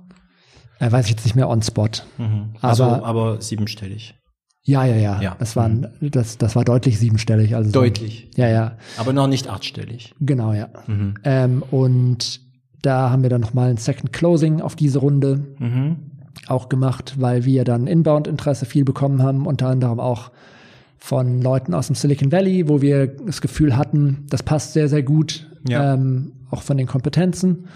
[0.78, 1.88] Äh, weiß ich jetzt nicht mehr on spot.
[2.16, 2.54] Mhm.
[2.60, 4.14] Also, aber, aber siebenstellig.
[4.62, 5.20] Ja, ja, ja.
[5.20, 5.36] ja.
[5.38, 6.10] Das, waren, mhm.
[6.10, 7.56] das, das war deutlich siebenstellig.
[7.56, 8.30] Also deutlich.
[8.34, 8.76] So, ja, ja.
[8.96, 10.14] Aber noch nicht achtstellig.
[10.20, 10.68] Genau, ja.
[10.86, 11.14] Mhm.
[11.24, 12.40] Ähm, und
[12.82, 15.46] da haben wir dann noch mal ein Second Closing auf diese Runde.
[15.58, 15.96] Mhm
[16.46, 20.32] auch gemacht, weil wir dann Inbound-Interesse viel bekommen haben, unter anderem auch
[20.98, 25.02] von Leuten aus dem Silicon Valley, wo wir das Gefühl hatten, das passt sehr, sehr
[25.02, 25.94] gut, ja.
[25.94, 27.68] ähm, auch von den Kompetenzen.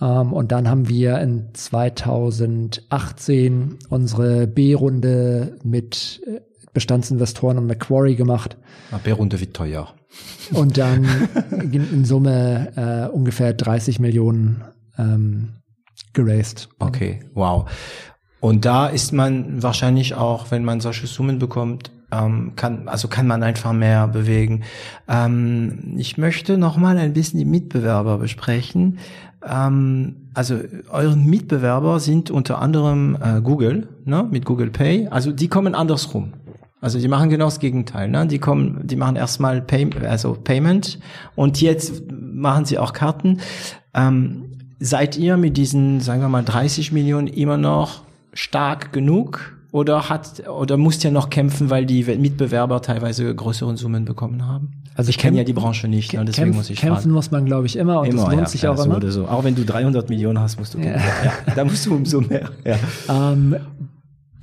[0.00, 6.40] Ähm, und dann haben wir in 2018 unsere B-Runde mit äh,
[6.76, 8.58] Bestandsinvestoren und Macquarie gemacht.
[9.02, 9.94] B-Runde wird teuer.
[10.52, 11.08] Und dann
[11.72, 14.62] in Summe äh, ungefähr 30 Millionen
[14.98, 15.54] ähm,
[16.12, 16.68] geraced.
[16.78, 17.64] Okay, wow.
[18.40, 23.26] Und da ist man wahrscheinlich auch, wenn man solche Summen bekommt, ähm, kann, also kann
[23.26, 24.64] man einfach mehr bewegen.
[25.08, 28.98] Ähm, ich möchte noch mal ein bisschen die Mitbewerber besprechen.
[29.42, 30.58] Ähm, also
[30.90, 35.08] euren Mitbewerber sind unter anderem äh, Google, ne, mit Google Pay.
[35.08, 36.34] Also die kommen andersrum.
[36.86, 38.08] Also die machen genau das Gegenteil.
[38.08, 38.28] Ne?
[38.28, 41.00] Die kommen, die machen erstmal Pay, also Payment
[41.34, 43.40] und jetzt machen sie auch Karten.
[43.92, 44.44] Ähm,
[44.78, 48.02] Seid ihr mit diesen, sagen wir mal, 30 Millionen immer noch
[48.34, 49.56] stark genug?
[49.72, 54.84] Oder hat, oder musst ihr noch kämpfen, weil die Mitbewerber teilweise größeren Summen bekommen haben?
[54.94, 57.12] Also ich kenne ja die Branche nicht, ne, deswegen muss ich Kämpfen fragen.
[57.12, 59.10] muss man, glaube ich, immer und immer, das lohnt ja, sich ja, auch so immer.
[59.10, 59.26] So.
[59.26, 61.02] Auch wenn du 300 Millionen hast, musst du kämpfen.
[61.24, 61.32] Ja.
[61.46, 62.50] ja da musst du umso mehr.
[62.64, 63.32] Ja.
[63.32, 63.56] Ähm,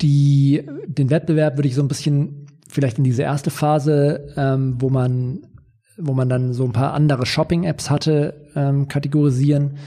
[0.01, 4.89] die, den Wettbewerb würde ich so ein bisschen vielleicht in diese erste Phase, ähm, wo
[4.89, 5.39] man,
[5.97, 9.77] wo man dann so ein paar andere Shopping-Apps hatte, ähm, kategorisieren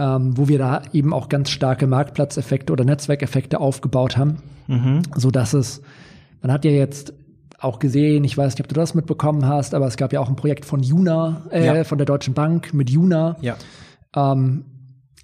[0.00, 5.02] ähm, wo wir da eben auch ganz starke Marktplatzeffekte oder Netzwerkeffekte aufgebaut haben, mhm.
[5.14, 5.82] so dass es,
[6.40, 7.12] man hat ja jetzt
[7.58, 10.30] auch gesehen, ich weiß nicht, ob du das mitbekommen hast, aber es gab ja auch
[10.30, 11.84] ein Projekt von Juna, äh, ja.
[11.84, 13.36] von der Deutschen Bank mit Juna.
[13.42, 13.56] Ja.
[14.16, 14.64] Ähm,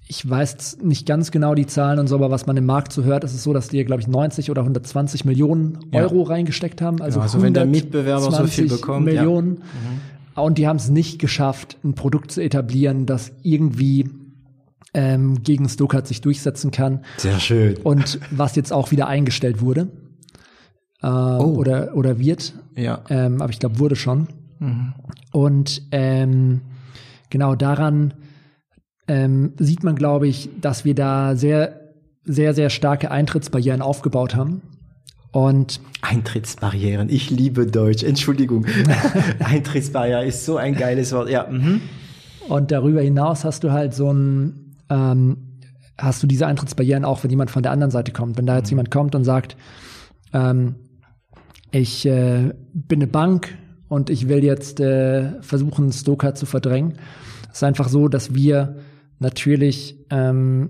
[0.09, 3.03] ich weiß nicht ganz genau die Zahlen und so, aber was man im Markt so
[3.03, 6.29] hört, ist es so, dass die, glaube ich, 90 oder 120 Millionen Euro ja.
[6.29, 7.01] reingesteckt haben.
[7.01, 9.05] Also, ja, also wenn der Mitbewerber so viel bekommt.
[9.05, 9.57] Millionen.
[9.57, 9.63] Ja.
[9.63, 10.43] Mhm.
[10.43, 14.09] Und die haben es nicht geschafft, ein Produkt zu etablieren, das irgendwie
[14.93, 17.01] ähm, gegen Stuttgart sich durchsetzen kann.
[17.17, 17.77] Sehr schön.
[17.83, 19.89] Und was jetzt auch wieder eingestellt wurde.
[21.01, 21.55] Äh, oh.
[21.57, 22.53] oder, oder wird.
[22.75, 23.01] Ja.
[23.09, 24.27] Ähm, aber ich glaube, wurde schon.
[24.59, 24.93] Mhm.
[25.31, 26.61] Und ähm,
[27.29, 28.13] genau daran
[29.07, 31.79] ähm, sieht man, glaube ich, dass wir da sehr,
[32.25, 34.61] sehr, sehr starke Eintrittsbarrieren aufgebaut haben.
[35.31, 38.65] Und Eintrittsbarrieren, ich liebe Deutsch, Entschuldigung.
[39.39, 41.47] Eintrittsbarriere ist so ein geiles Wort, ja.
[41.49, 41.81] Mhm.
[42.47, 45.37] Und darüber hinaus hast du halt so ein, ähm,
[45.97, 48.37] hast du diese Eintrittsbarrieren auch, wenn jemand von der anderen Seite kommt.
[48.37, 48.77] Wenn da jetzt mhm.
[48.77, 49.57] jemand kommt und sagt,
[50.33, 50.75] ähm,
[51.71, 53.53] ich äh, bin eine Bank
[53.89, 56.93] und ich will jetzt äh, versuchen, Stoker zu verdrängen.
[57.51, 58.77] Es ist einfach so, dass wir
[59.19, 60.69] natürlich ähm,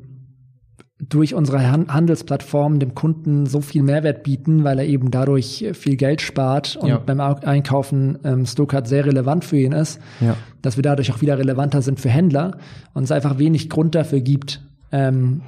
[1.00, 6.22] durch unsere Handelsplattform dem Kunden so viel Mehrwert bieten, weil er eben dadurch viel Geld
[6.22, 6.98] spart und ja.
[6.98, 10.36] beim Einkaufen ähm, Stokart sehr relevant für ihn ist, ja.
[10.64, 12.58] dass wir dadurch auch wieder relevanter sind für Händler
[12.96, 15.42] und es einfach wenig Grund dafür gibt, ähm,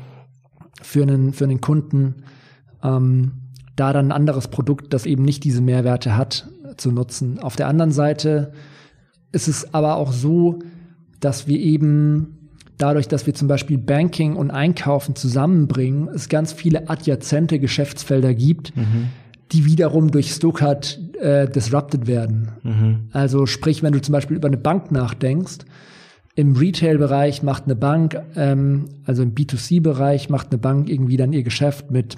[0.83, 2.23] für, einen, für einen Kunden
[2.83, 3.31] ähm,
[3.75, 6.47] da dann ein anderes Produkt, das eben nicht diese Mehrwerte hat,
[6.77, 7.39] zu nutzen.
[7.39, 8.51] Auf der anderen Seite
[9.31, 10.59] ist es aber auch so,
[11.19, 12.38] dass wir eben
[12.79, 18.75] dadurch, dass wir zum Beispiel Banking und Einkaufen zusammenbringen, es ganz viele adjazente Geschäftsfelder gibt,
[18.75, 19.09] mhm.
[19.51, 22.53] die wiederum durch Stokart äh, disrupted werden.
[22.63, 23.09] Mhm.
[23.11, 25.59] Also sprich, wenn du zum Beispiel über eine Bank nachdenkst,
[26.35, 31.43] im Retail-Bereich macht eine Bank, ähm, also im B2C-Bereich macht eine Bank irgendwie dann ihr
[31.43, 32.17] Geschäft mit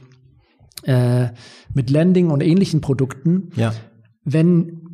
[0.84, 1.30] äh,
[1.74, 3.50] mit Lending und ähnlichen Produkten.
[3.56, 3.74] Ja.
[4.24, 4.91] Wenn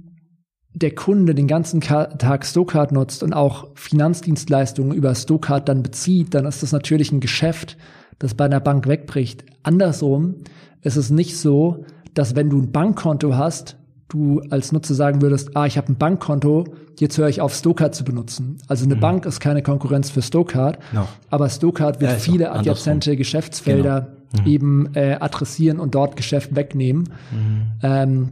[0.80, 6.46] der Kunde den ganzen Tag Stokart nutzt und auch Finanzdienstleistungen über Stokart dann bezieht, dann
[6.46, 7.78] ist das natürlich ein Geschäft,
[8.20, 9.44] das bei einer Bank wegbricht.
[9.64, 10.36] Andersrum
[10.84, 13.78] ist es nicht so, dass wenn du ein Bankkonto hast,
[14.10, 16.66] du als Nutzer sagen würdest, ah, ich habe ein Bankkonto,
[17.00, 18.58] jetzt höre ich auf Stokart zu benutzen.
[18.68, 19.00] Also eine mhm.
[19.00, 21.08] Bank ist keine Konkurrenz für Stokart, no.
[21.30, 24.44] aber Stokart wird ja, viele adjazente Geschäftsfelder genau.
[24.44, 24.48] mhm.
[24.48, 27.10] eben äh, adressieren und dort Geschäft wegnehmen.
[27.32, 27.62] Mhm.
[27.82, 28.30] Ähm,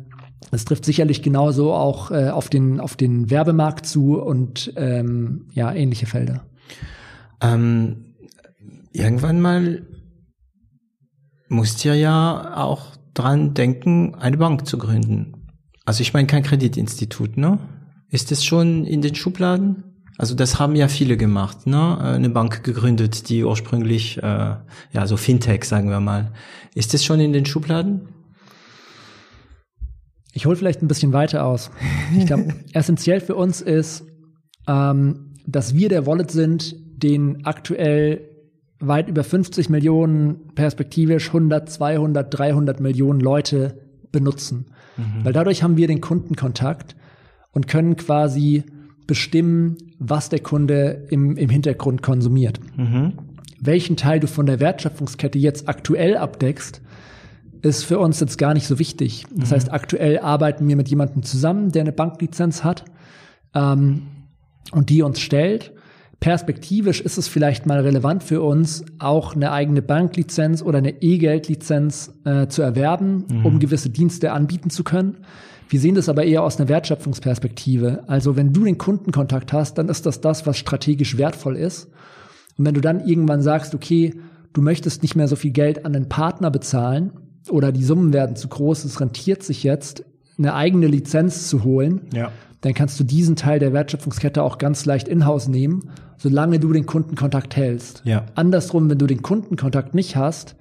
[0.52, 5.74] es trifft sicherlich genauso auch äh, auf, den, auf den Werbemarkt zu und ähm, ja,
[5.74, 6.46] ähnliche Felder.
[7.42, 8.16] Ähm,
[8.94, 9.86] irgendwann mal
[11.50, 15.48] musst ihr ja auch dran denken, eine Bank zu gründen.
[15.86, 17.60] Also ich meine kein Kreditinstitut, ne?
[18.10, 19.84] Ist das schon in den Schubladen?
[20.18, 21.98] Also das haben ja viele gemacht, ne?
[22.00, 24.56] Eine Bank gegründet, die ursprünglich, äh,
[24.92, 26.32] ja, so Fintech, sagen wir mal.
[26.74, 28.10] Ist das schon in den Schubladen?
[30.36, 31.72] Ich hole vielleicht ein bisschen weiter aus.
[32.16, 34.04] Ich glaube, essentiell für uns ist,
[34.68, 38.30] ähm, dass wir der Wallet sind, den aktuell
[38.80, 43.80] weit über 50 Millionen, perspektivisch 100, 200, 300 Millionen Leute
[44.12, 44.66] benutzen.
[44.98, 45.24] Mhm.
[45.24, 46.98] Weil dadurch haben wir den Kundenkontakt
[47.54, 48.66] und können quasi
[49.08, 52.60] bestimmen, was der Kunde im, im Hintergrund konsumiert.
[52.76, 53.14] Mhm.
[53.62, 56.82] Welchen Teil du von der Wertschöpfungskette jetzt aktuell abdeckst,
[57.66, 59.26] ist für uns jetzt gar nicht so wichtig.
[59.36, 59.56] Das mhm.
[59.56, 62.86] heißt, aktuell arbeiten wir mit jemandem zusammen, der eine Banklizenz hat
[63.56, 64.04] ähm,
[64.72, 65.74] und die uns stellt.
[66.20, 72.14] Perspektivisch ist es vielleicht mal relevant für uns, auch eine eigene Banklizenz oder eine E-Geld-Lizenz
[72.24, 73.46] äh, zu erwerben, mhm.
[73.46, 75.18] um gewisse Dienste anbieten zu können.
[75.68, 78.04] Wir sehen das aber eher aus einer Wertschöpfungsperspektive.
[78.08, 81.90] Also wenn du den Kundenkontakt hast, dann ist das das, was strategisch wertvoll ist.
[82.58, 84.14] Und wenn du dann irgendwann sagst, okay,
[84.54, 87.12] du möchtest nicht mehr so viel Geld an den Partner bezahlen,
[87.50, 90.06] oder die Summen werden zu groß, es rentiert sich jetzt,
[90.38, 92.32] eine eigene Lizenz zu holen, ja.
[92.62, 96.86] dann kannst du diesen Teil der Wertschöpfungskette auch ganz leicht in-house nehmen, solange du den
[96.86, 98.02] Kundenkontakt hältst.
[98.06, 98.26] Ja.
[98.36, 100.56] Andersrum, wenn du den Kundenkontakt nicht hast,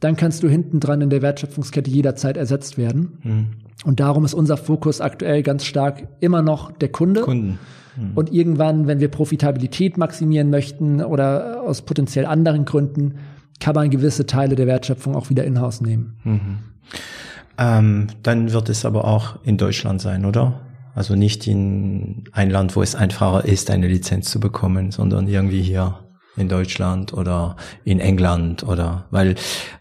[0.00, 3.18] dann kannst du hinten dran in der Wertschöpfungskette jederzeit ersetzt werden.
[3.22, 3.46] Mhm.
[3.84, 7.22] Und darum ist unser Fokus aktuell ganz stark immer noch der Kunde.
[7.22, 7.58] Kunden.
[7.96, 8.12] Mhm.
[8.14, 13.14] Und irgendwann, wenn wir Profitabilität maximieren möchten oder aus potenziell anderen Gründen,
[13.60, 16.16] kann man gewisse Teile der Wertschöpfung auch wieder in-house nehmen.
[16.24, 16.58] Mhm.
[17.58, 20.60] Ähm, dann wird es aber auch in Deutschland sein, oder?
[20.94, 25.62] Also nicht in ein Land, wo es einfacher ist, eine Lizenz zu bekommen, sondern irgendwie
[25.62, 25.98] hier
[26.36, 29.34] in Deutschland oder in England oder weil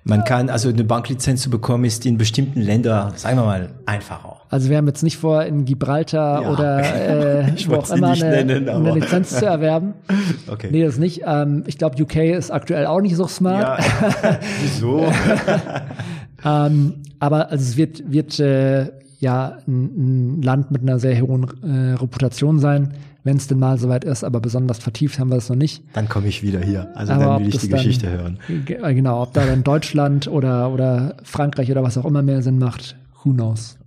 [0.04, 4.42] man kann, also eine Banklizenz zu bekommen, ist in bestimmten Ländern, sagen wir mal, einfacher.
[4.50, 6.80] Also wir haben jetzt nicht vor, in Gibraltar ja, oder
[7.48, 9.94] äh, wo auch immer eine, nennen, eine, Lizenz zu erwerben.
[10.48, 10.70] Okay.
[10.72, 11.22] Nee, das nicht.
[11.26, 13.80] Ähm, ich glaube, UK ist aktuell auch nicht so smart.
[13.82, 15.08] Ja, wieso?
[16.46, 21.48] ähm, aber also es wird, wird äh, ja ein, ein Land mit einer sehr hohen
[21.64, 22.94] äh, Reputation sein
[23.26, 25.84] wenn es denn mal soweit ist, aber besonders vertieft haben wir es noch nicht.
[25.94, 26.96] Dann komme ich wieder hier.
[26.96, 28.40] Also aber dann will ich die dann, Geschichte hören.
[28.48, 32.60] Äh, genau, ob da dann Deutschland oder, oder Frankreich oder was auch immer mehr Sinn
[32.60, 33.78] macht, who knows.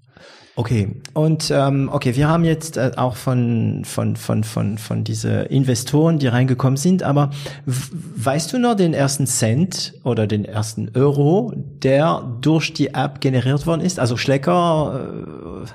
[0.59, 5.43] Okay, und ähm, okay, wir haben jetzt äh, auch von von von von von diese
[5.43, 7.31] Investoren, die reingekommen sind, aber
[7.65, 13.69] weißt du noch den ersten Cent oder den ersten Euro, der durch die App generiert
[13.69, 14.01] worden ist?
[14.01, 15.69] Also Schlecker äh,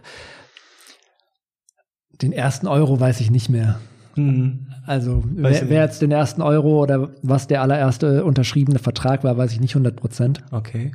[2.21, 3.79] Den ersten Euro weiß ich nicht mehr.
[4.17, 4.67] Mhm.
[4.85, 9.53] Also wer, wer, jetzt den ersten Euro oder was der allererste unterschriebene Vertrag war, weiß
[9.53, 10.43] ich nicht 100 Prozent.
[10.51, 10.91] Okay.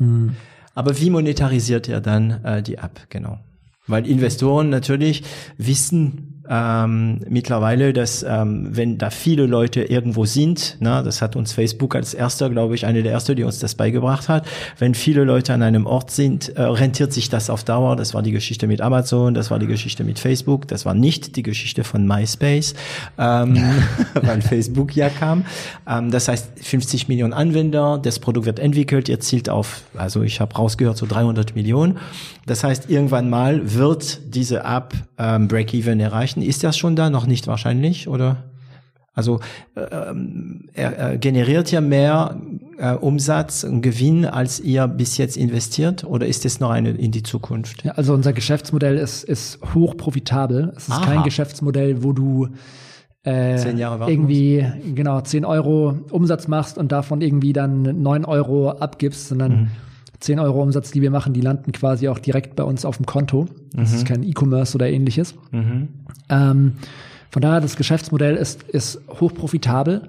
[0.00, 0.34] Mhm.
[0.78, 3.40] Aber wie monetarisiert ihr dann äh, die App, genau?
[3.88, 5.24] Weil Investoren natürlich
[5.56, 11.52] wissen, ähm, mittlerweile, dass ähm, wenn da viele Leute irgendwo sind, na, das hat uns
[11.52, 14.46] Facebook als erster, glaube ich, eine der ersten, die uns das beigebracht hat,
[14.78, 17.96] wenn viele Leute an einem Ort sind, äh, rentiert sich das auf Dauer.
[17.96, 21.36] Das war die Geschichte mit Amazon, das war die Geschichte mit Facebook, das war nicht
[21.36, 22.74] die Geschichte von MySpace,
[23.18, 23.56] ähm,
[24.14, 25.44] weil Facebook ja kam.
[25.86, 30.40] Ähm, das heißt, 50 Millionen Anwender, das Produkt wird entwickelt, ihr zielt auf, also ich
[30.40, 31.98] habe rausgehört, so 300 Millionen.
[32.46, 36.37] Das heißt, irgendwann mal wird diese App ähm, Break-Even erreichen.
[36.42, 37.10] Ist das schon da?
[37.10, 38.44] Noch nicht wahrscheinlich, oder?
[39.18, 39.40] Also
[39.74, 42.40] ähm, er, er generiert ja mehr
[42.78, 47.10] äh, Umsatz und Gewinn, als ihr bis jetzt investiert, oder ist es noch eine in
[47.10, 47.82] die Zukunft?
[47.82, 50.72] Ja, also unser Geschäftsmodell ist, ist hoch profitabel.
[50.76, 51.04] Es ist Aha.
[51.04, 52.46] kein Geschäftsmodell, wo du
[53.26, 54.94] äh, irgendwie musst.
[54.94, 59.70] genau 10 Euro Umsatz machst und davon irgendwie dann 9 Euro abgibst, sondern mhm
[60.20, 63.06] 10 Euro Umsatz, die wir machen, die landen quasi auch direkt bei uns auf dem
[63.06, 63.46] Konto.
[63.72, 63.96] Das mhm.
[63.96, 65.34] ist kein E-Commerce oder ähnliches.
[65.52, 65.88] Mhm.
[66.28, 66.72] Ähm,
[67.30, 70.08] von daher, das Geschäftsmodell ist, ist hochprofitabel.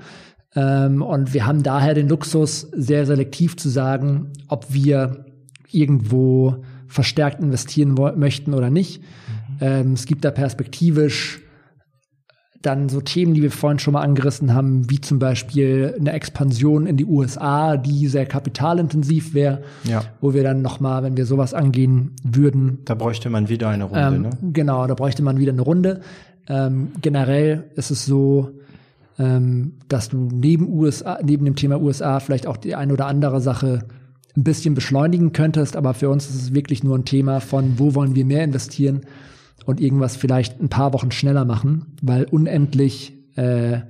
[0.55, 5.25] Ähm, und wir haben daher den Luxus, sehr selektiv zu sagen, ob wir
[5.71, 9.01] irgendwo verstärkt investieren möchten oder nicht.
[9.01, 9.57] Mhm.
[9.61, 11.41] Ähm, es gibt da perspektivisch
[12.61, 16.87] dann so Themen, die wir vorhin schon mal angerissen haben, wie zum Beispiel eine Expansion
[16.87, 20.03] in die USA, die sehr kapitalintensiv wäre, ja.
[20.19, 22.79] wo wir dann nochmal, wenn wir sowas angehen würden.
[22.83, 24.29] Da bräuchte man wieder eine Runde, ähm, ne?
[24.53, 26.01] Genau, da bräuchte man wieder eine Runde.
[26.47, 28.51] Ähm, generell ist es so,
[29.17, 33.39] ähm, dass du neben USA, neben dem Thema USA vielleicht auch die eine oder andere
[33.39, 33.85] Sache
[34.35, 37.95] ein bisschen beschleunigen könntest, aber für uns ist es wirklich nur ein Thema von, wo
[37.95, 39.01] wollen wir mehr investieren
[39.65, 43.81] und irgendwas vielleicht ein paar Wochen schneller machen, weil unendlich äh,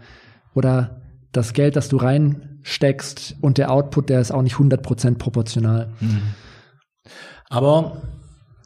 [0.54, 1.02] oder
[1.32, 5.94] das Geld, das du reinsteckst und der Output, der ist auch nicht 100% proportional.
[6.00, 6.22] Mhm.
[7.50, 8.02] Aber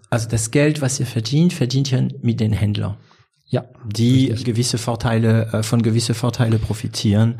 [0.09, 2.97] also das Geld, was ihr verdient, verdient ihr mit den Händlern.
[3.47, 3.65] Ja.
[3.85, 4.45] Die richtig.
[4.45, 7.39] gewisse Vorteile, äh, von gewisse Vorteile profitieren.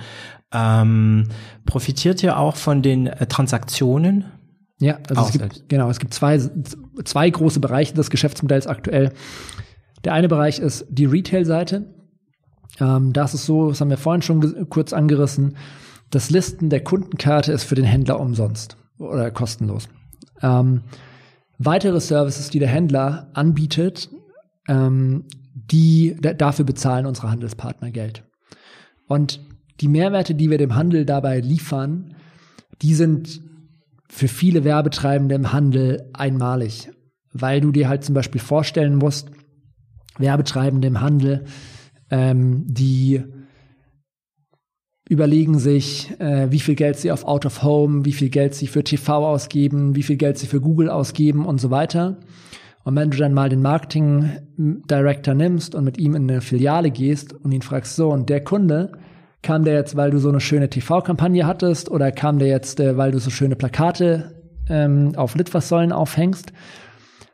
[0.52, 1.30] Ähm,
[1.65, 4.26] profitiert ihr auch von den äh, Transaktionen?
[4.80, 6.40] Ja, also es gibt, genau, es gibt zwei,
[7.06, 9.14] zwei große Bereiche des Geschäftsmodells aktuell.
[10.04, 11.94] Der eine Bereich ist die Retail-Seite.
[12.80, 15.58] Ähm, das ist so, das haben wir vorhin schon kurz angerissen.
[16.10, 19.90] Das Listen der Kundenkarte ist für den Händler umsonst oder kostenlos.
[20.42, 20.82] Ähm,
[21.58, 24.10] weitere Services, die der Händler anbietet,
[24.68, 25.26] ähm,
[25.56, 28.24] die dafür bezahlen unsere Handelspartner Geld.
[29.08, 29.42] Und
[29.80, 32.16] die Mehrwerte, die wir dem Handel dabei liefern,
[32.82, 33.42] die sind
[34.10, 36.90] für viele Werbetreibende im Handel einmalig,
[37.32, 39.30] weil du dir halt zum Beispiel vorstellen musst,
[40.18, 41.45] Werbetreibende im Handel,
[42.10, 43.23] ähm, die
[45.10, 48.68] überlegen sich, äh, wie viel Geld sie auf Out of Home, wie viel Geld sie
[48.68, 52.18] für TV ausgeben, wie viel Geld sie für Google ausgeben und so weiter.
[52.84, 56.91] Und wenn du dann mal den Marketing Director nimmst und mit ihm in eine Filiale
[56.91, 58.91] gehst und ihn fragst, so, und der Kunde,
[59.41, 62.98] kam der jetzt, weil du so eine schöne TV-Kampagne hattest oder kam der jetzt, äh,
[62.98, 64.34] weil du so schöne Plakate
[64.69, 66.53] ähm, auf Litfaßsäulen aufhängst?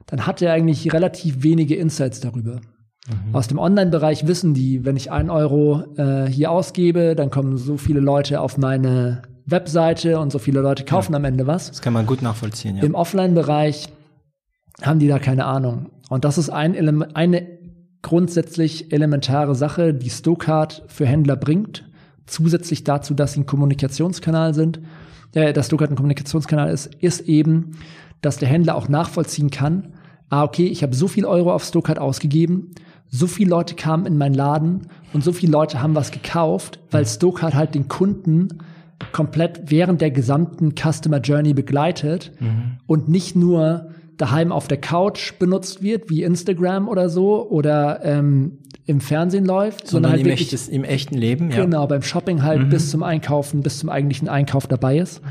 [0.09, 2.61] dann hat er eigentlich relativ wenige Insights darüber.
[3.07, 3.35] Mhm.
[3.35, 7.77] Aus dem Online-Bereich wissen die, wenn ich einen Euro äh, hier ausgebe, dann kommen so
[7.77, 11.17] viele Leute auf meine Webseite und so viele Leute kaufen ja.
[11.17, 11.69] am Ende was.
[11.69, 12.77] Das kann man gut nachvollziehen.
[12.77, 12.83] Ja.
[12.83, 13.89] Im Offline-Bereich
[14.81, 15.89] haben die da keine Ahnung.
[16.09, 17.59] Und das ist ein Element, eine
[18.01, 21.85] grundsätzlich elementare Sache, die Stokart für Händler bringt,
[22.25, 24.79] zusätzlich dazu, dass sie ein Kommunikationskanal sind,
[25.33, 27.71] äh, dass Stokart ein Kommunikationskanal ist, ist eben,
[28.21, 29.93] dass der Händler auch nachvollziehen kann,
[30.29, 32.71] ah, okay, ich habe so viel Euro auf Stokart ausgegeben,
[33.09, 37.05] so viele Leute kamen in meinen Laden und so viele Leute haben was gekauft, weil
[37.05, 38.59] Stokart halt den Kunden
[39.11, 42.77] komplett während der gesamten Customer Journey begleitet mhm.
[42.85, 48.59] und nicht nur daheim auf der Couch benutzt wird, wie Instagram oder so, oder ähm,
[48.85, 51.51] im Fernsehen läuft, sondern, sondern halt im, wirklich, echtes, im echten Leben.
[51.51, 51.63] Ja.
[51.63, 52.69] Genau, beim Shopping halt mhm.
[52.69, 55.21] bis zum Einkaufen, bis zum eigentlichen Einkauf dabei ist.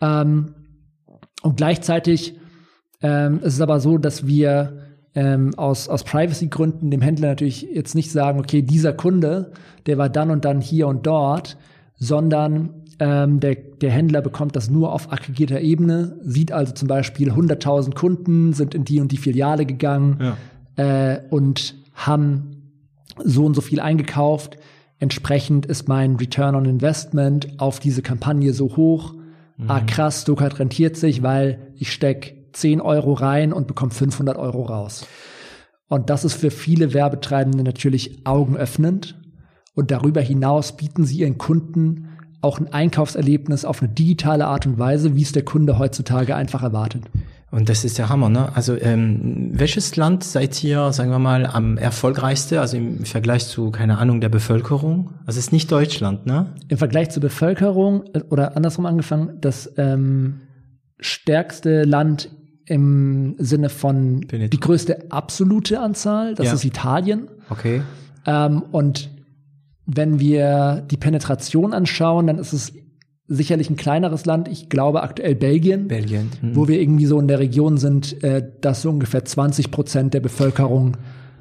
[0.00, 0.54] Ähm,
[1.42, 2.34] und gleichzeitig
[3.02, 4.85] ähm, ist es aber so, dass wir
[5.16, 9.52] ähm, aus, aus Privacy-Gründen dem Händler natürlich jetzt nicht sagen, okay, dieser Kunde,
[9.86, 11.56] der war dann und dann hier und dort,
[11.96, 12.68] sondern
[12.98, 17.94] ähm, der, der Händler bekommt das nur auf aggregierter Ebene, sieht also zum Beispiel 100.000
[17.94, 20.36] Kunden sind in die und die Filiale gegangen
[20.76, 21.12] ja.
[21.14, 22.72] äh, und haben
[23.24, 24.58] so und so viel eingekauft.
[24.98, 29.14] Entsprechend ist mein Return on Investment auf diese Kampagne so hoch.
[29.56, 29.70] Mhm.
[29.70, 34.62] Ah, krass, Stuttgart rentiert sich, weil ich steck 10 Euro rein und bekomme 500 Euro
[34.62, 35.06] raus.
[35.88, 39.20] Und das ist für viele Werbetreibende natürlich augenöffnend.
[39.74, 42.08] Und darüber hinaus bieten sie ihren Kunden
[42.40, 46.62] auch ein Einkaufserlebnis auf eine digitale Art und Weise, wie es der Kunde heutzutage einfach
[46.62, 47.04] erwartet.
[47.50, 48.54] Und das ist der Hammer, ne?
[48.54, 53.70] Also ähm, welches Land seid ihr, sagen wir mal, am erfolgreichste, also im Vergleich zu,
[53.70, 55.14] keine Ahnung, der Bevölkerung?
[55.26, 56.54] Also es ist nicht Deutschland, ne?
[56.68, 60.40] Im Vergleich zur Bevölkerung äh, oder andersrum angefangen, das ähm,
[60.98, 62.30] stärkste Land
[62.66, 64.50] im Sinne von Penetration.
[64.50, 66.52] die größte absolute Anzahl, das Ja.
[66.54, 67.28] ist Italien.
[67.50, 67.82] Okay.
[68.26, 69.10] Ähm, und
[69.86, 72.72] wenn wir die Penetration anschauen, dann ist es
[73.28, 74.48] sicherlich ein kleineres Land.
[74.48, 76.30] Ich glaube aktuell Belgien, Belgien.
[76.42, 76.56] Mhm.
[76.56, 80.20] wo wir irgendwie so in der Region sind, äh, dass so ungefähr 20 Prozent der
[80.20, 80.96] Bevölkerung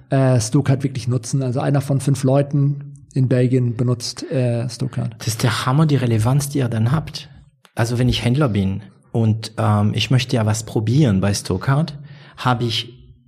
[0.09, 1.41] äh, Stokart wirklich nutzen.
[1.41, 5.15] Also einer von fünf Leuten in Belgien benutzt äh, Stokart.
[5.19, 7.29] Das ist der Hammer, die Relevanz, die ihr dann habt.
[7.73, 8.81] Also wenn ich Händler bin
[9.15, 11.97] und ähm, ich möchte ja was probieren bei Stokart,
[12.35, 12.77] habe ich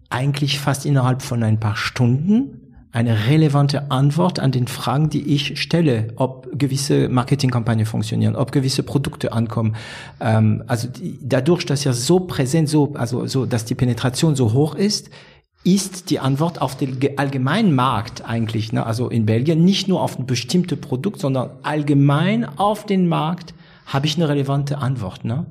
[0.09, 5.61] eigentlich fast innerhalb von ein paar Stunden eine relevante Antwort an den Fragen, die ich
[5.61, 9.75] stelle, ob gewisse Marketingkampagnen funktionieren, ob gewisse Produkte ankommen.
[10.19, 14.51] Ähm, also die, dadurch, dass ja so präsent, so also so, dass die Penetration so
[14.51, 15.09] hoch ist,
[15.63, 18.85] ist die Antwort auf den ge- allgemeinen Markt eigentlich, ne?
[18.85, 23.53] also in Belgien, nicht nur auf ein bestimmtes Produkt, sondern allgemein auf den Markt
[23.85, 25.23] habe ich eine relevante Antwort.
[25.23, 25.45] Ne?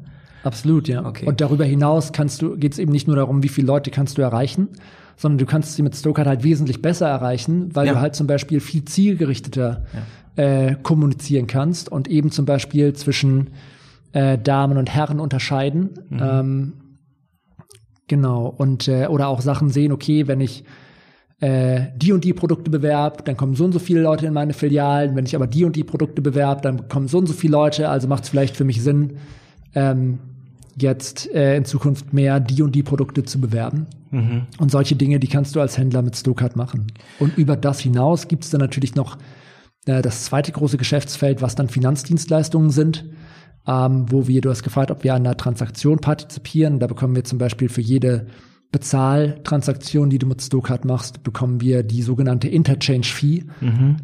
[0.46, 1.04] Absolut, ja.
[1.04, 1.26] Okay.
[1.26, 4.16] Und darüber hinaus kannst du, geht es eben nicht nur darum, wie viele Leute kannst
[4.16, 4.68] du erreichen,
[5.16, 7.94] sondern du kannst sie mit Stokart halt wesentlich besser erreichen, weil Ja.
[7.94, 9.84] du halt zum Beispiel viel zielgerichteter
[10.36, 13.50] äh, kommunizieren kannst und eben zum Beispiel zwischen
[14.12, 15.90] äh, Damen und Herren unterscheiden.
[16.12, 16.74] Ähm,
[18.06, 18.46] genau.
[18.46, 20.62] Und äh, oder auch Sachen sehen, okay, wenn ich
[21.40, 24.52] äh, die und die Produkte bewerb, dann kommen so und so viele Leute in meine
[24.52, 25.16] Filialen.
[25.16, 27.88] Wenn ich aber die und die Produkte bewerb, dann kommen so und so viele Leute.
[27.88, 29.16] Also macht es vielleicht für mich Sinn,
[29.74, 30.18] ähm,
[30.76, 33.86] jetzt äh, in Zukunft mehr die und die Produkte zu bewerben.
[34.58, 36.86] Und solche Dinge, die kannst du als Händler mit Stokart machen.
[37.18, 39.18] Und über das hinaus gibt es dann natürlich noch
[39.86, 43.04] äh, das zweite große Geschäftsfeld, was dann Finanzdienstleistungen sind,
[43.66, 46.78] ähm, wo wir, du hast gefragt, ob wir an der Transaktion partizipieren.
[46.78, 48.26] Da bekommen wir zum Beispiel für jede
[48.76, 53.44] Bezahltransaktion, die du mit Stokart machst, bekommen wir die sogenannte Interchange Fee.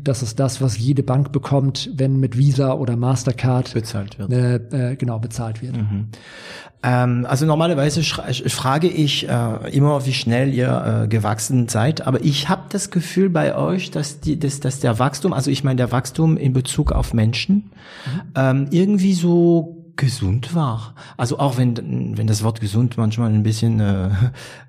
[0.03, 4.33] Das ist das, was jede Bank bekommt, wenn mit Visa oder Mastercard Bezahlt wird.
[4.33, 5.77] äh, äh, genau bezahlt wird.
[6.83, 12.49] Ähm, also normalerweise frage ich äh, immer, wie schnell ihr äh, gewachsen seid, aber ich
[12.49, 15.93] habe das Gefühl bei euch, dass, die, dass, dass der Wachstum, also ich meine der
[15.93, 17.71] Wachstum in Bezug auf Menschen,
[18.35, 20.95] ähm, irgendwie so gesund war.
[21.17, 24.09] Also auch wenn, wenn das Wort gesund manchmal ein bisschen äh,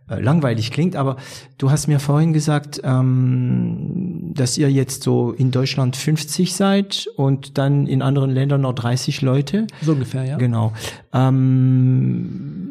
[0.10, 1.18] äh, langweilig klingt, aber
[1.58, 7.58] du hast mir vorhin gesagt, ähm, dass ihr jetzt so in Deutschland 50 seid und
[7.58, 9.68] dann in anderen Ländern noch 30 Leute.
[9.82, 10.38] So ungefähr, ja.
[10.38, 10.74] Genau.
[11.14, 12.70] Ähm,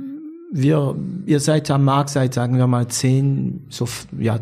[0.53, 0.95] wir,
[1.27, 3.89] ihr seid am Markt seit, sagen wir mal, zehn, so,
[4.19, 4.39] ja,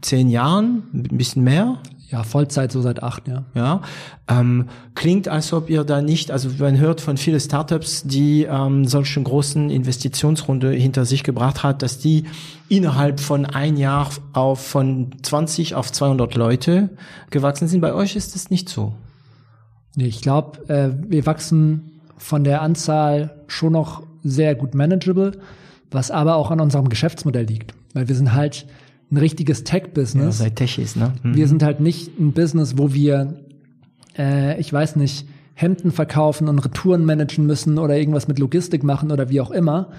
[0.00, 1.78] zehn Jahren, ein bisschen mehr.
[2.12, 3.44] Ja, Vollzeit so seit acht, ja.
[3.54, 3.80] Ja,
[4.28, 8.84] ähm, klingt, als ob ihr da nicht, also man hört von vielen Startups, die ähm,
[8.84, 12.24] solchen großen Investitionsrunde hinter sich gebracht hat, dass die
[12.68, 16.90] innerhalb von ein Jahr auf von 20 auf 200 Leute
[17.30, 17.80] gewachsen sind.
[17.80, 18.94] Bei euch ist das nicht so.
[19.96, 25.32] Nee, ich glaube, äh, wir wachsen von der Anzahl schon noch sehr gut manageable,
[25.90, 27.72] was aber auch an unserem Geschäftsmodell liegt.
[27.94, 28.66] Weil wir sind halt
[29.12, 30.38] ein richtiges Ja, Tech-Business.
[30.38, 31.12] seit Techis, ne?
[31.22, 31.36] Mhm.
[31.36, 33.34] wir sind halt nicht ein Business, wo wir,
[34.18, 39.12] äh, ich weiß nicht, Hemden verkaufen und Retouren managen müssen oder irgendwas mit Logistik machen
[39.12, 39.90] oder wie auch immer.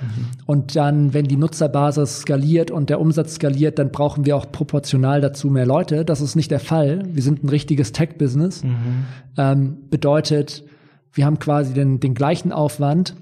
[0.48, 5.22] Und dann, wenn die Nutzerbasis skaliert und der Umsatz skaliert, dann brauchen wir auch proportional
[5.22, 6.06] dazu mehr Leute.
[6.06, 7.03] Das ist nicht der Fall.
[7.07, 8.64] Wir sind ein richtiges Tech-Business.
[9.38, 10.64] Ähm, bedeutet,
[11.14, 13.15] wir haben quasi den, den gleichen Aufwand,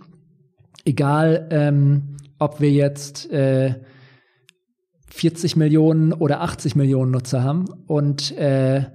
[0.86, 3.76] egal ähm, ob wir jetzt äh,
[5.12, 8.86] 40 Millionen oder 80 Millionen Nutzer haben und äh,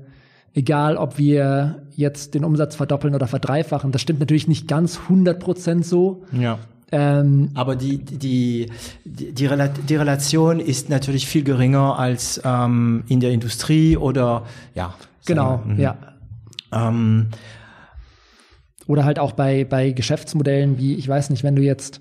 [0.54, 5.38] egal ob wir jetzt den Umsatz verdoppeln oder verdreifachen, das stimmt natürlich nicht ganz 100
[5.38, 6.24] Prozent so.
[6.32, 6.58] Ja.
[6.92, 8.70] Ähm, Aber die, die,
[9.04, 14.44] die, die, Rela die Relation ist natürlich viel geringer als ähm, in der Industrie oder
[14.74, 14.94] ja.
[15.26, 15.80] genau, wir, mhm.
[15.80, 15.96] ja.
[16.72, 17.28] Ähm,
[18.86, 21.98] Oder halt auch bei, bei Geschäftsmodellen wie, ich weiß nicht, wenn du jetzt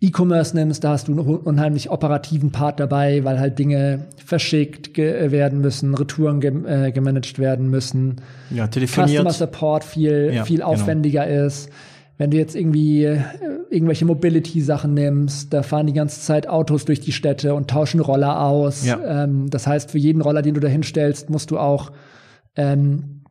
[0.00, 5.60] E-Commerce nimmst, da hast du einen unheimlich operativen Part dabei, weil halt Dinge verschickt werden
[5.62, 8.16] müssen, Retouren ge äh, gemanagt werden müssen,
[8.50, 9.10] ja, telefoniert.
[9.26, 10.68] Customer Support viel, Ja, viel genau.
[10.68, 11.70] aufwendiger ist.
[12.18, 13.20] Wenn du jetzt irgendwie äh,
[13.70, 18.40] irgendwelche Mobility-Sachen nimmst, da fahren die ganze Zeit Autos durch die Städte und tauschen Roller
[18.42, 18.84] aus.
[18.86, 19.24] Ja.
[19.24, 21.90] Ähm, das heißt, für jeden Roller, den du da hinstellst, musst du auch
[22.54, 23.22] ähm,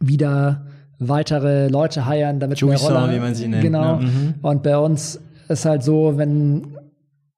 [0.00, 0.66] wieder
[0.98, 3.14] weitere Leute heiern, damit Juicer, mehr Roller.
[3.14, 3.96] wie man sie nennt, Genau.
[3.98, 4.06] ne?
[4.06, 4.34] Mhm.
[4.42, 5.20] Und bei uns
[5.52, 6.76] ist halt so, wenn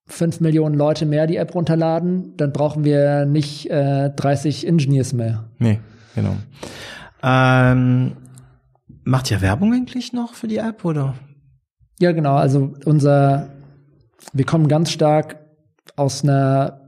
[0.07, 5.45] fünf Millionen Leute mehr die App runterladen, dann brauchen wir nicht äh, 30 Engineers mehr.
[5.59, 5.81] Nee,
[6.15, 6.36] genau.
[7.23, 8.12] Ähm,
[9.05, 11.15] macht ihr Werbung eigentlich noch für die App oder?
[12.01, 12.35] Ja, genau.
[12.35, 13.49] Also unser,
[14.32, 15.36] wir kommen ganz stark
[15.97, 16.81] aus einer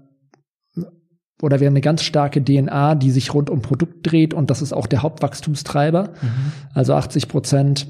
[1.43, 4.63] oder wir haben eine ganz starke DNA, die sich rund um Produkt dreht und das
[4.63, 6.15] ist auch der Hauptwachstumstreiber.
[6.23, 6.53] Mhm.
[6.73, 7.89] Also 80 Prozent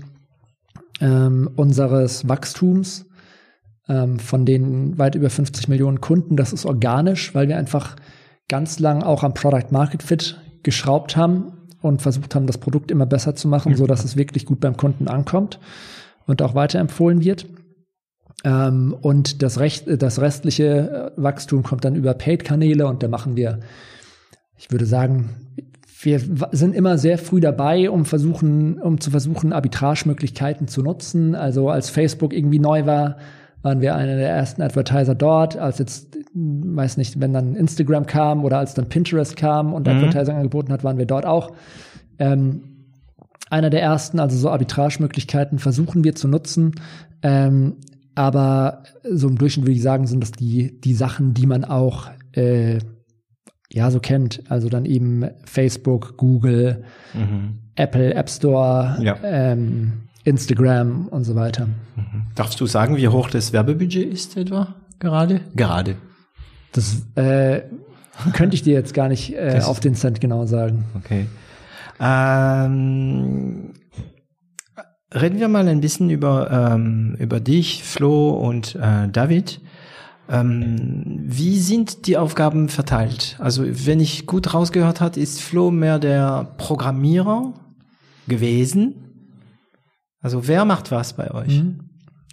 [1.01, 3.06] ähm, unseres Wachstums
[3.89, 7.97] ähm, von den weit über 50 Millionen Kunden, das ist organisch, weil wir einfach
[8.49, 11.53] ganz lang auch am Product Market Fit geschraubt haben
[11.83, 13.77] und versucht haben, das Produkt immer besser zu machen, mhm.
[13.77, 15.61] so dass es wirklich gut beim Kunden ankommt
[16.27, 17.47] und auch weiterempfohlen wird.
[18.45, 23.37] Ähm, und das, Recht, das restliche äh, Wachstum kommt dann über Paid-Kanäle und da machen
[23.37, 23.61] wir,
[24.57, 25.31] ich würde sagen,
[26.03, 26.21] wir
[26.53, 31.35] sind immer sehr früh dabei, um versuchen, um zu versuchen, Arbitragemöglichkeiten zu nutzen.
[31.35, 33.17] Also als Facebook irgendwie neu war,
[33.63, 35.57] waren wir einer der ersten Advertiser dort.
[35.57, 39.95] Als jetzt, weiß nicht, wenn dann Instagram kam oder als dann Pinterest kam und mhm.
[39.95, 41.53] Advertising angeboten hat, waren wir dort auch.
[42.19, 42.63] Ähm,
[43.51, 46.73] einer der ersten, also so Arbitragemöglichkeiten versuchen wir zu nutzen.
[47.23, 47.77] Ähm,
[48.15, 52.09] aber so im Durchschnitt würde ich sagen, sind das die, die Sachen, die man auch
[52.33, 52.79] äh,
[53.71, 54.43] ja so kennt.
[54.49, 56.85] Also dann eben Facebook, Google,
[57.15, 57.59] mhm.
[57.75, 59.17] Apple, App Store, ja.
[59.23, 61.67] ähm, Instagram und so weiter.
[61.95, 62.27] Mhm.
[62.35, 65.41] Darfst du sagen, wie hoch das Werbebudget ist etwa gerade?
[65.55, 65.97] Gerade.
[66.73, 67.63] Das äh,
[68.33, 70.85] könnte ich dir jetzt gar nicht äh, auf den Cent genau sagen.
[70.97, 71.27] Okay.
[72.01, 73.73] Ähm,
[75.15, 79.61] reden wir mal ein bisschen über, ähm, über dich, Flo und äh, David.
[80.29, 83.37] Ähm, wie sind die Aufgaben verteilt?
[83.39, 87.55] Also wenn ich gut rausgehört habe, ist Flo mehr der Programmierer
[88.27, 89.06] gewesen.
[90.27, 91.63] Also wer macht was bei euch?
[91.63, 91.79] Mhm.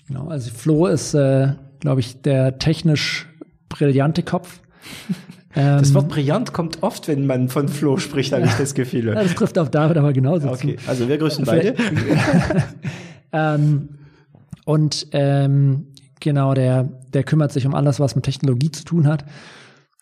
[0.08, 1.50] Genau, also Flo ist, äh,
[1.80, 3.28] glaube ich, der technisch
[3.70, 4.62] brillante Kopf.
[5.54, 9.06] das ähm, Wort brillant kommt oft, wenn man von Flo spricht, habe ich das Gefühl.
[9.14, 10.78] Ja, das trifft auf David aber genauso okay.
[10.78, 10.90] zu.
[10.90, 11.76] Also wir grüßen beide.
[13.32, 13.90] ähm,
[14.66, 15.86] und ähm,
[16.20, 19.24] genau, der, der kümmert sich um alles, was mit Technologie zu tun hat.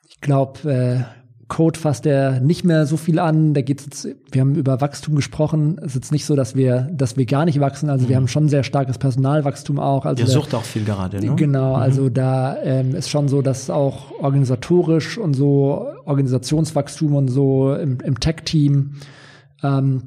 [0.07, 1.20] Ich glaube, äh,
[1.51, 3.53] Code fasst er nicht mehr so viel an.
[3.53, 5.77] Da geht's jetzt, wir haben über Wachstum gesprochen.
[5.79, 7.89] Es ist jetzt nicht so, dass wir, dass wir gar nicht wachsen.
[7.89, 8.09] Also mhm.
[8.09, 10.05] wir haben schon sehr starkes Personalwachstum auch.
[10.05, 11.35] Also Ihr sucht auch viel gerade, ne?
[11.35, 11.81] Genau, mhm.
[11.81, 17.99] also da ähm, ist schon so, dass auch organisatorisch und so Organisationswachstum und so im,
[17.99, 18.93] im Tech-Team
[19.61, 20.03] ähm,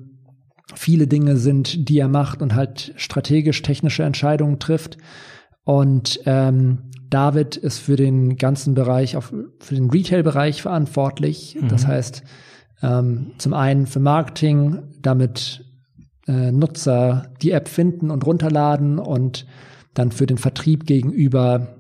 [0.75, 4.97] viele Dinge sind, die er macht und halt strategisch technische Entscheidungen trifft.
[5.65, 6.79] Und ähm,
[7.15, 11.57] David ist für den ganzen Bereich, auf, für den Retail-Bereich verantwortlich.
[11.61, 11.69] Mhm.
[11.69, 12.25] Das heißt,
[12.83, 15.65] ähm, zum einen für Marketing, damit
[16.27, 19.47] äh, Nutzer die App finden und runterladen und
[19.95, 21.77] dann für den Vertrieb gegenüber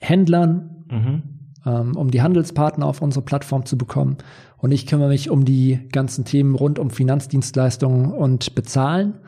[0.00, 1.22] Händlern, mhm.
[1.66, 4.16] ähm, um die Handelspartner auf unsere Plattform zu bekommen.
[4.56, 9.18] Und ich kümmere mich um die ganzen Themen rund um Finanzdienstleistungen und Bezahlen.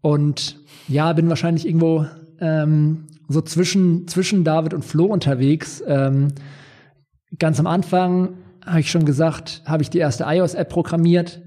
[0.00, 0.58] Und
[0.88, 2.06] ja, bin wahrscheinlich irgendwo
[2.40, 5.82] ähm, so zwischen, zwischen David und Flo unterwegs.
[5.86, 6.28] Ähm,
[7.38, 8.34] ganz am Anfang
[8.64, 11.42] habe ich schon gesagt, habe ich die erste iOS-App programmiert.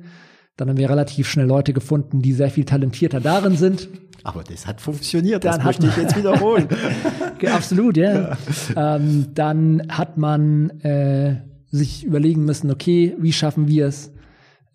[0.57, 3.89] Dann haben wir relativ schnell Leute gefunden, die sehr viel talentierter darin sind.
[4.23, 6.67] Aber das hat funktioniert, das dann möchte ich jetzt wiederholen.
[7.51, 8.37] Absolut, ja.
[8.75, 8.95] ja.
[8.95, 11.41] Ähm, dann hat man äh,
[11.71, 14.11] sich überlegen müssen, okay, wie schaffen wir es,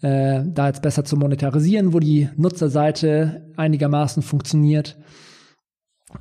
[0.03, 4.97] äh, da jetzt besser zu monetarisieren, wo die Nutzerseite einigermaßen funktioniert.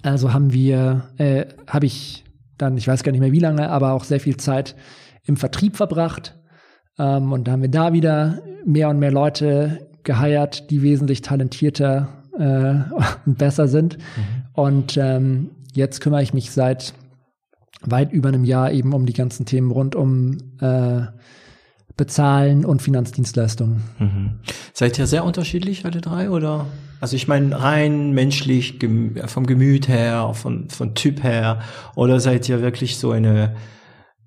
[0.01, 2.23] Also haben wir, äh, habe ich
[2.57, 4.75] dann, ich weiß gar nicht mehr wie lange, aber auch sehr viel Zeit
[5.23, 6.35] im Vertrieb verbracht.
[6.97, 12.07] Ähm, und da haben wir da wieder mehr und mehr Leute geheiert, die wesentlich talentierter
[12.37, 12.75] äh,
[13.25, 13.97] und besser sind.
[13.97, 14.43] Mhm.
[14.53, 16.93] Und ähm, jetzt kümmere ich mich seit
[17.81, 21.01] weit über einem Jahr eben um die ganzen Themen rund um äh,
[21.97, 23.83] Bezahlen und Finanzdienstleistungen.
[23.99, 24.39] Mhm.
[24.73, 26.65] Seid ihr sehr unterschiedlich, alle drei, oder?
[26.99, 28.79] Also ich meine rein menschlich,
[29.27, 31.61] vom Gemüt her, von, von Typ her,
[31.95, 33.55] oder seid ihr wirklich so eine,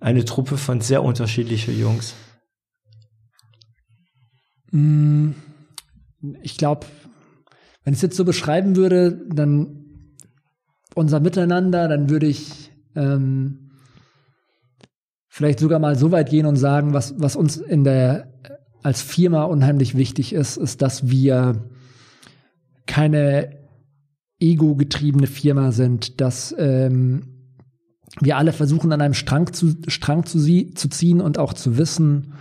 [0.01, 2.15] eine Truppe von sehr unterschiedlichen Jungs?
[4.70, 5.31] Mm,
[6.43, 6.86] ich glaube,
[7.85, 10.15] wenn ich es jetzt so beschreiben würde, dann
[10.95, 13.68] unser Miteinander, dann würde ich ähm,
[15.39, 18.27] vielleicht sogar mal so weit gehen und sagen, was, was uns in der
[18.82, 21.70] als Firma unheimlich wichtig ist, ist, dass wir
[22.86, 23.56] keine
[24.40, 27.52] ego-getriebene Firma sind, dass ähm,
[28.19, 32.35] wir alle versuchen, an einem Strang zu, Strang zu, zu ziehen und auch zu wissen,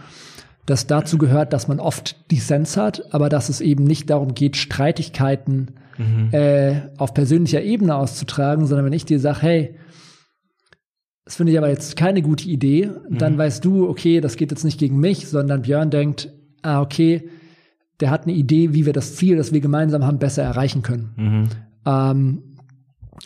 [0.66, 4.58] dass dazu gehört, dass man oft Dissens hat, aber dass es eben nicht darum geht,
[4.58, 6.30] Streitigkeiten mhm.
[6.32, 9.76] äh, auf persönlicher Ebene auszutragen, sondern wenn ich dir sage, hey,
[11.28, 13.38] das finde ich aber jetzt keine gute Idee, dann mhm.
[13.38, 16.32] weißt du, okay, das geht jetzt nicht gegen mich, sondern Björn denkt,
[16.62, 17.30] ah, okay,
[18.00, 21.10] der hat eine Idee, wie wir das Ziel, das wir gemeinsam haben, besser erreichen können.
[21.18, 21.44] Mhm.
[21.86, 22.44] Ähm,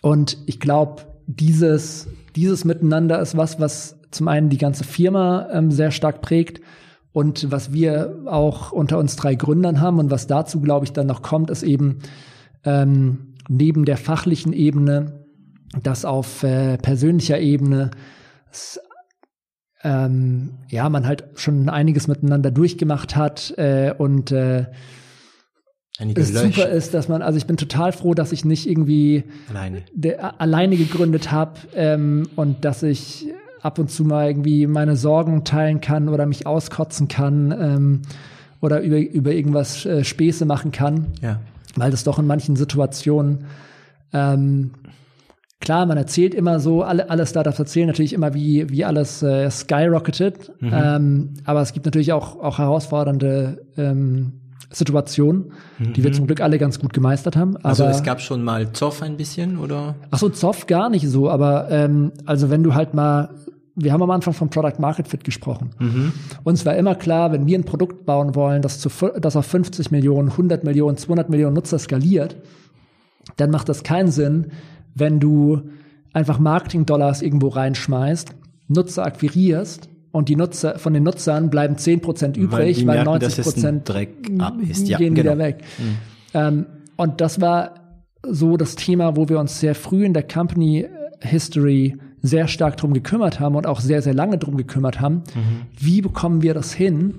[0.02, 5.70] und ich glaube, dieses, dieses Miteinander ist was, was zum einen die ganze Firma ähm,
[5.70, 6.60] sehr stark prägt
[7.14, 11.06] und was wir auch unter uns drei Gründern haben und was dazu, glaube ich, dann
[11.06, 12.00] noch kommt, ist eben
[12.64, 15.21] ähm, neben der fachlichen Ebene
[15.82, 17.92] dass auf äh, persönlicher Ebene
[18.52, 18.80] es,
[19.84, 24.66] ähm, ja man halt schon einiges miteinander durchgemacht hat äh, und äh,
[26.16, 29.84] es super ist, dass man, also ich bin total froh, dass ich nicht irgendwie alleine,
[29.94, 33.28] der, alleine gegründet habe ähm, und dass ich
[33.62, 38.02] ab und zu mal irgendwie meine Sorgen teilen kann oder mich auskotzen kann ähm,
[38.62, 41.08] oder über, über irgendwas äh, Späße machen kann.
[41.22, 41.40] Ja.
[41.76, 43.46] Weil das doch in manchen Situationen
[44.12, 44.72] ähm,
[45.62, 49.50] Klar, man erzählt immer so, alle, alle Startups erzählen natürlich immer, wie, wie alles äh,
[49.50, 50.52] skyrocketed.
[50.60, 50.72] Mhm.
[50.74, 54.34] Ähm, aber es gibt natürlich auch, auch herausfordernde ähm,
[54.72, 55.94] Situationen, mhm.
[55.94, 56.16] die wir mhm.
[56.16, 57.58] zum Glück alle ganz gut gemeistert haben.
[57.58, 59.96] Also aber, also es gab schon mal Zoff ein bisschen, oder?
[60.10, 63.30] Ach so, Zoff gar nicht so, aber ähm, also wenn du halt mal
[63.74, 65.72] wir haben am Anfang vom Product Market Fit gesprochen.
[65.80, 66.12] Mhm.
[66.44, 68.90] Uns war immer klar, wenn wir ein Produkt bauen wollen, das, zu,
[69.20, 72.36] das auf 50 Millionen, 100 Millionen, 200 Millionen Nutzer skaliert,
[73.38, 74.52] dann macht das keinen Sinn,
[74.96, 75.62] wenn du
[76.14, 78.36] einfach Marketing-Dollars irgendwo reinschmeißt,
[78.68, 84.10] Nutzer akquirierst und die Nutzer von den Nutzern bleiben 10% übrig, weil, weil 90% Dreck
[84.40, 84.88] ab ist.
[84.88, 85.34] Ja, gehen genau.
[85.34, 85.64] wieder weg.
[85.78, 85.98] Mhm.
[86.34, 86.66] Ähm,
[86.98, 87.76] und das war
[88.24, 90.88] so das Thema, wo wir uns sehr früh in der Company
[91.22, 95.24] History sehr stark drum gekümmert haben und auch sehr, sehr lange drum gekümmert haben.
[95.34, 95.66] Mhm.
[95.80, 97.16] Wie bekommen wir das hin,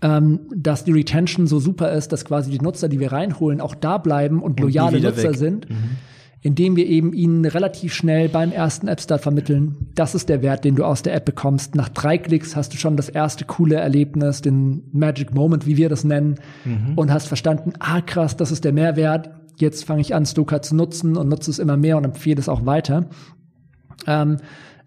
[0.00, 3.74] ähm, dass die Retention so super ist, dass quasi die Nutzer, die wir reinholen, auch
[3.74, 5.36] da bleiben und, und loyale Nutzer weg.
[5.36, 5.70] sind.
[5.70, 5.96] Mhm
[6.42, 10.64] indem wir eben ihnen relativ schnell beim ersten App Start vermitteln, das ist der Wert,
[10.64, 11.74] den du aus der App bekommst.
[11.74, 15.88] Nach drei Klicks hast du schon das erste coole Erlebnis, den Magic Moment, wie wir
[15.88, 16.92] das nennen, mhm.
[16.96, 19.30] und hast verstanden, ah krass, das ist der Mehrwert.
[19.58, 22.48] Jetzt fange ich an, Stoker zu nutzen und nutze es immer mehr und empfehle es
[22.48, 23.08] auch weiter.
[24.06, 24.36] Ähm,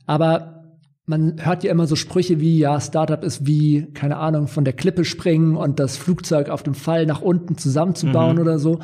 [0.06, 0.60] aber
[1.08, 4.74] man hört ja immer so Sprüche wie, ja, Startup ist wie, keine Ahnung, von der
[4.74, 8.42] Klippe springen und das Flugzeug auf dem Fall nach unten zusammenzubauen mhm.
[8.44, 8.80] oder so.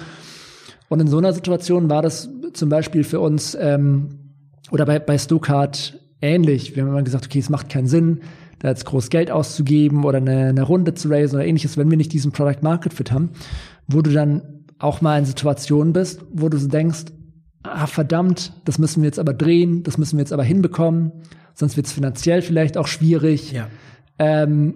[0.90, 4.32] Und in so einer Situation war das zum Beispiel für uns ähm,
[4.72, 6.76] oder bei, bei Stokart ähnlich.
[6.76, 8.22] Wir haben immer gesagt, okay, es macht keinen Sinn,
[8.60, 11.98] da jetzt groß Geld auszugeben oder eine, eine Runde zu raisen oder ähnliches, wenn wir
[11.98, 13.32] nicht diesen Product Market Fit haben,
[13.88, 17.06] wo du dann auch mal in Situationen bist, wo du so denkst,
[17.64, 21.12] ah verdammt, das müssen wir jetzt aber drehen, das müssen wir jetzt aber hinbekommen,
[21.54, 23.52] sonst wird es finanziell vielleicht auch schwierig.
[23.52, 23.68] Ja.
[24.20, 24.76] Ähm,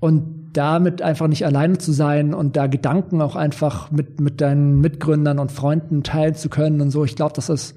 [0.00, 4.80] und damit einfach nicht alleine zu sein und da Gedanken auch einfach mit, mit deinen
[4.80, 7.04] Mitgründern und Freunden teilen zu können und so.
[7.04, 7.76] Ich glaube, das ist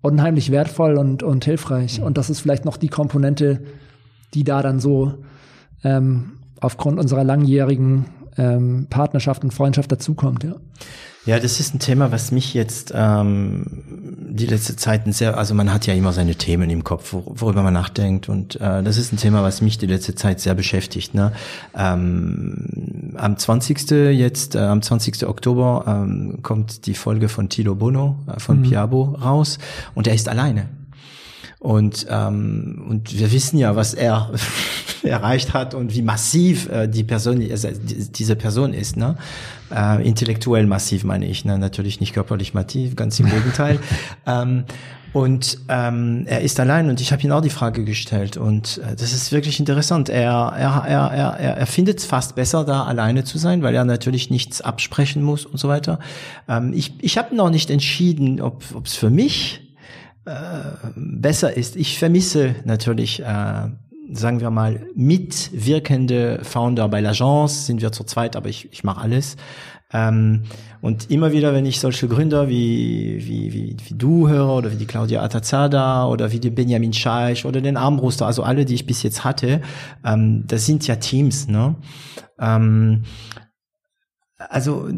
[0.00, 2.00] unheimlich wertvoll und, und hilfreich.
[2.00, 2.06] Mhm.
[2.06, 3.62] Und das ist vielleicht noch die Komponente,
[4.34, 5.14] die da dann so
[5.84, 8.06] ähm, aufgrund unserer langjährigen
[8.36, 10.56] ähm, Partnerschaft und Freundschaft dazukommt, ja.
[11.24, 13.64] Ja, das ist ein Thema, was mich jetzt ähm,
[14.34, 17.74] die letzte Zeit sehr, also man hat ja immer seine Themen im Kopf, worüber man
[17.74, 21.14] nachdenkt und äh, das ist ein Thema, was mich die letzte Zeit sehr beschäftigt.
[21.14, 21.32] Ne?
[21.76, 23.90] Ähm, am 20.
[24.12, 25.24] jetzt, äh, am 20.
[25.26, 28.62] Oktober ähm, kommt die Folge von Tilo Bono äh, von mhm.
[28.62, 29.58] Piabo raus
[29.94, 30.68] und er ist alleine.
[31.62, 34.32] Und, ähm, und wir wissen ja, was er
[35.04, 39.16] erreicht hat und wie massiv äh, die Person, also diese Person ist, ne?
[39.72, 41.58] Äh, intellektuell massiv meine ich, ne?
[41.58, 43.78] natürlich nicht körperlich massiv, ganz im Gegenteil.
[44.26, 44.64] ähm,
[45.12, 48.96] und ähm, er ist allein und ich habe ihm auch die Frage gestellt und äh,
[48.96, 50.08] das ist wirklich interessant.
[50.08, 53.84] Er, er, er, er, er findet es fast besser, da alleine zu sein, weil er
[53.84, 56.00] natürlich nichts absprechen muss und so weiter.
[56.48, 59.71] Ähm, ich ich habe noch nicht entschieden, ob es für mich
[60.24, 61.76] besser ist.
[61.76, 63.68] Ich vermisse natürlich, äh,
[64.12, 69.00] sagen wir mal, mitwirkende Founder bei l'Agence, sind wir zu zweit, aber ich, ich mache
[69.00, 69.36] alles.
[69.92, 70.44] Ähm,
[70.80, 74.76] und immer wieder, wenn ich solche Gründer wie, wie, wie, wie du höre oder wie
[74.76, 78.86] die Claudia Atazada oder wie die Benjamin Scheich oder den Armbruster, also alle, die ich
[78.86, 79.60] bis jetzt hatte,
[80.04, 81.76] ähm, das sind ja Teams, ne?
[82.38, 83.02] Ähm,
[84.38, 84.88] also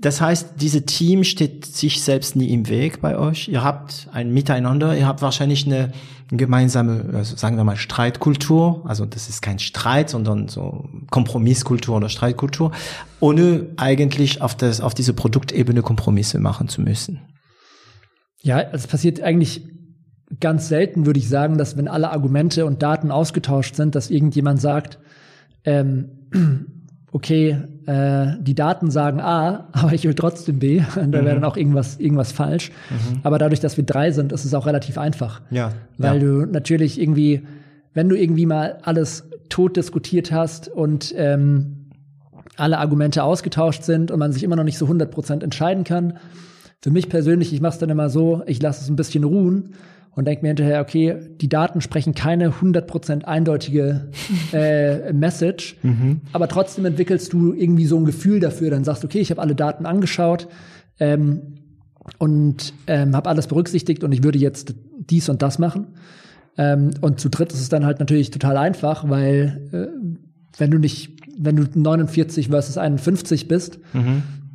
[0.00, 3.48] das heißt, diese Team steht sich selbst nie im Weg bei euch.
[3.48, 5.92] Ihr habt ein Miteinander, ihr habt wahrscheinlich eine
[6.30, 8.82] gemeinsame, also sagen wir mal, Streitkultur.
[8.86, 12.72] Also das ist kein Streit, sondern so Kompromisskultur oder Streitkultur,
[13.20, 17.20] ohne eigentlich auf, das, auf diese Produktebene Kompromisse machen zu müssen.
[18.40, 19.68] Ja, es passiert eigentlich
[20.38, 24.62] ganz selten, würde ich sagen, dass wenn alle Argumente und Daten ausgetauscht sind, dass irgendjemand
[24.62, 24.98] sagt,
[25.64, 26.79] ähm,
[27.12, 27.56] okay,
[27.86, 31.56] äh, die Daten sagen A, aber ich will trotzdem B, und da wäre dann auch
[31.56, 32.70] irgendwas, irgendwas falsch.
[33.22, 35.40] Aber dadurch, dass wir drei sind, ist es auch relativ einfach.
[35.50, 35.72] Ja.
[35.98, 36.24] Weil ja.
[36.24, 37.42] du natürlich irgendwie,
[37.94, 41.90] wenn du irgendwie mal alles tot diskutiert hast und ähm,
[42.56, 46.18] alle Argumente ausgetauscht sind und man sich immer noch nicht so 100% entscheiden kann.
[46.82, 49.74] Für mich persönlich, ich mache es dann immer so, ich lasse es ein bisschen ruhen
[50.14, 54.10] und denke mir hinterher, okay, die Daten sprechen keine 100% eindeutige
[54.52, 55.76] äh, Message,
[56.32, 59.40] aber trotzdem entwickelst du irgendwie so ein Gefühl dafür, dann sagst du, okay, ich habe
[59.40, 60.48] alle Daten angeschaut
[60.98, 61.54] ähm,
[62.18, 65.88] und ähm, habe alles berücksichtigt und ich würde jetzt dies und das machen.
[66.58, 69.86] Ähm, und zu dritt ist es dann halt natürlich total einfach, weil äh,
[70.58, 73.78] wenn du nicht, wenn du 49 versus 51 bist,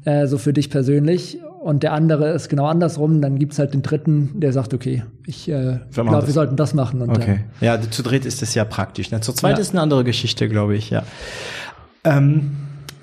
[0.03, 3.81] äh, so für dich persönlich, und der andere ist genau andersrum, dann gibt's halt den
[3.81, 7.01] dritten, der sagt, okay, ich äh, glaube, wir sollten das machen.
[7.01, 7.39] Und Okay.
[7.59, 9.09] Ja, zu dritt ist das ja praktisch.
[9.09, 9.19] Ne?
[9.21, 9.61] Zu zweit Ja.
[9.61, 11.01] ist eine andere Geschichte, glaube ich, ja.
[12.03, 12.51] Ähm,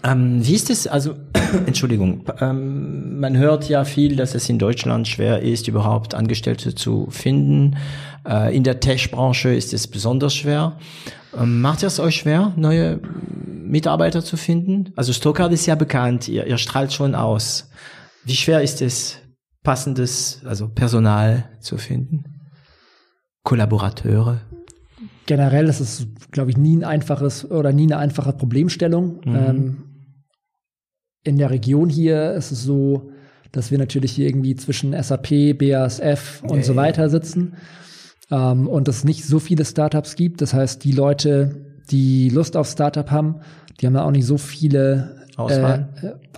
[0.04, 1.14] ähm, wie ist es, also,
[1.66, 7.08] Entschuldigung, ähm, man hört ja viel, dass es in Deutschland schwer ist, überhaupt Angestellte zu
[7.10, 7.76] finden.
[8.24, 10.74] Äh, in der Tech-Branche ist es besonders schwer.
[11.36, 13.00] Ähm, macht es euch schwer, neue
[13.44, 14.92] Mitarbeiter zu finden?
[14.94, 17.68] Also Stockard ist ja bekannt, ihr, ihr strahlt schon aus.
[18.24, 19.18] Wie schwer ist es,
[19.62, 22.24] passendes, also Personal zu finden?
[23.42, 24.40] Kollaborateure?
[25.26, 29.20] generell ist es, glaube ich, nie ein einfaches oder nie eine einfache Problemstellung.
[29.24, 29.76] Ähm,
[31.24, 33.10] in der Region hier ist es so,
[33.52, 37.54] dass wir natürlich hier irgendwie zwischen SAP, BASF und so weiter sitzen
[38.30, 40.40] ähm, und es nicht so viele Startups gibt.
[40.40, 43.40] Das heißt, die Leute, die Lust auf Startup haben,
[43.80, 45.84] die haben da auch nicht so viele äh, äh,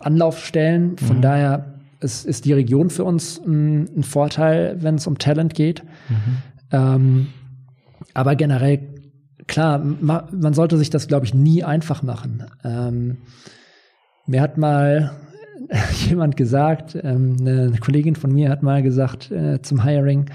[0.00, 0.98] Anlaufstellen.
[0.98, 1.73] Von daher
[2.04, 5.82] ist, ist die Region für uns ein, ein Vorteil, wenn es um Talent geht.
[6.70, 7.28] Ähm,
[8.12, 8.80] aber generell,
[9.46, 12.44] klar, ma, man sollte sich das, glaube ich, nie einfach machen.
[12.62, 13.16] Ähm,
[14.26, 15.12] mir hat mal
[16.08, 20.30] jemand gesagt, ähm, eine Kollegin von mir hat mal gesagt äh, zum Hiring,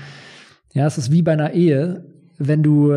[0.74, 2.04] ja, es ist wie bei einer Ehe,
[2.38, 2.94] wenn du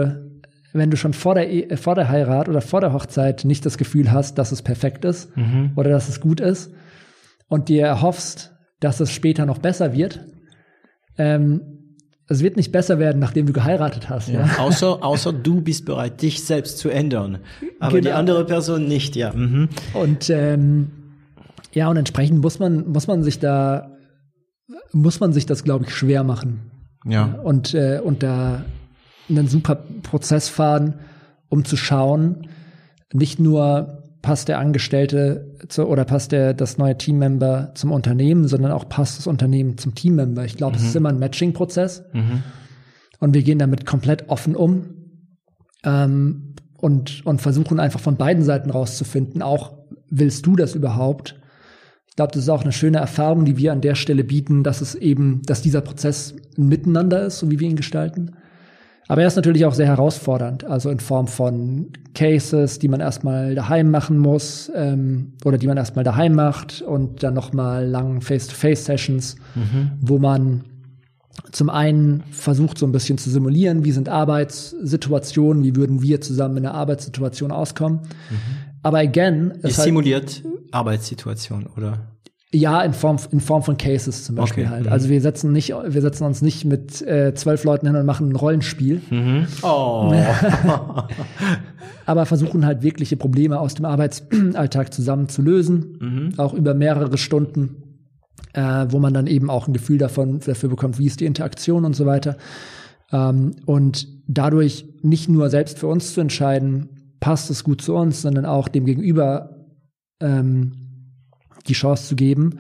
[0.74, 3.66] wenn du schon vor der, Ehe, äh, vor der Heirat oder vor der Hochzeit nicht
[3.66, 5.30] das Gefühl hast, dass es perfekt ist
[5.76, 6.72] oder dass es gut ist
[7.48, 8.51] und dir erhoffst,
[8.82, 10.20] dass es später noch besser wird,
[11.18, 11.60] ähm,
[12.28, 14.28] es wird nicht besser werden, nachdem du geheiratet hast.
[14.28, 14.48] Ja.
[14.59, 17.38] Außer, außer du bist bereit, dich selbst zu ändern.
[17.78, 18.02] Aber Genau.
[18.02, 19.32] die andere Person nicht, ja.
[19.32, 19.68] Mhm.
[19.92, 20.90] Und ähm,
[21.72, 23.90] ja, und entsprechend muss man, muss man sich da,
[24.92, 26.70] muss man sich das, glaube ich, schwer machen.
[27.04, 27.24] Ja.
[27.42, 28.64] Und, äh, und da
[29.28, 30.94] einen super Prozess fahren,
[31.48, 32.48] um zu schauen,
[33.12, 38.72] nicht nur passt der Angestellte zu, oder passt der das neue Teammember zum Unternehmen, sondern
[38.72, 40.44] auch passt das Unternehmen zum Teammember.
[40.44, 42.04] Ich glaube, es ist immer ein Matching-Prozess.
[43.18, 44.84] Und wir gehen damit komplett offen um
[45.84, 49.74] ähm, und, und versuchen einfach von beiden Seiten rauszufinden, auch
[50.10, 51.40] willst du das überhaupt?
[52.08, 54.80] Ich glaube, das ist auch eine schöne Erfahrung, die wir an der Stelle bieten, dass
[54.80, 58.32] es eben, dass dieser Prozess ein Miteinander ist, so wie wir ihn gestalten.
[59.08, 63.54] Aber er ist natürlich auch sehr herausfordernd, also in Form von Cases, die man erstmal
[63.54, 69.36] daheim machen muss ähm, oder die man erstmal daheim macht und dann nochmal langen Face-to-Face-Sessions,
[70.00, 70.64] wo man
[71.50, 76.58] zum einen versucht so ein bisschen zu simulieren, wie sind Arbeitssituationen, wie würden wir zusammen
[76.58, 78.00] in einer Arbeitssituation auskommen.
[78.82, 81.98] Aber again, Ihr ist halt, simuliert Arbeitssituation, oder?
[82.54, 84.86] Ja, in Form, in Form von Cases zum Beispiel Okay, halt.
[84.86, 84.92] mhm.
[84.92, 88.28] Also wir setzen nicht, wir setzen uns nicht mit äh, zwölf Leuten hin und machen
[88.30, 89.00] ein Rollenspiel,
[89.62, 90.12] Oh.
[92.06, 97.76] aber versuchen halt wirkliche Probleme aus dem Arbeitsalltag zusammen zu lösen, auch über mehrere Stunden,
[98.52, 101.84] äh, wo man dann eben auch ein Gefühl davon dafür bekommt, wie ist die Interaktion
[101.84, 102.36] und so weiter.
[103.12, 108.22] Ähm, und dadurch nicht nur selbst für uns zu entscheiden, passt es gut zu uns,
[108.22, 109.66] sondern auch dem Gegenüber
[110.20, 110.81] ähm,
[111.68, 112.59] die Chance zu geben,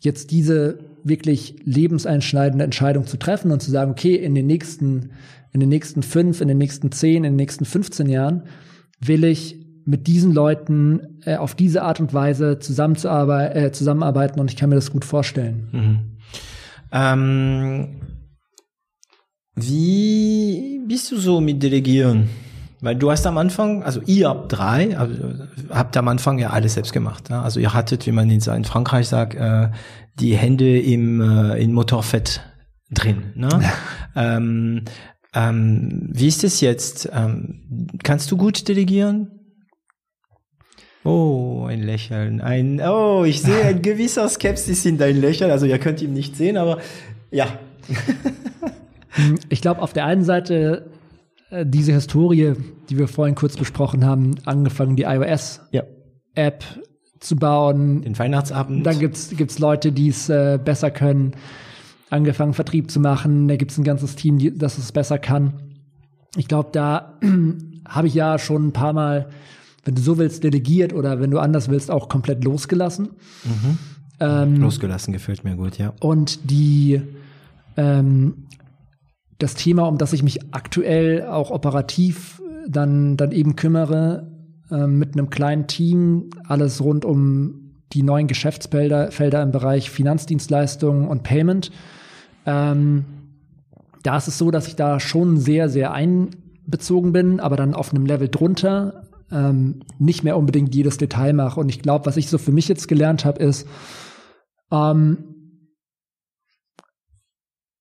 [0.00, 5.10] jetzt diese wirklich lebenseinschneidende Entscheidung zu treffen und zu sagen, okay, in den nächsten,
[5.52, 8.44] in den nächsten fünf, in den nächsten zehn, in den nächsten 15 Jahren
[9.00, 14.50] will ich mit diesen Leuten äh, auf diese Art und Weise zusammenzuarbeit äh, zusammenarbeiten und
[14.50, 15.68] ich kann mir das gut vorstellen.
[16.92, 18.00] Ähm,
[19.54, 22.28] wie bist du so mit Delegieren?
[22.80, 25.14] Weil du hast am Anfang, also ihr habt drei, also
[25.70, 27.28] habt am Anfang ja alles selbst gemacht.
[27.28, 27.40] Ne?
[27.40, 29.70] Also ihr hattet, wie man in, in Frankreich sagt, äh,
[30.20, 32.40] die Hände im äh, in Motorfett
[32.90, 33.32] drin.
[33.34, 33.48] Ne?
[34.16, 34.84] ähm,
[35.34, 37.08] ähm, wie ist es jetzt?
[37.12, 39.38] Ähm, kannst du gut delegieren?
[41.04, 42.40] Oh, ein Lächeln.
[42.40, 45.50] Ein, oh, ich sehe ein gewisser Skepsis in dein Lächeln.
[45.50, 46.78] Also ihr könnt ihn nicht sehen, aber
[47.30, 47.46] ja.
[49.48, 50.90] Ich glaube, auf der einen Seite
[51.64, 52.52] diese Historie,
[52.90, 55.62] die wir vorhin kurz besprochen haben, angefangen die iOS-App
[56.62, 56.82] Ja.
[57.20, 58.02] zu bauen.
[58.02, 58.84] Den Weihnachtsabend.
[58.86, 61.32] Dann gibt's gibt's Leute, die es äh, besser können,
[62.10, 63.48] angefangen Vertrieb zu machen.
[63.48, 65.54] Da gibt's ein ganzes Team, die, das es besser kann.
[66.36, 67.18] Ich glaube, da
[67.88, 69.30] habe ich ja schon ein paar Mal,
[69.84, 73.08] wenn du so willst, delegiert oder wenn du anders willst, auch komplett losgelassen.
[74.20, 75.92] Ähm, Losgelassen gefällt mir gut, ja.
[76.00, 77.00] und die
[77.76, 78.47] ähm,
[79.38, 84.30] das Thema, um das ich mich aktuell auch operativ dann, dann eben kümmere,
[84.70, 91.08] ähm, mit einem kleinen Team, alles rund um die neuen Geschäftsfelder Felder im Bereich Finanzdienstleistungen
[91.08, 91.70] und Payment.
[92.44, 93.04] Ähm,
[94.02, 97.94] da ist es so, dass ich da schon sehr, sehr einbezogen bin, aber dann auf
[97.94, 101.60] einem Level drunter ähm, nicht mehr unbedingt jedes Detail mache.
[101.60, 103.66] Und ich glaube, was ich so für mich jetzt gelernt habe, ist,
[104.70, 105.18] ähm,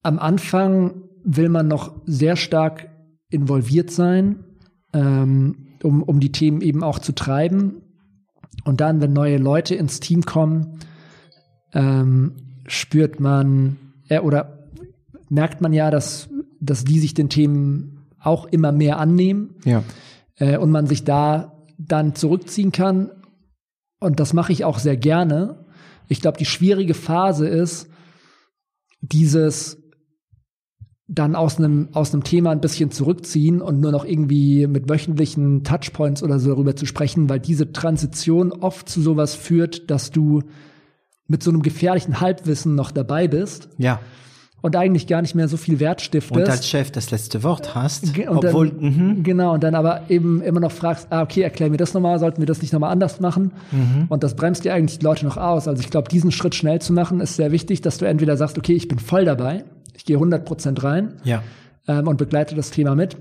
[0.03, 2.90] am Anfang will man noch sehr stark
[3.30, 4.45] involviert sein,
[4.94, 7.82] ähm, um, um die Themen eben auch zu treiben.
[8.64, 10.80] Und dann, wenn neue Leute ins Team kommen,
[11.74, 12.32] ähm,
[12.66, 13.76] spürt man
[14.08, 14.70] äh, oder
[15.30, 16.30] merkt man ja, dass,
[16.62, 19.84] dass die sich den Themen auch immer mehr annehmen Ja.
[20.38, 23.12] äh, und man sich da dann zurückziehen kann.
[23.99, 25.66] Und das mache ich auch sehr gerne.
[26.08, 27.90] Ich glaube, die schwierige Phase ist,
[29.02, 29.77] dieses
[31.09, 35.63] dann aus einem aus einem Thema ein bisschen zurückziehen und nur noch irgendwie mit wöchentlichen
[35.63, 40.41] Touchpoints oder so darüber zu sprechen, weil diese Transition oft zu sowas führt, dass du
[41.27, 43.99] mit so einem gefährlichen Halbwissen noch dabei bist Ja.
[44.61, 46.35] und eigentlich gar nicht mehr so viel Wert stiftest.
[46.35, 48.79] Und als Chef das letzte Wort hast, Ge- und obwohl, dann,
[49.17, 49.23] mhm.
[49.23, 52.39] Genau, und dann aber eben immer noch fragst, ah, okay, erklär mir das nochmal, sollten
[52.41, 53.51] wir das nicht nochmal anders machen?
[53.71, 54.05] Mhm.
[54.09, 55.69] Und das bremst dir eigentlich die Leute noch aus.
[55.69, 58.57] Also ich glaube, diesen Schritt schnell zu machen, ist sehr wichtig, dass du entweder sagst,
[58.57, 59.63] okay, ich bin voll dabei,
[59.98, 61.44] ich gehe 100% rein ja.
[61.88, 63.18] ähm, und begleite das Thema mit.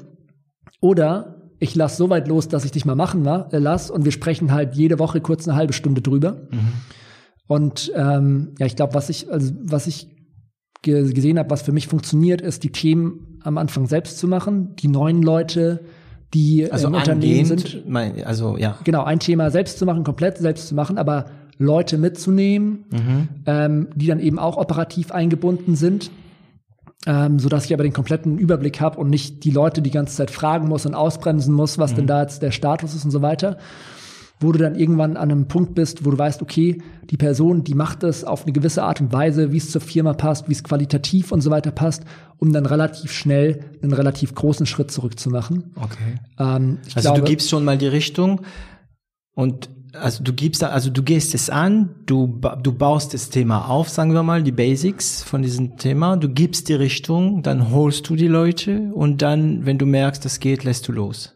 [0.80, 4.04] Oder ich lass so weit los, dass ich dich mal machen wa- äh, lass und
[4.04, 6.36] wir sprechen halt jede Woche kurz eine halbe Stunde drüber.
[7.46, 10.08] Und ähm, ja, ich glaube, was ich, also was ich
[10.82, 14.74] ge gesehen habe, was für mich funktioniert, ist, die Themen am Anfang selbst zu machen,
[14.76, 15.80] die neuen Leute,
[16.34, 18.76] die Also im Unternehmen sind, mein, also ja.
[18.84, 21.26] genau, ein Thema selbst zu machen, komplett selbst zu machen, aber
[21.58, 22.84] Leute mitzunehmen,
[23.46, 26.10] ähm, die dann eben auch operativ eingebunden sind,
[27.06, 30.16] ähm, so dass ich aber den kompletten Überblick habe und nicht die Leute die ganze
[30.16, 33.22] Zeit fragen muss und ausbremsen muss, was denn da jetzt der Status ist und so
[33.22, 33.58] weiter.
[34.38, 37.72] Wo du dann irgendwann an einem Punkt bist, wo du weißt, okay, die Person, die
[37.72, 40.62] macht es auf eine gewisse Art und Weise, wie es zur Firma passt, wie es
[40.62, 42.04] qualitativ und so weiter passt,
[42.36, 45.72] um dann relativ schnell einen relativ großen Schritt zurückzumachen.
[45.76, 46.20] Okay.
[46.38, 48.42] Ähm, Also glaube, du gibst schon mal die Richtung
[49.34, 49.70] und
[50.00, 53.88] also du gibst da, also du gehst es an, du, du baust das Thema auf,
[53.88, 58.16] sagen wir mal, die Basics von diesem Thema, du gibst die Richtung, dann holst du
[58.16, 61.34] die Leute und dann, wenn du merkst, das geht, lässt du los.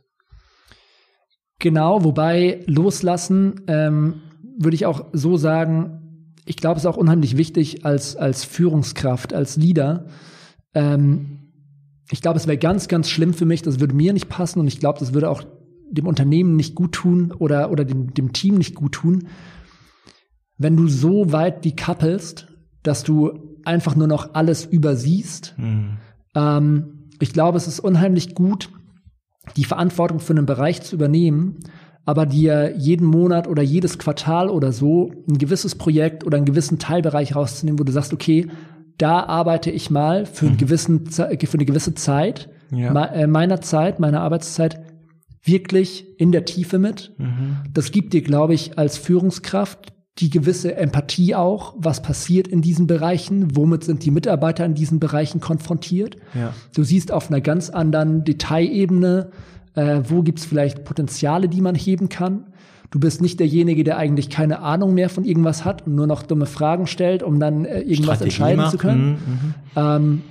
[1.59, 4.23] Genau, wobei loslassen ähm,
[4.59, 9.35] würde ich auch so sagen, ich glaube, es ist auch unheimlich wichtig als, als Führungskraft,
[9.35, 10.07] als Leader.
[10.75, 11.53] Ähm,
[12.11, 14.67] ich glaube, es wäre ganz, ganz schlimm für mich, das würde mir nicht passen und
[14.67, 15.45] ich glaube, das würde auch
[15.91, 19.27] dem Unternehmen nicht gut tun oder, oder dem, dem Team nicht gut tun,
[20.59, 22.49] wenn du so weit decouplest,
[22.83, 25.55] dass du einfach nur noch alles übersiehst.
[26.35, 28.71] Ähm, ich glaube, es ist unheimlich gut,
[29.57, 31.59] die Verantwortung für einen Bereich zu übernehmen,
[32.05, 36.79] aber dir jeden Monat oder jedes Quartal oder so ein gewisses Projekt oder einen gewissen
[36.79, 38.49] Teilbereich rauszunehmen, wo du sagst, okay,
[38.97, 43.05] da arbeite ich mal für, einen gewissen, Ze- für eine gewisse Zeit Ja.
[43.07, 44.81] äh, meiner Zeit, meiner Arbeitszeit
[45.43, 47.15] wirklich in der Tiefe mit.
[47.73, 52.87] Das gibt dir, glaube ich, als Führungskraft die gewisse Empathie auch, was passiert in diesen
[52.87, 56.17] Bereichen, womit sind die Mitarbeiter in diesen Bereichen konfrontiert.
[56.35, 56.53] Ja.
[56.75, 59.31] Du siehst auf einer ganz anderen Detailebene,
[59.75, 62.47] äh, wo gibt's vielleicht Potenziale, die man heben kann.
[62.91, 66.25] Du bist nicht derjenige, der eigentlich keine Ahnung mehr von irgendwas hat und nur noch
[66.25, 68.71] dumme Fragen stellt, um dann äh, irgendwas Strategie entscheiden macht.
[68.73, 69.11] zu können.
[69.11, 69.55] Mhm, mhm.
[69.77, 70.23] Ähm,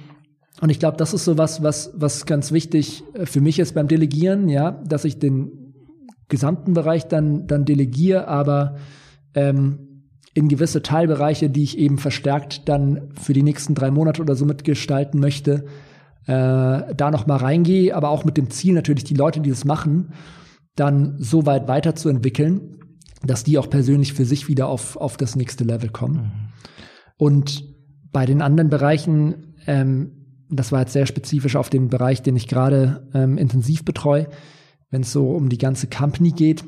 [0.62, 3.76] und ich glaube, das ist so was, was, was ganz wichtig äh, für mich ist
[3.76, 5.74] beim Delegieren, ja, dass ich den
[6.28, 8.76] gesamten Bereich dann, dann delegiere, aber
[9.34, 10.04] ähm,
[10.34, 14.46] in gewisse Teilbereiche, die ich eben verstärkt dann für die nächsten drei Monate oder so
[14.46, 15.66] mitgestalten möchte,
[16.28, 19.66] äh, da noch mal reingehe, aber auch mit dem Ziel natürlich die Leute, die das
[19.66, 20.14] machen,
[20.76, 22.78] dann so weit weiterzuentwickeln,
[23.24, 26.54] dass die auch persönlich für sich wieder auf, auf das nächste Level kommen.
[27.18, 27.66] Und
[28.12, 30.19] bei den anderen Bereichen, ähm,
[30.50, 34.28] das war jetzt sehr spezifisch auf den Bereich, den ich gerade ähm, intensiv betreue,
[34.90, 36.64] wenn es so um die ganze Company geht,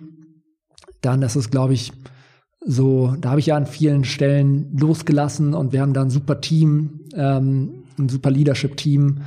[1.02, 1.92] dann ist es, glaube ich,
[2.64, 6.42] so, da habe ich ja an vielen Stellen losgelassen und wir haben da ein super
[6.42, 9.22] Team, ähm, ein super Leadership-Team,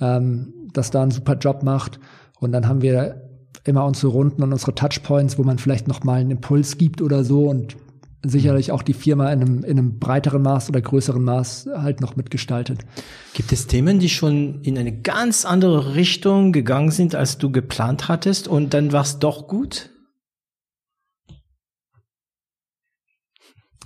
[0.00, 1.98] ähm, das da einen super Job macht.
[2.40, 3.22] Und dann haben wir
[3.64, 7.24] immer unsere Runden und unsere Touchpoints, wo man vielleicht noch mal einen Impuls gibt oder
[7.24, 7.76] so und
[8.24, 12.16] sicherlich auch die Firma in einem, in einem breiteren Maß oder größeren Maß halt noch
[12.16, 12.84] mitgestaltet.
[13.34, 18.08] Gibt es Themen, die schon in eine ganz andere Richtung gegangen sind, als du geplant
[18.08, 19.90] hattest und dann war es doch gut?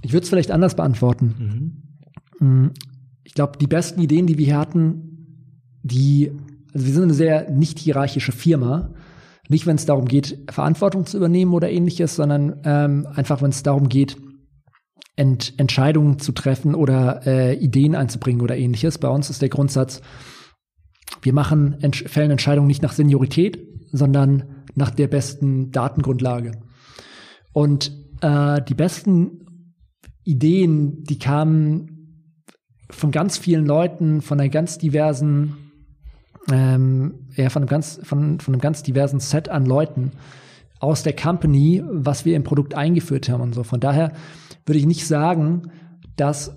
[0.03, 1.83] Ich würde es vielleicht anders beantworten.
[2.39, 2.73] Mhm.
[3.25, 5.09] Ich glaube, die besten Ideen, die wir hier hatten,
[5.83, 6.33] die,
[6.73, 8.95] also wir sind eine sehr nicht hierarchische Firma.
[9.49, 13.63] Nicht, wenn es darum geht, Verantwortung zu übernehmen oder ähnliches, sondern ähm, einfach, wenn es
[13.63, 14.17] darum geht,
[15.19, 18.99] Ent Entscheidungen zu treffen oder äh, Ideen einzubringen oder ähnliches.
[18.99, 20.01] Bei uns ist der Grundsatz,
[21.23, 23.59] wir machen Ent fällen Entscheidungen nicht nach Seniorität,
[23.91, 26.53] sondern nach der besten Datengrundlage.
[27.53, 29.73] Und äh, die besten
[30.23, 32.35] Ideen, die kamen
[32.91, 35.73] von ganz vielen Leuten, von einer ganz diversen,
[36.51, 40.13] ähm, ja, von einem ganz, von, von einem ganz diversen Set an Leuten
[40.79, 43.65] aus der Company, was wir im Produkt eingeführt haben und so.
[43.65, 44.13] Von daher
[44.69, 45.63] würde ich nicht sagen,
[46.17, 46.57] dass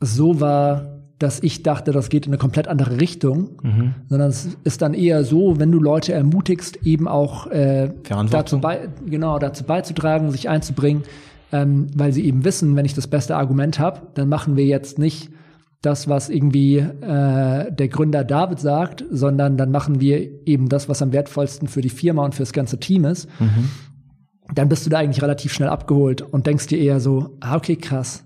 [0.00, 3.94] es so war, dass ich dachte, das geht in eine komplett andere Richtung, mhm.
[4.08, 7.90] sondern es ist dann eher so, wenn du Leute ermutigst, eben auch äh,
[8.30, 11.04] dazu, bei, genau, dazu beizutragen, sich einzubringen,
[11.52, 14.98] ähm, weil sie eben wissen, wenn ich das beste Argument habe, dann machen wir jetzt
[14.98, 15.30] nicht
[15.80, 21.02] das, was irgendwie äh, der Gründer David sagt, sondern dann machen wir eben das, was
[21.02, 23.28] am wertvollsten für die Firma und für das ganze Team ist.
[23.38, 23.68] Mhm
[24.54, 27.76] dann bist du da eigentlich relativ schnell abgeholt und denkst dir eher so, ah, okay,
[27.76, 28.24] krass.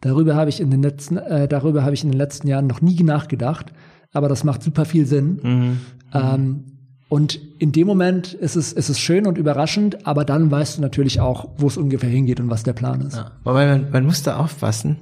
[0.00, 2.80] Darüber habe ich in den letzten, äh, darüber habe ich in den letzten Jahren noch
[2.80, 3.72] nie nachgedacht,
[4.12, 5.40] aber das macht super viel Sinn.
[5.42, 5.80] Mhm.
[6.12, 6.64] Ähm,
[7.08, 10.82] und in dem Moment ist es, ist es schön und überraschend, aber dann weißt du
[10.82, 13.16] natürlich auch, wo es ungefähr hingeht und was der Plan ist.
[13.16, 13.30] Ja.
[13.44, 14.96] Wobei man, man muss da aufpassen.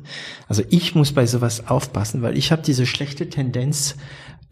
[0.46, 3.96] Also ich muss bei sowas aufpassen, weil ich habe diese schlechte Tendenz,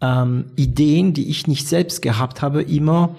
[0.01, 3.15] ähm, Ideen, die ich nicht selbst gehabt habe, immer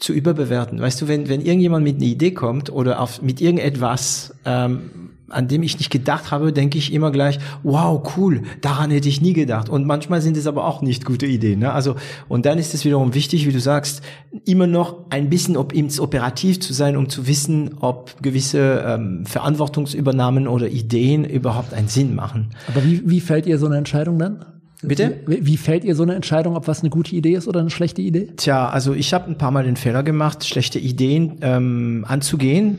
[0.00, 0.80] zu überbewerten.
[0.80, 4.90] Weißt du, wenn, wenn irgendjemand mit einer Idee kommt oder auf, mit irgendetwas, ähm,
[5.28, 9.20] an dem ich nicht gedacht habe, denke ich immer gleich, wow, cool, daran hätte ich
[9.20, 9.68] nie gedacht.
[9.68, 11.60] Und manchmal sind es aber auch nicht gute Ideen.
[11.60, 11.72] Ne?
[11.72, 11.94] Also,
[12.28, 14.02] und dann ist es wiederum wichtig, wie du sagst,
[14.44, 20.48] immer noch ein bisschen ob, operativ zu sein, um zu wissen, ob gewisse ähm, Verantwortungsübernahmen
[20.48, 22.50] oder Ideen überhaupt einen Sinn machen.
[22.66, 24.44] Aber wie, wie fällt ihr so eine Entscheidung dann?
[24.82, 25.20] Bitte?
[25.26, 27.70] Wie, wie fällt ihr so eine Entscheidung, ob was eine gute Idee ist oder eine
[27.70, 28.28] schlechte Idee?
[28.36, 32.78] Tja, also ich habe ein paar Mal den Fehler gemacht, schlechte Ideen ähm, anzugehen.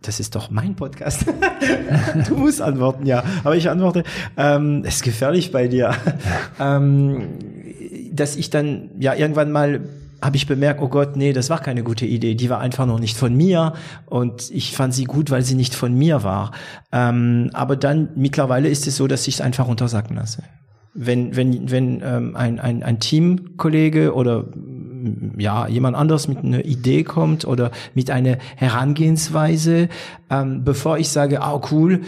[0.00, 1.26] Das ist doch mein Podcast.
[2.28, 3.22] du musst antworten, ja.
[3.44, 4.04] Aber ich antworte,
[4.36, 5.94] ähm, ist gefährlich bei dir.
[6.60, 7.28] ähm,
[8.12, 9.80] dass ich dann ja irgendwann mal
[10.22, 12.36] habe ich bemerkt, oh Gott, nee, das war keine gute Idee.
[12.36, 13.72] Die war einfach noch nicht von mir
[14.06, 16.52] und ich fand sie gut, weil sie nicht von mir war.
[16.92, 20.44] Ähm, aber dann mittlerweile ist es so, dass ich es einfach untersagen lasse
[20.94, 24.44] wenn, wenn, wenn ähm, ein, ein, ein Teamkollege oder
[25.36, 29.88] ja, jemand anders mit einer Idee kommt oder mit einer Herangehensweise,
[30.30, 32.02] ähm, bevor ich sage, ah, cool,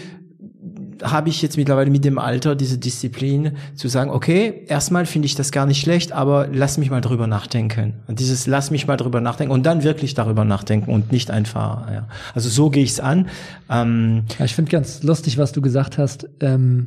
[1.02, 5.34] habe ich jetzt mittlerweile mit dem Alter diese Disziplin zu sagen, okay, erstmal finde ich
[5.34, 7.94] das gar nicht schlecht, aber lass mich mal drüber nachdenken.
[8.06, 11.90] Und dieses lass mich mal drüber nachdenken und dann wirklich darüber nachdenken und nicht einfach,
[11.90, 12.08] ja.
[12.34, 13.28] Also so gehe ich es an.
[13.68, 16.28] Ähm, ja, ich finde ganz lustig, was du gesagt hast.
[16.40, 16.86] Ähm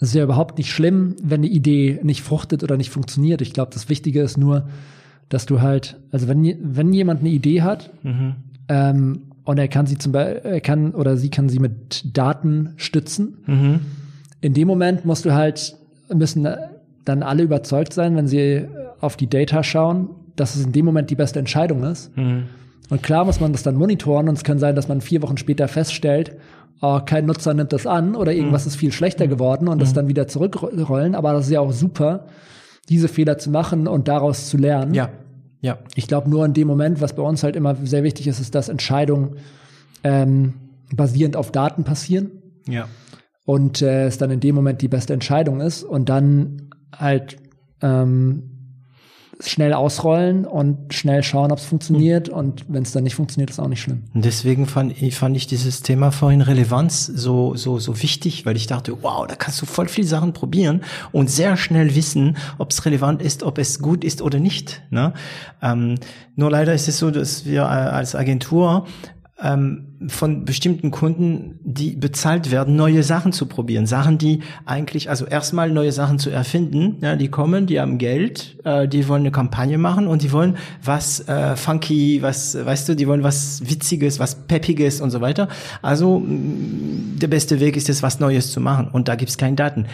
[0.00, 3.42] es ist ja überhaupt nicht schlimm, wenn eine Idee nicht fruchtet oder nicht funktioniert.
[3.42, 4.66] Ich glaube, das Wichtige ist nur,
[5.28, 8.34] dass du halt, also wenn, wenn jemand eine Idee hat mhm.
[8.68, 12.70] ähm, und er kann sie zum Beispiel, er kann oder sie kann sie mit Daten
[12.76, 13.80] stützen, mhm.
[14.40, 15.76] in dem Moment musst du halt,
[16.12, 16.48] müssen
[17.04, 18.64] dann alle überzeugt sein, wenn sie
[19.00, 22.16] auf die Data schauen, dass es in dem Moment die beste Entscheidung ist.
[22.16, 22.44] Mhm.
[22.88, 25.36] Und klar muss man das dann monitoren und es kann sein, dass man vier Wochen
[25.36, 26.36] später feststellt,
[26.80, 28.68] oh, kein Nutzer nimmt das an oder irgendwas mhm.
[28.68, 29.80] ist viel schlechter geworden und mhm.
[29.80, 31.14] das dann wieder zurückrollen.
[31.14, 32.26] Aber das ist ja auch super,
[32.88, 34.94] diese Fehler zu machen und daraus zu lernen.
[34.94, 35.10] Ja.
[35.60, 35.78] Ja.
[35.94, 38.54] Ich glaube, nur in dem Moment, was bei uns halt immer sehr wichtig ist, ist,
[38.54, 39.36] dass Entscheidungen
[40.02, 40.54] ähm,
[40.94, 42.30] basierend auf Daten passieren.
[42.66, 42.88] Ja.
[43.44, 47.36] Und äh, es dann in dem Moment die beste Entscheidung ist und dann halt
[47.82, 48.59] ähm,
[49.40, 52.28] schnell ausrollen und schnell schauen, ob es funktioniert.
[52.28, 52.34] Mhm.
[52.34, 54.04] Und wenn es dann nicht funktioniert, ist auch nicht schlimm.
[54.14, 58.66] Und deswegen fand, fand ich dieses Thema vorhin Relevanz so, so, so wichtig, weil ich
[58.66, 62.84] dachte, wow, da kannst du voll viele Sachen probieren und sehr schnell wissen, ob es
[62.84, 64.82] relevant ist, ob es gut ist oder nicht.
[64.90, 65.12] Ne?
[65.62, 65.96] Ähm,
[66.36, 68.86] nur leider ist es so, dass wir als Agentur
[69.42, 73.86] ähm, von bestimmten Kunden, die bezahlt werden, neue Sachen zu probieren.
[73.86, 76.96] Sachen, die eigentlich, also erstmal neue Sachen zu erfinden.
[77.02, 80.56] Ja, die kommen, die haben Geld, äh, die wollen eine Kampagne machen und die wollen
[80.82, 85.48] was äh, funky, was, weißt du, die wollen was Witziges, was Peppiges und so weiter.
[85.82, 89.86] Also der beste Weg ist es, was Neues zu machen und da gibt's keine Daten.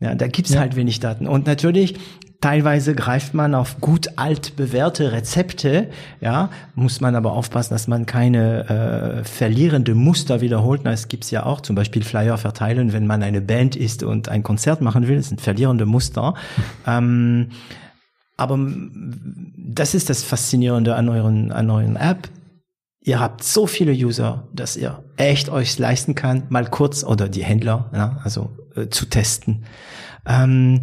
[0.00, 0.60] Ja, da gibt's ja.
[0.60, 1.26] halt wenig Daten.
[1.28, 1.94] Und natürlich,
[2.42, 5.88] teilweise greift man auf gut alt bewährte Rezepte,
[6.20, 10.82] ja, muss man aber aufpassen, dass man keine äh, verlierende Muster wiederholt.
[10.84, 14.28] Na, es gibt's ja auch zum Beispiel Flyer verteilen, wenn man eine Band ist und
[14.28, 16.34] ein Konzert machen will, das sind verlierende Muster.
[16.86, 17.48] ähm,
[18.36, 18.58] aber
[19.56, 22.28] das ist das Faszinierende an euren, an euren App.
[23.04, 27.44] Ihr habt so viele User, dass ihr echt euch leisten kann, mal kurz oder die
[27.44, 29.64] Händler, ja, also äh, zu testen.
[30.26, 30.80] Ähm,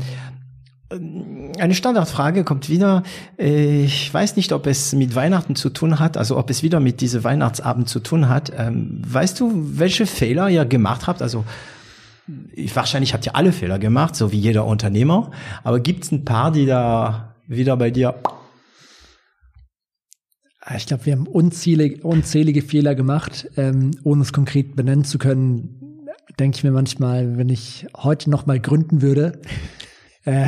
[1.62, 3.04] eine Standardfrage kommt wieder.
[3.38, 7.02] Ich weiß nicht, ob es mit Weihnachten zu tun hat, also ob es wieder mit
[7.02, 8.52] diesem Weihnachtsabend zu tun hat.
[8.58, 11.22] Ähm, weißt du, welche Fehler ihr gemacht habt?
[11.22, 11.46] Also
[12.54, 15.32] ich, wahrscheinlich habt ihr alle Fehler gemacht, so wie jeder Unternehmer.
[15.64, 18.16] Aber gibt es ein paar, die da wieder bei dir
[20.78, 26.06] ich glaube, wir haben unzählige, unzählige Fehler gemacht, ähm, ohne es konkret benennen zu können.
[26.38, 29.40] Denke ich mir manchmal, wenn ich heute noch mal gründen würde,
[30.30, 30.48] äh,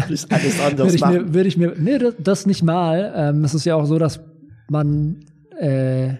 [0.00, 3.12] alles anders würde ich mir, würde ich mir, nee, das, nicht mal.
[3.14, 4.20] Ähm, es ist ja auch so, dass
[4.68, 5.24] man
[5.58, 6.14] äh,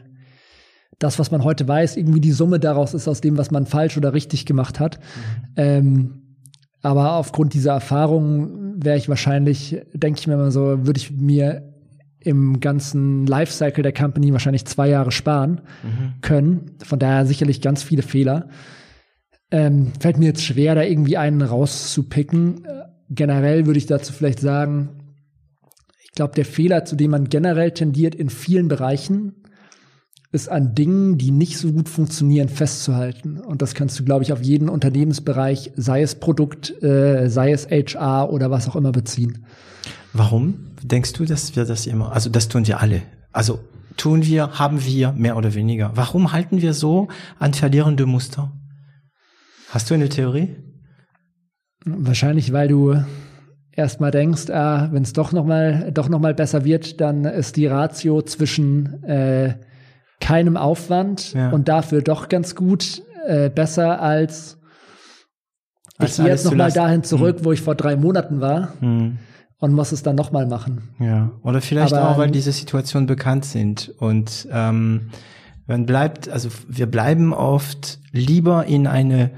[0.98, 3.96] das, was man heute weiß, irgendwie die Summe daraus ist aus dem, was man falsch
[3.96, 4.98] oder richtig gemacht hat.
[4.98, 5.52] Mhm.
[5.56, 6.10] Ähm,
[6.82, 11.74] aber aufgrund dieser Erfahrung wäre ich wahrscheinlich, denke ich mir mal so, würde ich mir
[12.20, 16.20] im ganzen Lifecycle der Company wahrscheinlich zwei Jahre sparen mhm.
[16.20, 16.76] können.
[16.84, 18.48] Von daher sicherlich ganz viele Fehler.
[19.50, 22.66] Ähm, fällt mir jetzt schwer, da irgendwie einen rauszupicken.
[23.10, 24.90] Generell würde ich dazu vielleicht sagen,
[26.04, 29.34] ich glaube, der Fehler, zu dem man generell tendiert in vielen Bereichen,
[30.32, 33.40] ist an Dingen, die nicht so gut funktionieren, festzuhalten.
[33.40, 37.66] Und das kannst du, glaube ich, auf jeden Unternehmensbereich, sei es Produkt, äh, sei es
[37.68, 39.44] HR oder was auch immer beziehen.
[40.12, 43.02] Warum denkst du, dass wir das immer, also das tun wir alle.
[43.32, 43.58] Also
[43.96, 45.92] tun wir, haben wir mehr oder weniger.
[45.94, 47.08] Warum halten wir so
[47.38, 48.52] an verlierende Muster?
[49.70, 50.56] Hast du eine Theorie?
[51.84, 52.96] Wahrscheinlich, weil du
[53.72, 57.56] erstmal denkst, ah, wenn es doch noch mal doch noch mal besser wird, dann ist
[57.56, 59.54] die Ratio zwischen äh,
[60.20, 61.50] keinem Aufwand ja.
[61.50, 64.58] und dafür doch ganz gut äh, besser als
[66.02, 67.44] ich gehe jetzt noch mal dahin zurück, hm.
[67.44, 68.72] wo ich vor drei Monaten war.
[68.80, 69.18] Hm
[69.60, 70.88] und muss es dann nochmal machen.
[70.98, 75.10] Ja, oder vielleicht Aber, auch, weil diese Situationen bekannt sind und ähm,
[75.66, 79.30] man bleibt, also wir bleiben oft lieber in eine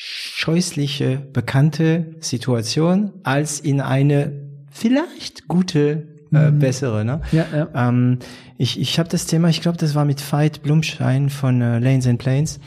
[0.00, 4.32] scheußliche, bekannte Situation als in eine
[4.70, 6.60] vielleicht gute, äh, mhm.
[6.60, 7.04] bessere.
[7.04, 7.20] Ne?
[7.32, 7.88] Ja, ja.
[7.88, 8.20] Ähm,
[8.58, 12.06] ich ich habe das Thema, ich glaube, das war mit Veit Blumschein von äh, Lanes
[12.06, 12.60] and Planes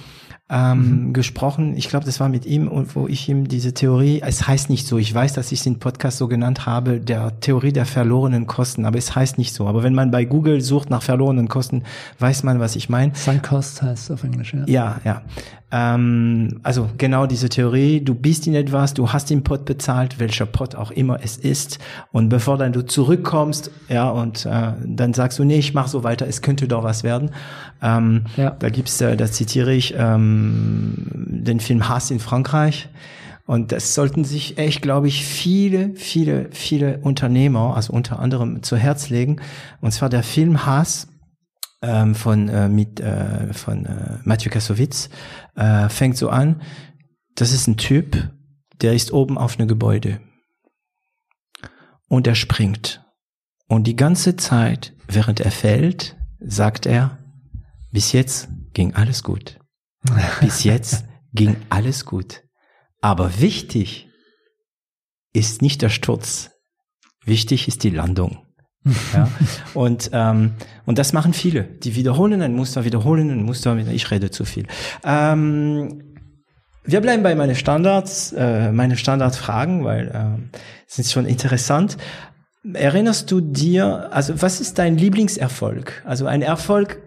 [0.52, 1.14] ähm, mhm.
[1.14, 1.78] gesprochen.
[1.78, 4.86] Ich glaube, das war mit ihm und wo ich ihm diese Theorie, es heißt nicht
[4.86, 8.48] so, ich weiß, dass ich es in Podcast so genannt habe, der Theorie der verlorenen
[8.48, 9.68] Kosten, aber es heißt nicht so.
[9.68, 11.84] Aber wenn man bei Google sucht nach verlorenen Kosten,
[12.20, 13.16] weiß man, was ich meine.
[13.16, 14.66] Sunk Cost heißt auf Englisch, ja.
[14.68, 15.22] Ja, ja.
[15.72, 20.46] Ähm, also genau diese Theorie, du bist in etwas, du hast den Pot bezahlt, welcher
[20.46, 21.80] Pot auch immer es ist,
[22.12, 26.04] und bevor dann du zurückkommst, ja, und äh, dann sagst du, nee, ich mach so
[26.04, 27.32] weiter, es könnte doch was werden.
[27.82, 28.52] Ähm, ja.
[28.52, 32.90] Da gibt's, äh, da zitiere ich ähm, den Film Hass in Frankreich.
[33.48, 38.78] Und das sollten sich echt, glaube ich, viele, viele, viele Unternehmer, also unter anderem zu
[38.78, 39.42] Herz legen.
[39.82, 41.08] Und zwar der Film Hass
[41.82, 45.10] ähm, von äh, mit äh, von äh, Mathieu Kassowitz
[45.56, 46.62] äh, fängt so an.
[47.36, 48.30] Das ist ein Typ,
[48.82, 50.22] der ist oben auf einem Gebäude
[52.08, 53.04] und er springt
[53.68, 57.20] und die ganze Zeit, während er fällt, sagt er:
[57.92, 59.60] Bis jetzt ging alles gut.
[60.40, 62.44] Bis jetzt ging alles gut.
[63.02, 64.08] Aber wichtig
[65.34, 66.52] ist nicht der Sturz.
[67.26, 68.46] Wichtig ist die Landung.
[69.14, 69.28] ja?
[69.74, 70.54] Und, ähm,
[70.86, 71.64] und das machen viele.
[71.64, 73.78] Die wiederholen ein Muster, wiederholen ein Muster.
[73.78, 74.66] Ich rede zu viel.
[75.04, 76.16] Ähm,
[76.84, 80.58] wir bleiben bei meinen Standards, äh, meine Standardfragen, weil äh,
[80.88, 81.98] sind schon interessant.
[82.74, 86.04] Erinnerst du dir, also was ist dein Lieblingserfolg?
[86.06, 87.00] Also ein Erfolg,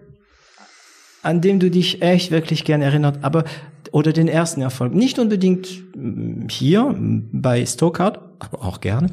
[1.25, 3.43] an dem du dich echt wirklich gern erinnert, aber
[3.91, 4.93] oder den ersten Erfolg.
[4.93, 6.95] Nicht unbedingt mm, hier
[7.31, 9.09] bei Stokart, aber auch gerne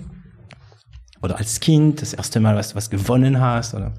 [1.23, 3.75] oder als Kind, das erste Mal, was du was gewonnen hast?
[3.75, 3.95] Oder?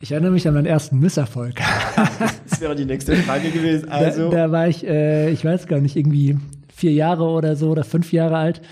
[0.00, 1.56] Ich erinnere mich an meinen ersten Misserfolg.
[2.48, 3.88] das wäre die nächste Frage gewesen.
[3.90, 4.30] Also.
[4.30, 6.38] Da, da war ich, äh, ich weiß gar nicht, irgendwie
[6.72, 8.62] vier Jahre oder so oder fünf Jahre alt.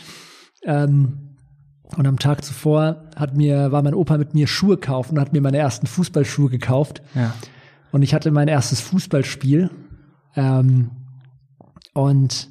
[0.64, 1.36] Ähm,
[1.96, 5.32] und am Tag zuvor hat mir, war mein Opa mit mir Schuhe kaufen und hat
[5.32, 7.02] mir meine ersten Fußballschuhe gekauft.
[7.14, 7.34] Ja.
[7.94, 9.70] Und ich hatte mein erstes Fußballspiel.
[10.34, 10.90] Ähm,
[11.92, 12.48] und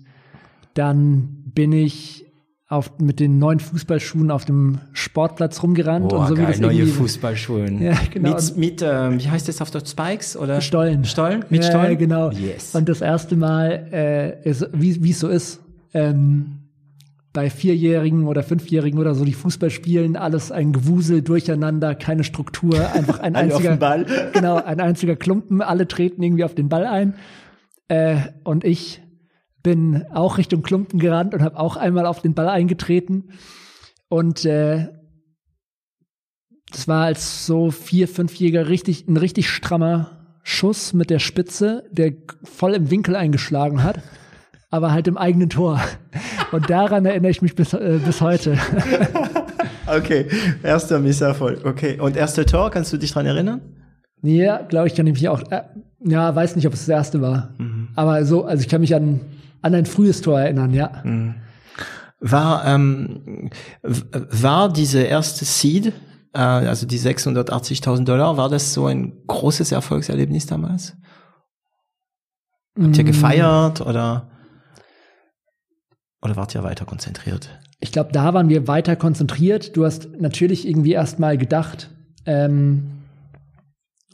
[0.73, 2.31] dann bin ich
[2.69, 6.07] auf, mit den neuen Fußballschuhen auf dem Sportplatz rumgerannt.
[6.07, 7.81] Boah, und so geil, wie das neue Fußballschuhen.
[7.81, 8.35] Ja, genau.
[8.35, 10.61] Mit, mit ähm, wie heißt das auf Deutsch, Spikes oder?
[10.61, 11.03] Stollen.
[11.03, 11.43] Stollen?
[11.49, 11.97] Mit ja, Stollen?
[11.97, 12.31] genau.
[12.31, 12.73] Yes.
[12.73, 15.59] Und das erste Mal, äh, ist, wie wie es so ist,
[15.93, 16.62] ähm,
[17.33, 22.93] bei Vierjährigen oder Fünfjährigen oder so, die Fußball spielen, alles ein Gewusel, Durcheinander, keine Struktur,
[22.93, 24.05] einfach ein einziger, Ball.
[24.33, 27.15] genau, ein einziger Klumpen, alle treten irgendwie auf den Ball ein.
[27.87, 29.01] Äh, und ich
[29.63, 33.31] bin auch Richtung Klumpen gerannt und habe auch einmal auf den Ball eingetreten.
[34.09, 34.89] Und äh,
[36.71, 42.13] das war als so vier, fünfjähriger richtig, ein richtig strammer Schuss mit der Spitze, der
[42.43, 44.03] voll im Winkel eingeschlagen hat
[44.73, 45.79] aber halt im eigenen Tor.
[46.51, 48.57] Und daran erinnere ich mich bis, äh, bis heute.
[49.85, 50.25] okay,
[50.63, 51.63] erster Misserfolg.
[51.63, 53.61] Okay, und erste Tor, kannst du dich dran erinnern?
[54.23, 55.43] Ja, glaube ich, kann ich mich auch.
[55.51, 55.61] Äh,
[55.99, 57.53] ja, weiß nicht, ob es das erste war.
[57.59, 57.89] Mhm.
[57.93, 59.21] Aber so, also ich kann mich an,
[59.61, 61.03] an ein frühes Tor erinnern, ja.
[61.03, 61.35] Mhm.
[62.19, 63.51] War, ähm,
[63.83, 65.93] war diese erste Seed,
[66.33, 70.97] äh, also die 680.000 Dollar, war das so ein großes Erfolgserlebnis damals?
[72.81, 73.07] Habt ihr mm.
[73.07, 74.32] gefeiert oder?
[76.23, 77.49] Oder wart ihr weiter konzentriert?
[77.79, 79.75] Ich glaube, da waren wir weiter konzentriert.
[79.75, 81.89] Du hast natürlich irgendwie erstmal gedacht,
[82.25, 83.03] ähm,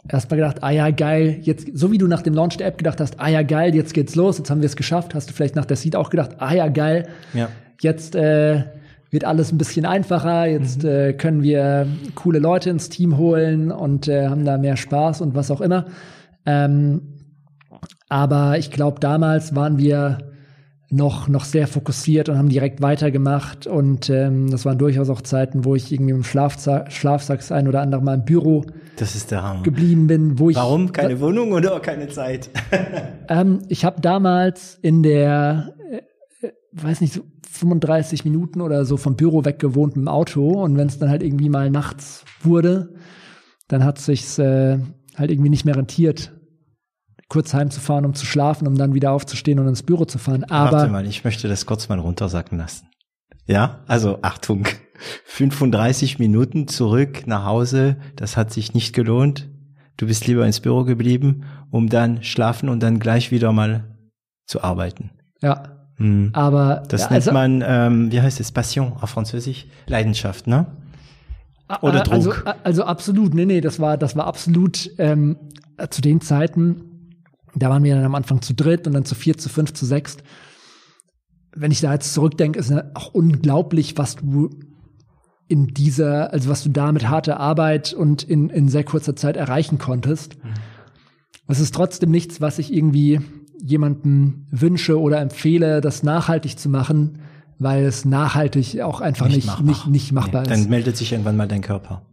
[0.08, 3.00] erstmal gedacht, ah ja, geil, jetzt, so wie du nach dem Launch der App gedacht
[3.00, 5.56] hast, ah ja, geil, jetzt geht's los, jetzt haben wir es geschafft, hast du vielleicht
[5.56, 7.50] nach der Seed auch gedacht, ah ja, geil, ja.
[7.82, 8.64] jetzt äh,
[9.12, 10.90] wird alles ein bisschen einfacher, jetzt mhm.
[10.90, 15.36] äh, können wir coole Leute ins Team holen und äh, haben da mehr Spaß und
[15.36, 15.86] was auch immer.
[16.46, 17.02] Ähm,
[18.08, 20.29] aber ich glaube, damals waren wir
[20.92, 23.68] noch, noch sehr fokussiert und haben direkt weitergemacht.
[23.68, 27.82] Und ähm, das waren durchaus auch Zeiten, wo ich irgendwie im Schlafsack, Schlafsack ein oder
[27.82, 28.66] andere Mal im Büro
[29.00, 30.40] das ist der geblieben bin.
[30.40, 30.92] Wo ich, Warum?
[30.92, 32.50] Keine Wohnung oder keine Zeit?
[33.30, 35.74] ähm, ich habe damals in der,
[36.42, 37.22] äh, äh weiß nicht, so
[37.52, 40.50] 35 Minuten oder so vom Büro weg gewohnt im Auto.
[40.50, 42.94] Und wenn es dann halt irgendwie mal nachts wurde,
[43.68, 44.80] dann hat sich's äh,
[45.16, 46.34] halt irgendwie nicht mehr rentiert,
[47.30, 50.44] kurz heimzufahren, um zu schlafen, um dann wieder aufzustehen und ins Büro zu fahren.
[50.46, 52.88] Aber Warte mal, ich möchte das kurz mal runtersacken lassen.
[53.46, 54.68] Ja, also Achtung,
[55.26, 59.48] 35 Minuten zurück nach Hause, das hat sich nicht gelohnt.
[59.98, 63.96] Du bist lieber ins Büro geblieben, um dann schlafen und dann gleich wieder mal
[64.46, 65.12] zu arbeiten.
[65.42, 65.76] Ja.
[65.98, 66.30] Hm.
[66.34, 69.68] Aber das ja, nennt also, man, ähm, wie heißt es, Passion auf Französisch?
[69.88, 70.66] Leidenschaft, ne?
[71.82, 72.14] Oder Druck.
[72.14, 72.34] Also,
[72.64, 75.36] also absolut, nee, nee, das war, das war absolut ähm,
[75.90, 76.89] zu den Zeiten
[77.56, 79.86] da waren wir dann am Anfang zu dritt und dann zu vier, zu fünf, zu
[79.86, 80.18] sechs.
[81.56, 84.50] Wenn ich da jetzt zurückdenke, ist es auch unglaublich, was du
[85.48, 89.36] in dieser, also was du da mit harter Arbeit und in, in sehr kurzer Zeit
[89.36, 90.36] erreichen konntest.
[90.44, 90.50] Mhm.
[91.48, 93.20] Es ist trotzdem nichts, was ich irgendwie
[93.62, 97.20] jemandem wünsche oder empfehle, das nachhaltig zu machen,
[97.58, 100.64] weil es nachhaltig auch einfach nicht, nicht, machbar, nicht, nicht machbar nee, ist.
[100.64, 102.04] Dann meldet sich irgendwann mal dein Körper.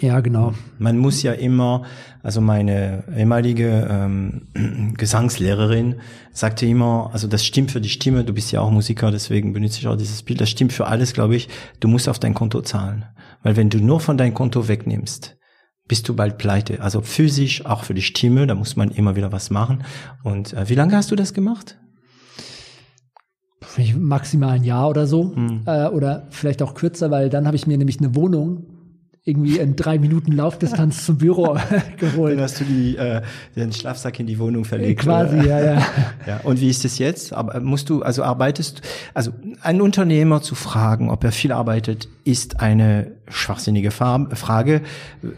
[0.00, 0.54] Ja, genau.
[0.78, 1.82] Man muss ja immer,
[2.22, 5.96] also meine ehemalige ähm, Gesangslehrerin
[6.32, 9.80] sagte immer, also das stimmt für die Stimme, du bist ja auch Musiker, deswegen benutze
[9.80, 11.48] ich auch dieses Bild, das stimmt für alles, glaube ich,
[11.80, 13.06] du musst auf dein Konto zahlen.
[13.42, 15.36] Weil wenn du nur von deinem Konto wegnimmst,
[15.88, 16.80] bist du bald pleite.
[16.80, 19.84] Also physisch, auch für die Stimme, da muss man immer wieder was machen.
[20.22, 21.78] Und äh, wie lange hast du das gemacht?
[23.96, 25.34] Maximal ein Jahr oder so.
[25.34, 25.62] Hm.
[25.66, 28.77] Äh, oder vielleicht auch kürzer, weil dann habe ich mir nämlich eine Wohnung
[29.28, 31.58] irgendwie in drei Minuten Laufdistanz zum Büro
[31.98, 32.36] geholt.
[32.36, 33.20] Dann hast du die, äh,
[33.54, 35.02] den Schlafsack in die Wohnung verlegt.
[35.02, 35.86] Quasi, ja, ja.
[36.26, 36.40] ja.
[36.44, 37.34] Und wie ist es jetzt?
[37.34, 38.80] Aber musst du, also arbeitest,
[39.12, 44.80] also einen Unternehmer zu fragen, ob er viel arbeitet, ist eine schwachsinnige Frage.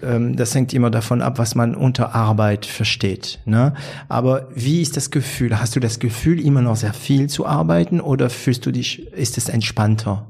[0.03, 3.41] Ähm, das hängt immer davon ab, was man unter Arbeit versteht.
[3.45, 3.75] Ne?
[4.09, 5.61] Aber wie ist das Gefühl?
[5.61, 9.37] Hast du das Gefühl, immer noch sehr viel zu arbeiten oder fühlst du dich, ist
[9.37, 10.27] es entspannter?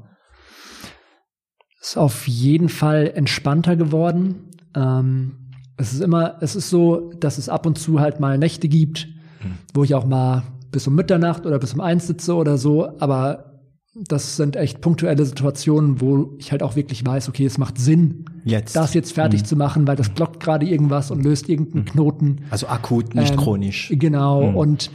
[1.81, 4.51] Ist auf jeden Fall entspannter geworden.
[4.75, 5.37] Ähm,
[5.77, 9.07] es ist immer, es ist so, dass es ab und zu halt mal Nächte gibt,
[9.43, 9.57] mhm.
[9.73, 13.51] wo ich auch mal bis um Mitternacht oder bis um eins sitze oder so, aber
[13.93, 18.23] das sind echt punktuelle Situationen, wo ich halt auch wirklich weiß, okay, es macht Sinn,
[18.45, 18.73] jetzt.
[18.75, 19.45] das jetzt fertig mhm.
[19.45, 21.89] zu machen, weil das blockt gerade irgendwas und löst irgendeinen mhm.
[21.89, 22.37] Knoten.
[22.51, 23.91] Also akut, nicht ähm, chronisch.
[23.93, 24.51] Genau.
[24.51, 24.55] Mhm.
[24.55, 24.91] Und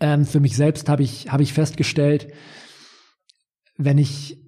[0.00, 2.28] ähm, für mich selbst habe ich, habe ich festgestellt,
[3.76, 4.38] wenn ich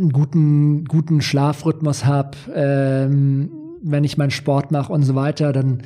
[0.00, 3.50] einen guten, guten Schlafrhythmus habe, ähm,
[3.82, 5.82] wenn ich meinen Sport mache und so weiter, dann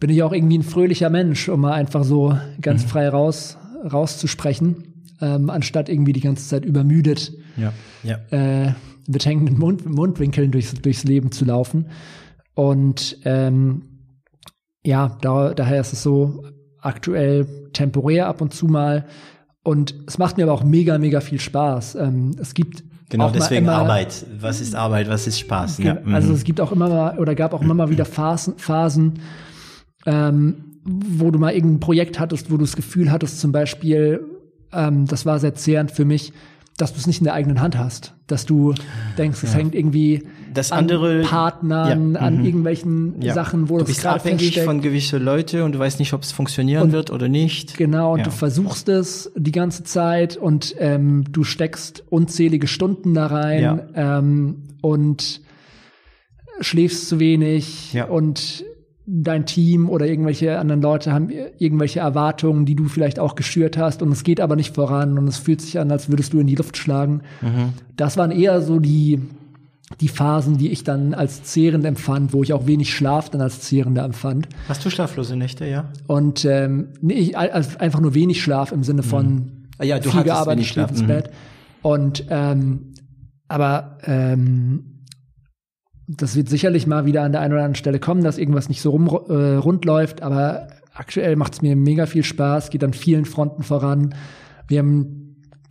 [0.00, 2.88] bin ich auch irgendwie ein fröhlicher Mensch, um mal einfach so ganz mhm.
[2.88, 3.56] frei raus,
[3.90, 7.72] rauszusprechen, ähm, anstatt irgendwie die ganze Zeit übermüdet ja,
[8.02, 8.18] ja.
[8.30, 8.74] Äh,
[9.06, 11.86] mit hängenden Mund, Mundwinkeln durchs, durchs Leben zu laufen.
[12.54, 13.82] Und ähm,
[14.84, 16.44] ja, da, daher ist es so
[16.80, 19.06] aktuell temporär ab und zu mal.
[19.62, 21.94] Und es macht mir aber auch mega, mega viel Spaß.
[21.96, 22.84] Ähm, es gibt
[23.14, 24.26] Genau, deswegen immer, Arbeit.
[24.40, 25.78] Was ist Arbeit, was ist Spaß?
[25.78, 25.98] Ja.
[26.12, 26.34] Also mhm.
[26.34, 29.20] es gibt auch immer mal oder gab auch immer mal wieder Phasen, Phasen
[30.06, 34.22] ähm, wo du mal irgendein Projekt hattest, wo du das Gefühl hattest, zum Beispiel,
[34.72, 36.32] ähm, das war sehr zehrend für mich,
[36.76, 38.74] dass du es nicht in der eigenen Hand hast, dass du
[39.16, 39.58] denkst, es ja.
[39.60, 40.24] hängt irgendwie
[40.54, 42.44] das andere, an Partnern, ja, an mhm.
[42.44, 43.34] irgendwelchen ja.
[43.34, 46.84] Sachen, wo du bist abhängig von gewissen Leute und du weißt nicht, ob es funktionieren
[46.84, 47.76] und, wird oder nicht.
[47.76, 53.26] Genau, und du versuchst es die ganze Zeit und ähm, du steckst unzählige Stunden da
[53.26, 55.40] rein ähm, und
[56.60, 58.64] schläfst zu wenig und
[59.06, 61.28] dein Team oder irgendwelche anderen Leute haben
[61.58, 65.28] irgendwelche Erwartungen, die du vielleicht auch geschürt hast und es geht aber nicht voran und
[65.28, 67.20] es fühlt sich an, als würdest du in die Luft schlagen.
[67.42, 67.74] Mhm.
[67.96, 69.20] Das waren eher so die,
[70.00, 73.60] die Phasen, die ich dann als zehrend empfand, wo ich auch wenig Schlaf dann als
[73.60, 74.48] zehrender empfand.
[74.68, 75.92] Hast du schlaflose Nächte, ja?
[76.06, 79.68] Und ähm, nee, ich, also einfach nur wenig Schlaf im Sinne von mhm.
[79.78, 81.28] ah, ja, du viel gearbeitet, spät ins Bett.
[81.28, 81.34] Mhm.
[81.82, 82.94] Und ähm,
[83.46, 85.02] aber ähm,
[86.06, 88.80] das wird sicherlich mal wieder an der einen oder anderen Stelle kommen, dass irgendwas nicht
[88.80, 92.94] so rum, äh, rund läuft, aber aktuell macht es mir mega viel Spaß, geht an
[92.94, 94.14] vielen Fronten voran.
[94.66, 95.23] Wir haben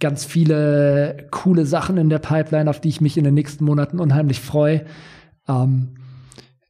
[0.03, 4.01] ganz viele coole Sachen in der Pipeline, auf die ich mich in den nächsten Monaten
[4.01, 4.83] unheimlich freue.
[5.47, 5.95] Ähm,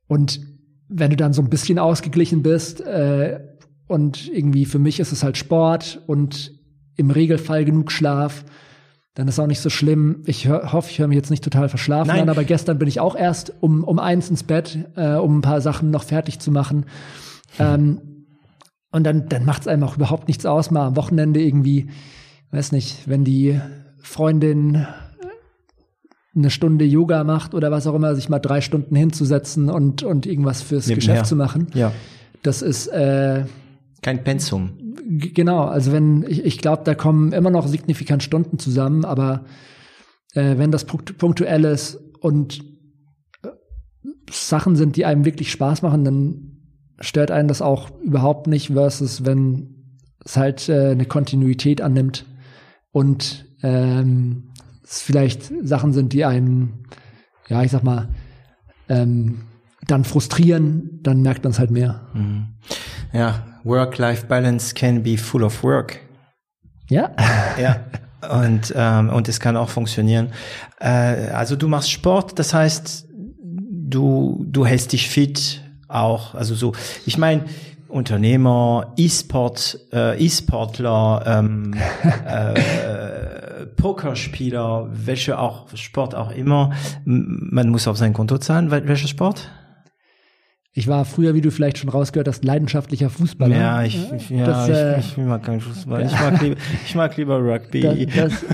[0.07, 0.39] und
[0.87, 3.39] wenn du dann so ein bisschen ausgeglichen bist äh,
[3.87, 6.53] und irgendwie für mich ist es halt Sport und
[6.95, 8.45] im Regelfall genug Schlaf,
[9.15, 10.21] dann ist auch nicht so schlimm.
[10.27, 12.21] Ich hoffe, ich höre mich jetzt nicht total verschlafen Nein.
[12.21, 15.41] an, aber gestern bin ich auch erst um, um eins ins Bett, äh, um ein
[15.41, 16.85] paar Sachen noch fertig zu machen.
[17.57, 18.27] Ähm,
[18.91, 21.89] und dann, dann macht es einem auch überhaupt nichts aus, mal am Wochenende irgendwie,
[22.53, 23.59] weiß nicht, wenn die
[23.99, 24.85] Freundin
[26.35, 30.25] eine Stunde Yoga macht oder was auch immer, sich mal drei Stunden hinzusetzen und, und
[30.25, 31.13] irgendwas fürs Nebenher.
[31.13, 31.67] Geschäft zu machen.
[31.73, 31.91] Ja.
[32.41, 33.45] Das ist äh,
[34.01, 34.71] kein Pensum.
[35.05, 39.45] Genau, also wenn, ich, ich glaube, da kommen immer noch signifikant Stunden zusammen, aber
[40.33, 42.63] äh, wenn das punktuell ist und
[43.43, 43.49] äh,
[44.29, 46.57] Sachen sind, die einem wirklich Spaß machen, dann
[46.99, 52.25] stört einen das auch überhaupt nicht, versus wenn es halt äh, eine Kontinuität annimmt
[52.93, 54.43] und ähm,
[54.83, 56.85] es vielleicht Sachen sind, die einen,
[57.49, 58.07] ja, ich sag mal,
[58.87, 59.41] ähm,
[59.87, 62.07] dann frustrieren, dann merkt man es halt mehr.
[62.13, 62.47] Mhm.
[63.11, 65.99] Ja, Work-Life-Balance can be full of work.
[66.89, 67.11] Ja.
[67.59, 67.81] Ja.
[68.41, 70.31] Und, ähm, und es kann auch funktionieren.
[70.79, 73.05] Äh, also du machst Sport, das heißt,
[73.41, 76.33] du, du hältst dich fit auch.
[76.33, 76.71] Also so,
[77.05, 77.43] ich meine,
[77.93, 81.73] Unternehmer, E-Sport, äh, E-Sportler, ähm,
[82.25, 86.71] äh, Pokerspieler, welche auch Sport auch immer.
[87.05, 88.71] Man muss auf sein Konto zahlen.
[88.71, 89.49] Welcher Sport?
[90.75, 93.55] Ich war früher, wie du vielleicht schon rausgehört hast, leidenschaftlicher Fußballer.
[93.55, 96.03] Ja, ich, ich, ja, das, ich, äh, ich, mag keinen Fußball.
[96.03, 98.07] Ich mag lieber, ich mag lieber Rugby.
[98.07, 98.45] Das, das,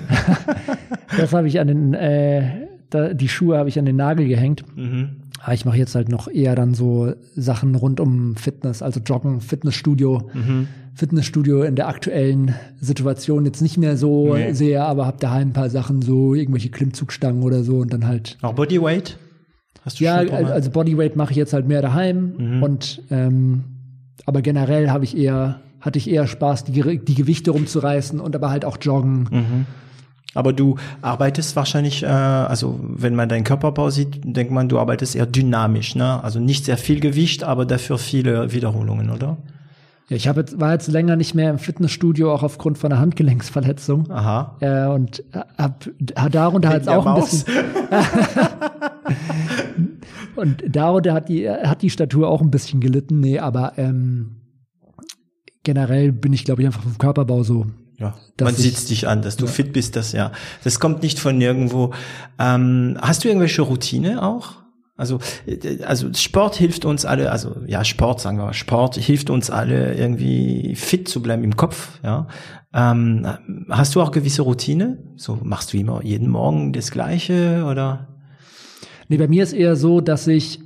[1.17, 4.65] das habe ich an den, äh, da, die Schuhe habe ich an den Nagel gehängt.
[4.75, 5.18] Mhm.
[5.41, 9.41] Aber ich mache jetzt halt noch eher dann so Sachen rund um Fitness, also Joggen,
[9.41, 10.29] Fitnessstudio.
[10.33, 10.67] Mhm.
[10.95, 14.51] Fitnessstudio in der aktuellen Situation jetzt nicht mehr so nee.
[14.51, 18.37] sehr, aber habe daheim ein paar Sachen, so irgendwelche Klimmzugstangen oder so und dann halt.
[18.41, 19.17] Auch Bodyweight?
[19.85, 22.63] Hast du ja, also Bodyweight mache ich jetzt halt mehr daheim mhm.
[22.63, 23.63] und ähm,
[24.25, 28.49] aber generell habe ich eher hatte ich eher Spaß, die, die Gewichte rumzureißen und aber
[28.49, 29.29] halt auch joggen.
[29.31, 29.65] Mhm.
[30.35, 35.15] Aber du arbeitest wahrscheinlich, äh, also wenn man deinen Körperbau sieht, denkt man, du arbeitest
[35.15, 36.23] eher dynamisch, ne?
[36.23, 39.37] Also nicht sehr viel Gewicht, aber dafür viele Wiederholungen, oder?
[40.09, 42.99] Ja, ich habe jetzt, war jetzt länger nicht mehr im Fitnessstudio, auch aufgrund von einer
[42.99, 44.09] Handgelenksverletzung.
[44.09, 44.57] Aha.
[44.59, 45.23] Äh, und
[45.57, 47.45] hab, hab darunter halt auch ein bisschen.
[50.35, 53.19] und darunter hat die, hat die Statur auch ein bisschen gelitten.
[53.19, 54.37] Nee, aber ähm,
[55.63, 57.67] generell bin ich, glaube ich, einfach vom Körperbau so.
[57.99, 59.51] Ja, man sieht dich an, dass du ja.
[59.51, 60.31] fit bist, das ja.
[60.63, 61.93] Das kommt nicht von nirgendwo.
[62.39, 64.59] Ähm, hast du irgendwelche Routine auch?
[64.99, 69.49] Also, äh, also Sport hilft uns alle, also ja, Sport sagen wir, Sport hilft uns
[69.49, 72.27] alle irgendwie fit zu bleiben im Kopf, ja.
[72.73, 73.25] Ähm,
[73.69, 75.01] hast du auch gewisse Routine?
[75.15, 78.09] So machst du immer jeden Morgen das Gleiche oder?
[79.07, 80.59] Nee, bei mir ist eher so, dass ich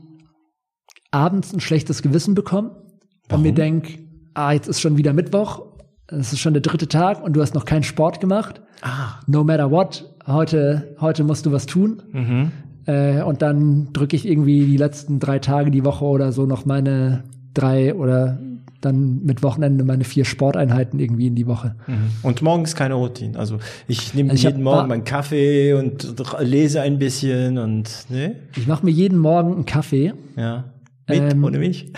[1.11, 2.83] abends ein schlechtes Gewissen bekomme
[3.31, 3.99] und mir denk,
[4.33, 5.72] ah, jetzt ist schon wieder Mittwoch,
[6.19, 8.61] es ist schon der dritte Tag und du hast noch keinen Sport gemacht.
[8.81, 9.19] Ah.
[9.27, 12.01] No matter what, heute, heute musst du was tun.
[12.11, 12.51] Mhm.
[12.85, 16.65] Äh, und dann drücke ich irgendwie die letzten drei Tage die Woche oder so noch
[16.65, 17.23] meine
[17.53, 18.39] drei oder
[18.81, 21.75] dann mit Wochenende meine vier Sporteinheiten irgendwie in die Woche.
[21.87, 22.11] Mhm.
[22.21, 23.39] Und morgens keine Routine.
[23.39, 28.35] Also ich nehme also jeden Morgen meinen Kaffee und lese ein bisschen und ne?
[28.57, 30.13] Ich mache mir jeden Morgen einen Kaffee.
[30.35, 30.65] Ja.
[31.07, 31.91] Mit, ähm, ohne Milch?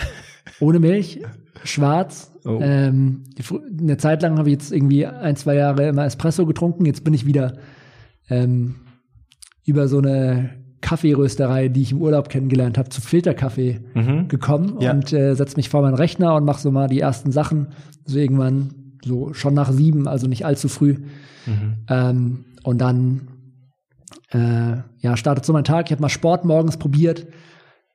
[0.60, 1.20] Ohne Milch,
[1.64, 2.32] schwarz.
[2.46, 2.60] Oh.
[2.62, 3.24] Ähm,
[3.78, 6.86] eine Zeit lang habe ich jetzt irgendwie ein, zwei Jahre immer Espresso getrunken.
[6.86, 7.54] Jetzt bin ich wieder
[8.30, 8.76] ähm,
[9.64, 10.50] über so eine
[10.80, 14.28] Kaffeerösterei, die ich im Urlaub kennengelernt habe, zu Filterkaffee mhm.
[14.28, 14.92] gekommen ja.
[14.92, 17.68] und äh, setze mich vor meinen Rechner und mache so mal die ersten Sachen.
[18.04, 18.70] So irgendwann
[19.04, 20.98] so schon nach sieben, also nicht allzu früh.
[21.46, 21.74] Mhm.
[21.88, 23.28] Ähm, und dann
[24.30, 25.86] äh, ja, startet so mein Tag.
[25.86, 27.26] Ich habe mal Sport morgens probiert.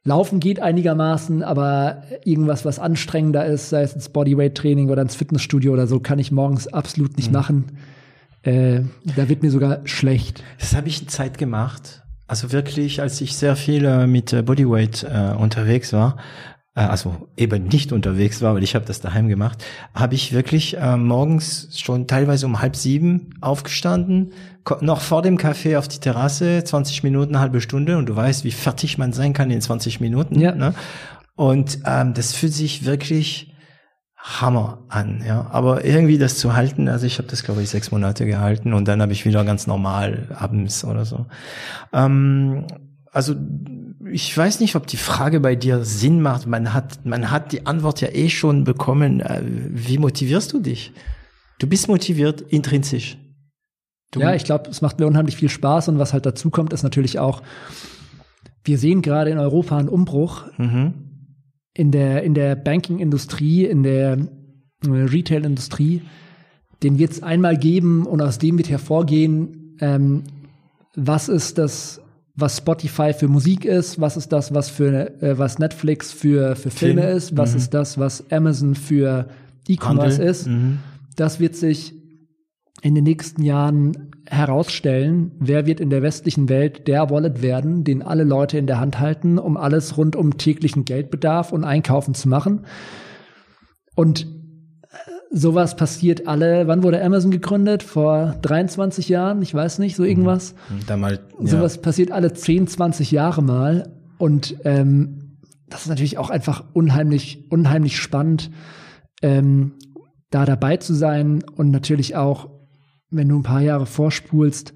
[0.04, 5.74] Laufen geht einigermaßen, aber irgendwas, was anstrengender ist, sei es ins Bodyweight-Training oder ins Fitnessstudio
[5.74, 7.34] oder so, kann ich morgens absolut nicht mhm.
[7.34, 7.66] machen.
[8.42, 8.82] Äh,
[9.16, 10.44] da wird mir sogar schlecht.
[10.60, 12.02] Das habe ich eine Zeit gemacht.
[12.26, 16.18] Also wirklich, als ich sehr viel äh, mit äh, Bodyweight äh, unterwegs war,
[16.74, 20.96] also eben nicht unterwegs war, weil ich habe das daheim gemacht, habe ich wirklich äh,
[20.96, 24.32] morgens schon teilweise um halb sieben aufgestanden,
[24.80, 28.46] noch vor dem Kaffee auf die Terrasse, 20 Minuten, eine halbe Stunde und du weißt,
[28.46, 30.40] wie fertig man sein kann in 20 Minuten.
[30.40, 30.56] Ja.
[30.56, 30.74] Ne?
[31.36, 33.54] Und ähm, das fühlt sich wirklich
[34.16, 35.48] Hammer an, ja.
[35.52, 38.88] Aber irgendwie das zu halten, also ich habe das glaube ich sechs Monate gehalten und
[38.88, 41.26] dann habe ich wieder ganz normal abends oder so.
[41.92, 42.66] Ähm,
[43.12, 43.36] also
[44.12, 46.48] ich weiß nicht, ob die Frage bei dir Sinn macht.
[46.48, 49.22] Man hat, man hat die Antwort ja eh schon bekommen.
[49.22, 50.92] Äh, wie motivierst du dich?
[51.60, 53.18] Du bist motiviert intrinsisch.
[54.12, 56.74] Du ja, ich glaube, es macht mir unheimlich viel Spaß und was halt dazu kommt,
[56.74, 57.42] ist natürlich auch,
[58.64, 60.94] wir sehen gerade in Europa einen Umbruch mhm.
[61.74, 64.18] in der, in der Banking-Industrie, in der
[64.84, 66.02] äh, Retail-Industrie,
[66.84, 70.24] den wird es einmal geben und aus dem wird hervorgehen, ähm,
[70.96, 72.01] was ist das
[72.36, 76.72] was Spotify für Musik ist, was ist das, was für äh, was Netflix für für
[76.72, 77.18] Filme Film.
[77.18, 77.58] ist, was mhm.
[77.58, 79.28] ist das, was Amazon für
[79.68, 80.48] E-Commerce ist.
[80.48, 80.80] Mhm.
[81.16, 81.94] Das wird sich
[82.82, 88.02] in den nächsten Jahren herausstellen, wer wird in der westlichen Welt der Wallet werden, den
[88.02, 92.30] alle Leute in der Hand halten, um alles rund um täglichen Geldbedarf und Einkaufen zu
[92.30, 92.66] machen.
[93.96, 94.26] Und
[95.32, 97.84] sowas passiert alle, wann wurde Amazon gegründet?
[97.84, 99.42] Vor 23 Jahren?
[99.42, 100.54] Ich weiß nicht, so irgendwas.
[100.70, 100.86] Mhm.
[100.88, 101.48] Damals, ja.
[101.48, 103.90] Sowas passiert alle 10, 20 Jahre mal.
[104.18, 105.38] Und ähm,
[105.70, 108.52] das ist natürlich auch einfach unheimlich, unheimlich spannend,
[109.22, 109.74] ähm,
[110.30, 112.50] da dabei zu sein und natürlich auch,
[113.10, 114.74] wenn du ein paar Jahre vorspulst,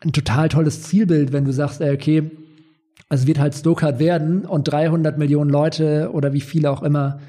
[0.00, 2.30] ein total tolles Zielbild, wenn du sagst, ey, okay,
[3.08, 7.20] es wird halt Stokart werden und 300 Millionen Leute oder wie viele auch immer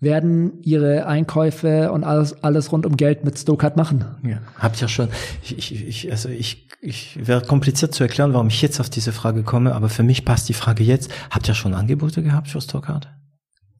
[0.00, 4.04] werden ihre Einkäufe und alles, alles rund um Geld mit Stokart machen.
[4.22, 5.08] Ja, habt ja schon.
[5.42, 9.12] Ich, ich, ich, also ich, ich wäre kompliziert zu erklären, warum ich jetzt auf diese
[9.12, 11.10] Frage komme, aber für mich passt die Frage jetzt.
[11.30, 13.08] Habt ihr schon Angebote gehabt für Stokart?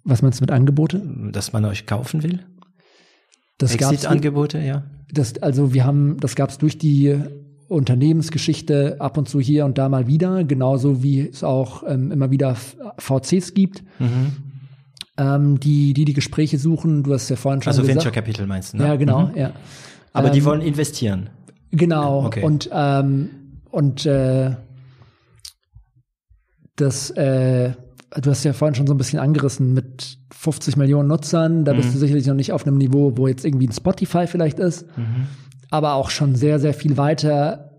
[0.04, 1.02] Was meinst du mit Angebote?
[1.32, 2.40] Dass man euch kaufen will?
[3.58, 4.84] Das Exit-Angebote, ja.
[5.12, 7.14] Das, also wir haben, das gab es durch die
[7.68, 12.30] Unternehmensgeschichte ab und zu hier und da mal wieder, genauso wie es auch ähm, immer
[12.30, 12.56] wieder
[12.98, 13.82] VCs gibt.
[13.98, 14.55] Mhm
[15.18, 17.02] ähm, die, die die Gespräche suchen.
[17.02, 17.98] Du hast ja vorhin schon also gesagt.
[17.98, 18.78] Also Venture Capital meinst du?
[18.78, 18.86] Ne?
[18.86, 19.36] Ja, genau, mhm.
[19.36, 19.52] ja.
[20.12, 21.30] Aber ähm, die wollen investieren.
[21.70, 22.26] Genau.
[22.26, 22.42] Okay.
[22.42, 23.30] Und ähm,
[23.70, 24.56] und äh,
[26.76, 27.72] das äh,
[28.20, 31.64] du hast ja vorhin schon so ein bisschen angerissen mit 50 Millionen Nutzern.
[31.64, 31.78] Da mhm.
[31.78, 34.86] bist du sicherlich noch nicht auf einem Niveau, wo jetzt irgendwie ein Spotify vielleicht ist,
[34.96, 35.26] mhm.
[35.70, 37.70] aber auch schon sehr, sehr viel weiter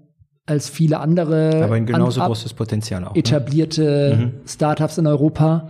[0.45, 1.63] als viele andere.
[1.63, 3.13] Aber ein genauso großes Potenzial auch.
[3.13, 3.19] Ne?
[3.19, 4.31] Etablierte ne?
[4.45, 5.67] Startups in Europa.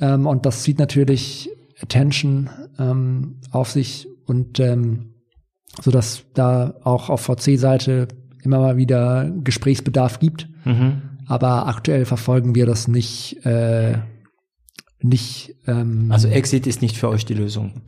[0.00, 1.50] Ähm, und das zieht natürlich
[1.80, 5.14] Attention ähm, auf sich und ähm,
[5.82, 8.08] so dass da auch auf VC-Seite
[8.42, 10.48] immer mal wieder Gesprächsbedarf gibt.
[10.64, 11.02] Mhm.
[11.26, 13.44] Aber aktuell verfolgen wir das nicht.
[13.44, 13.98] Äh,
[15.00, 17.82] nicht ähm, also Exit ist nicht für euch die Lösung.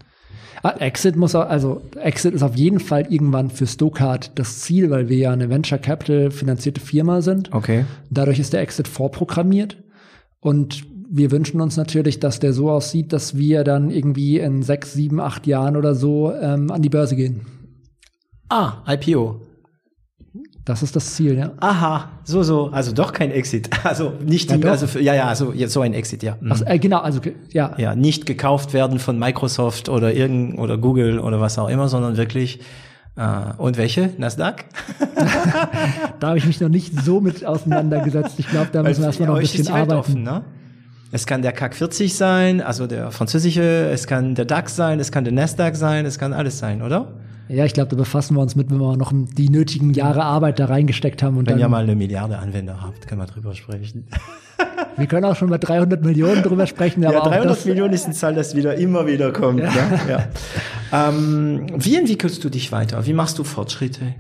[0.63, 4.91] Ah, Exit muss auch, also Exit ist auf jeden Fall irgendwann für Stokart das Ziel,
[4.91, 7.53] weil wir ja eine Venture Capital finanzierte Firma sind.
[7.53, 7.85] Okay.
[8.11, 9.77] Dadurch ist der Exit vorprogrammiert
[10.41, 14.93] und wir wünschen uns natürlich, dass der so aussieht, dass wir dann irgendwie in sechs,
[14.93, 17.41] sieben, acht Jahren oder so ähm, an die Börse gehen.
[18.49, 19.41] Ah, IPO.
[20.65, 21.53] Das ist das Ziel, ja.
[21.61, 23.71] Aha, so, so, also doch kein Exit.
[23.85, 26.37] Also nicht, ja, die, also für, ja, ja, also so ein Exit, ja.
[26.47, 27.21] Ach, äh, genau, also
[27.53, 27.75] ja.
[27.79, 32.17] Ja, nicht gekauft werden von Microsoft oder irgend oder Google oder was auch immer, sondern
[32.17, 32.61] wirklich
[33.21, 34.13] Uh, und welche?
[34.17, 34.67] Nasdaq?
[36.21, 38.39] da habe ich mich noch nicht so mit auseinandergesetzt.
[38.39, 39.99] Ich glaube, da müssen wir erstmal noch ein bisschen arbeiten.
[39.99, 40.45] Offen, ne?
[41.11, 45.11] Es kann der CAC 40 sein, also der französische, es kann der DAX sein, es
[45.11, 47.09] kann der Nasdaq sein, es kann alles sein, oder?
[47.49, 50.59] Ja, ich glaube, da befassen wir uns mit, wenn wir noch die nötigen Jahre Arbeit
[50.59, 51.39] da reingesteckt haben.
[51.39, 54.07] Und wenn dann, ihr mal eine Milliarde Anwender habt, können wir drüber sprechen.
[54.97, 57.05] Wir können auch schon bei 300 Millionen drüber sprechen.
[57.05, 59.61] Aber ja, 300 Millionen ist eine Zahl, das wieder immer wieder kommt.
[59.61, 59.73] Ja.
[60.09, 60.29] ja.
[60.91, 61.09] ja.
[61.11, 63.07] Ähm, wie entwickelst du dich weiter?
[63.07, 64.17] Wie machst du Fortschritte?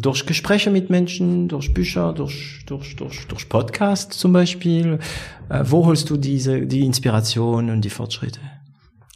[0.00, 4.98] Durch Gespräche mit Menschen, durch Bücher, durch, durch, durch, durch Podcast zum Beispiel.
[5.48, 8.40] Äh, wo holst du diese, die Inspiration und die Fortschritte?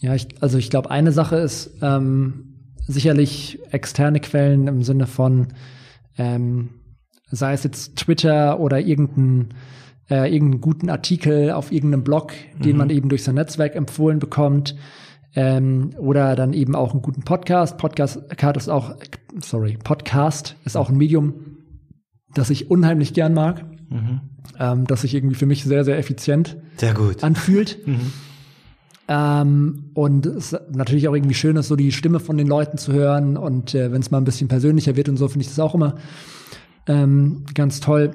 [0.00, 2.56] Ja, ich, also ich glaube, eine Sache ist ähm,
[2.86, 5.48] sicherlich externe Quellen im Sinne von,
[6.18, 6.70] ähm,
[7.30, 9.54] sei es jetzt Twitter oder irgendein
[10.10, 12.78] äh, irgendeinen guten Artikel auf irgendeinem Blog, den mhm.
[12.78, 14.76] man eben durch sein Netzwerk empfohlen bekommt.
[15.36, 17.76] Ähm, oder dann eben auch einen guten Podcast.
[17.76, 18.18] Podcast
[18.56, 18.94] ist auch,
[19.40, 21.34] sorry, Podcast ist auch ein Medium,
[22.34, 23.64] das ich unheimlich gern mag.
[23.90, 24.20] Mhm.
[24.58, 27.22] Ähm, das sich irgendwie für mich sehr, sehr effizient sehr gut.
[27.22, 27.78] anfühlt.
[27.86, 28.12] Mhm.
[29.06, 32.78] Ähm, und es ist natürlich auch irgendwie schön ist, so die Stimme von den Leuten
[32.78, 33.36] zu hören.
[33.36, 35.74] Und äh, wenn es mal ein bisschen persönlicher wird und so, finde ich das auch
[35.74, 35.96] immer
[36.86, 38.12] ähm, ganz toll.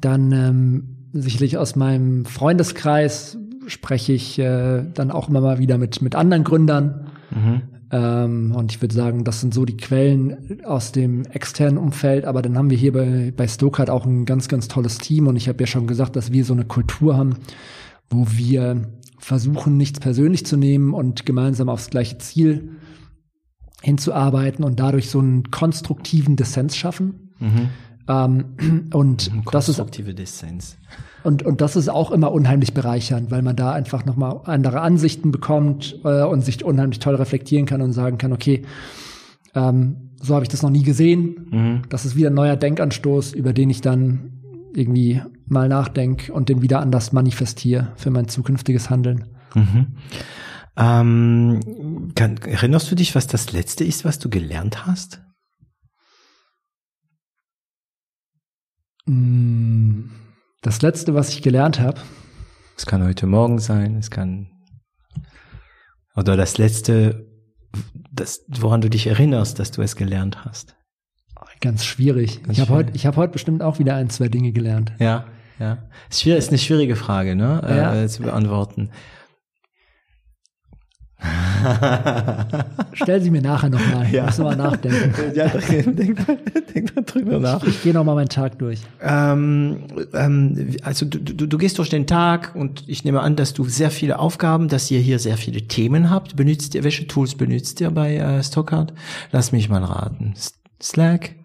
[0.00, 3.38] Dann ähm, sicherlich aus meinem Freundeskreis
[3.70, 7.06] spreche ich äh, dann auch immer mal wieder mit, mit anderen Gründern.
[7.30, 7.62] Mhm.
[7.92, 12.24] Ähm, und ich würde sagen, das sind so die Quellen aus dem externen Umfeld.
[12.24, 15.26] Aber dann haben wir hier bei, bei Stokart auch ein ganz, ganz tolles Team.
[15.26, 17.36] Und ich habe ja schon gesagt, dass wir so eine Kultur haben,
[18.08, 18.88] wo wir
[19.18, 22.70] versuchen, nichts persönlich zu nehmen und gemeinsam aufs gleiche Ziel
[23.82, 27.32] hinzuarbeiten und dadurch so einen konstruktiven Dissens schaffen.
[27.38, 27.68] Mhm.
[28.08, 28.44] Ähm,
[28.92, 29.80] und das ist
[30.14, 30.76] Dissens.
[31.22, 35.30] Und, und das ist auch immer unheimlich bereichernd, weil man da einfach nochmal andere Ansichten
[35.30, 38.62] bekommt äh, und sich unheimlich toll reflektieren kann und sagen kann, okay,
[39.54, 41.46] ähm, so habe ich das noch nie gesehen.
[41.50, 41.82] Mhm.
[41.88, 44.40] Das ist wieder ein neuer Denkanstoß, über den ich dann
[44.74, 49.24] irgendwie mal nachdenke und den wieder anders manifestiere für mein zukünftiges Handeln.
[49.54, 49.86] Mhm.
[50.76, 55.20] Ähm, kann, erinnerst du dich, was das Letzte ist, was du gelernt hast?
[59.06, 60.04] Mm,
[60.60, 62.00] das Letzte, was ich gelernt habe.
[62.76, 64.50] Es kann heute Morgen sein, es kann
[66.16, 67.26] oder das Letzte,
[68.10, 70.76] das, woran du dich erinnerst, dass du es gelernt hast.
[71.60, 72.42] Ganz schwierig.
[72.42, 74.92] Ganz ich habe heute, ich habe heute bestimmt auch wieder ein, zwei Dinge gelernt.
[74.98, 75.26] Ja,
[75.58, 75.78] ja.
[76.08, 78.02] Ist, schwierig, ist eine schwierige Frage, ne, ja.
[78.02, 78.90] äh, zu beantworten.
[82.92, 84.08] Stell sie mir nachher nochmal.
[84.10, 84.26] Ja.
[84.26, 85.12] Muss mal nachdenken.
[85.34, 86.38] Ja, denk, mal,
[86.74, 87.62] denk mal drüber nach.
[87.62, 88.80] Ich, ich gehe nochmal meinen Tag durch.
[89.00, 89.84] Ähm,
[90.14, 93.64] ähm, also du, du, du gehst durch den Tag und ich nehme an, dass du
[93.64, 96.36] sehr viele Aufgaben, dass ihr hier sehr viele Themen habt.
[96.36, 98.92] Benutzt ihr, welche Tools benutzt ihr bei äh, Stockard?
[99.30, 100.34] Lass mich mal raten.
[100.82, 101.36] Slack?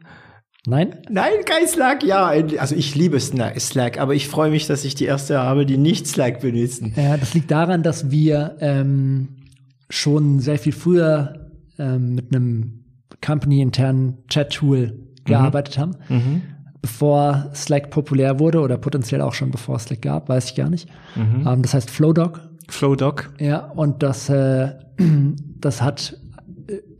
[0.67, 0.95] Nein?
[1.09, 2.25] Nein, kein Slack, ja.
[2.57, 6.07] Also ich liebe Slack, aber ich freue mich, dass ich die erste habe, die nicht
[6.07, 6.93] Slack benutzen.
[6.95, 9.44] Ja, das liegt daran, dass wir ähm,
[9.89, 12.85] schon sehr viel früher ähm, mit einem
[13.23, 15.23] company-internen Chat-Tool mhm.
[15.25, 15.91] gearbeitet haben.
[16.09, 16.41] Mhm.
[16.81, 20.87] Bevor Slack populär wurde oder potenziell auch schon bevor Slack gab, weiß ich gar nicht.
[21.15, 21.47] Mhm.
[21.47, 22.41] Ähm, das heißt Flowdoc.
[22.69, 23.33] Flowdoc.
[23.39, 24.73] Ja, und das, äh,
[25.59, 26.17] das hat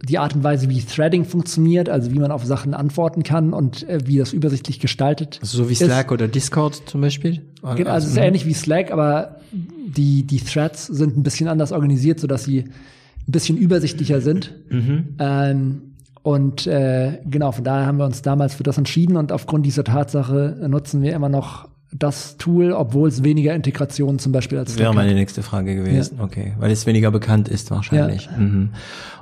[0.03, 3.87] die Art und Weise, wie Threading funktioniert, also wie man auf Sachen antworten kann und
[3.89, 5.39] äh, wie das übersichtlich gestaltet.
[5.41, 6.11] Also so wie Slack ist.
[6.11, 7.41] oder Discord zum Beispiel?
[7.75, 11.71] Genau, also es ist ähnlich wie Slack, aber die, die Threads sind ein bisschen anders
[11.71, 14.53] organisiert, sodass sie ein bisschen übersichtlicher sind.
[14.69, 15.15] Mhm.
[15.19, 15.81] Ähm,
[16.21, 19.83] und äh, genau, von daher haben wir uns damals für das entschieden und aufgrund dieser
[19.83, 21.67] Tatsache nutzen wir immer noch
[21.98, 26.17] das Tool, obwohl es weniger Integration zum Beispiel als Das wäre meine nächste Frage gewesen.
[26.17, 26.24] Ja.
[26.24, 28.25] Okay, weil es weniger bekannt ist wahrscheinlich.
[28.25, 28.38] Ja.
[28.38, 28.69] Mhm.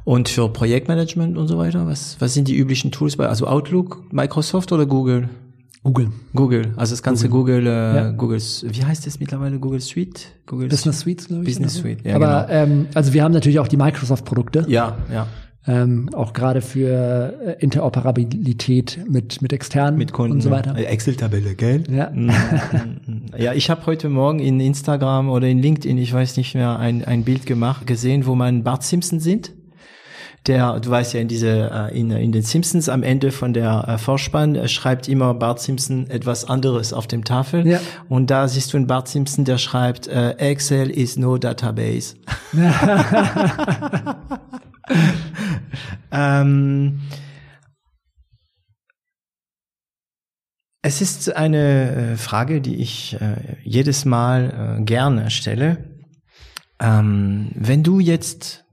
[0.04, 4.12] Und für Projektmanagement und so weiter, was, was sind die üblichen Tools bei, also Outlook,
[4.12, 5.30] Microsoft oder Google?
[5.84, 6.12] Google.
[6.34, 8.12] Google, also das ganze Google, Google, äh, ja.
[8.12, 9.60] Google wie heißt es mittlerweile?
[9.60, 10.28] Google Suite?
[10.46, 11.50] Google Business Suite, glaube ich.
[11.50, 12.16] Business Suite, ja.
[12.16, 12.64] Aber genau.
[12.64, 14.66] ähm, also wir haben natürlich auch die Microsoft-Produkte.
[14.70, 15.28] Ja, ja.
[15.66, 20.76] Ähm, auch gerade für äh, Interoperabilität mit mit externen mit Kunden, und so weiter.
[20.76, 21.84] Excel-Tabelle, gell?
[21.90, 22.10] Ja.
[22.10, 22.32] Mm, mm.
[23.38, 27.06] ja, ich habe heute Morgen in Instagram oder in LinkedIn, ich weiß nicht mehr, ein
[27.06, 29.54] ein Bild gemacht gesehen, wo man Bart Simpson sind
[30.48, 33.88] der, du weißt ja, in diese, äh, in, in den Simpsons am Ende von der
[33.88, 37.66] äh, Vorspann schreibt immer Bart Simpson etwas anderes auf dem Tafel.
[37.66, 37.80] Ja.
[38.10, 42.16] Und da siehst du einen Bart Simpson, der schreibt, äh, Excel is no database.
[46.12, 47.02] ähm,
[50.84, 55.78] es ist eine Frage, die ich äh, jedes Mal äh, gerne stelle.
[56.80, 58.66] Ähm, wenn du jetzt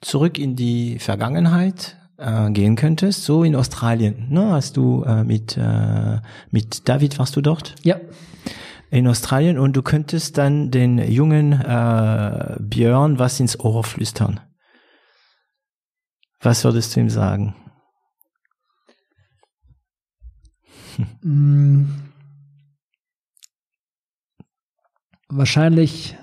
[0.00, 5.56] zurück in die Vergangenheit äh, gehen könntest, so in Australien, ne, hast du äh, mit
[5.56, 6.18] äh,
[6.50, 7.76] mit David warst du dort?
[7.84, 7.96] Ja.
[8.90, 14.40] In Australien und du könntest dann den jungen äh, Björn was ins Ohr flüstern.
[16.42, 17.54] Was würdest du ihm sagen?
[21.22, 21.84] Mm.
[25.28, 26.18] Wahrscheinlich,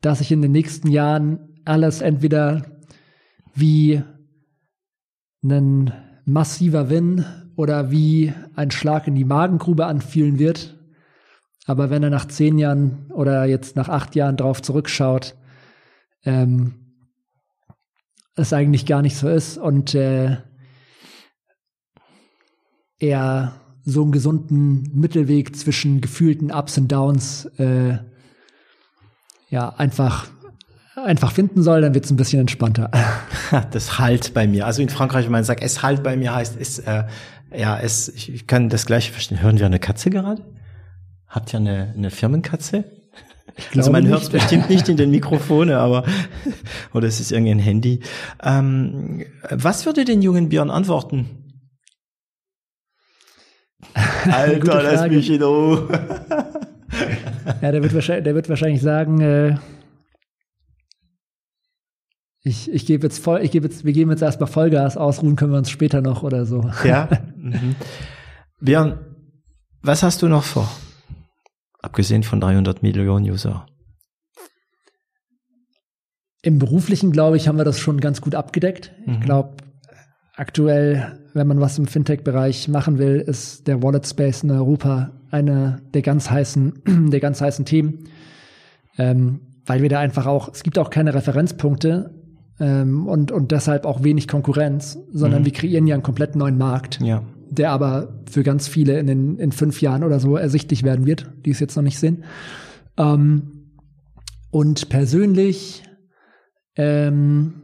[0.00, 2.80] dass ich in den nächsten Jahren alles entweder
[3.54, 4.02] wie
[5.44, 5.92] ein
[6.24, 7.24] massiver Win
[7.56, 10.78] oder wie ein Schlag in die Magengrube anfühlen wird.
[11.66, 15.36] Aber wenn er nach zehn Jahren oder jetzt nach acht Jahren drauf zurückschaut,
[16.24, 16.79] ähm,
[18.40, 20.38] es eigentlich gar nicht so ist und äh,
[22.98, 23.54] er
[23.84, 27.98] so einen gesunden Mittelweg zwischen gefühlten Ups und Downs äh,
[29.48, 30.28] ja einfach
[31.04, 32.90] einfach finden soll, dann wird es ein bisschen entspannter.
[33.72, 34.64] Das halt bei mir.
[34.64, 37.02] Also in Frankreich, wenn man sagt, es halt bei mir heißt, es, äh,
[37.52, 39.42] ja, es, ich kann das gleiche verstehen.
[39.42, 40.44] Hören wir eine Katze gerade?
[41.26, 42.84] Habt ihr eine, eine Firmenkatze?
[43.76, 46.04] Also man hört es bestimmt nicht in den Mikrofone, aber
[46.94, 48.00] oder es ist irgendein Handy.
[48.42, 51.28] Ähm, was würde den jungen Björn antworten?
[54.30, 55.88] Alter, lass mich in Ruhe.
[57.62, 59.56] ja, der wird wahrscheinlich, der wird wahrscheinlich sagen, äh,
[62.42, 65.52] ich, ich gebe jetzt voll, ich gebe jetzt, wir geben jetzt erstmal Vollgas, ausruhen können
[65.52, 66.70] wir uns später noch oder so.
[66.84, 67.08] Ja.
[67.40, 67.74] Mhm.
[68.60, 68.98] Björn,
[69.80, 70.70] was hast du noch vor?
[71.82, 73.66] Abgesehen von 300 Millionen User.
[76.42, 78.92] Im beruflichen, glaube ich, haben wir das schon ganz gut abgedeckt.
[79.04, 79.12] Mhm.
[79.14, 79.56] Ich glaube,
[80.34, 85.82] aktuell, wenn man was im Fintech-Bereich machen will, ist der Wallet Space in Europa eine
[85.94, 88.08] der ganz heißen, der ganz heißen Themen.
[88.98, 92.14] Ähm, weil wir da einfach auch, es gibt auch keine Referenzpunkte
[92.58, 95.44] ähm, und, und deshalb auch wenig Konkurrenz, sondern mhm.
[95.46, 97.00] wir kreieren ja einen komplett neuen Markt.
[97.00, 101.06] Ja der aber für ganz viele in, den, in fünf Jahren oder so ersichtlich werden
[101.06, 102.24] wird, die es jetzt noch nicht sehen.
[102.96, 103.72] Ähm,
[104.50, 105.82] und persönlich
[106.76, 107.54] ähm,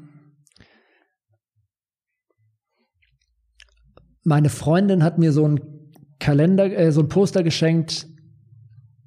[4.25, 5.61] meine Freundin hat mir so ein
[6.19, 8.09] Kalender, äh, so ein Poster geschenkt.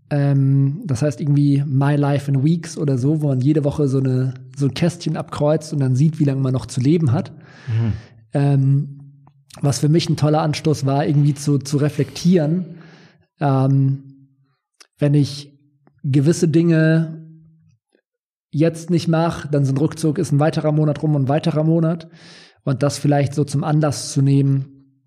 [0.10, 4.00] Ähm, das heißt irgendwie My Life in Weeks oder so, wo man jede Woche so
[4.00, 7.32] eine so ein Kästchen abkreuzt und dann sieht, wie lange man noch zu leben hat.
[7.68, 7.94] Mhm.
[8.34, 8.99] Ähm,
[9.62, 12.78] was für mich ein toller Anstoß war, irgendwie zu, zu reflektieren,
[13.40, 14.04] ähm,
[14.98, 15.58] wenn ich
[16.04, 17.26] gewisse Dinge
[18.52, 22.10] jetzt nicht mache, dann sind Rückzug ist ein weiterer Monat rum und ein weiterer Monat.
[22.64, 25.06] Und das vielleicht so zum Anlass zu nehmen,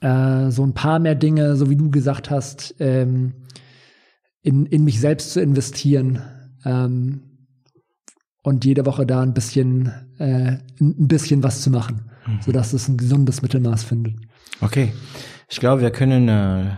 [0.00, 3.34] äh, so ein paar mehr Dinge, so wie du gesagt hast, ähm,
[4.42, 6.22] in, in mich selbst zu investieren
[6.64, 7.48] ähm,
[8.42, 12.40] und jede Woche da ein bisschen, äh, ein bisschen was zu machen mhm.
[12.42, 14.14] sodass es ein gesundes Mittelmaß findet.
[14.60, 14.92] Okay,
[15.48, 16.76] ich glaube, wir können äh,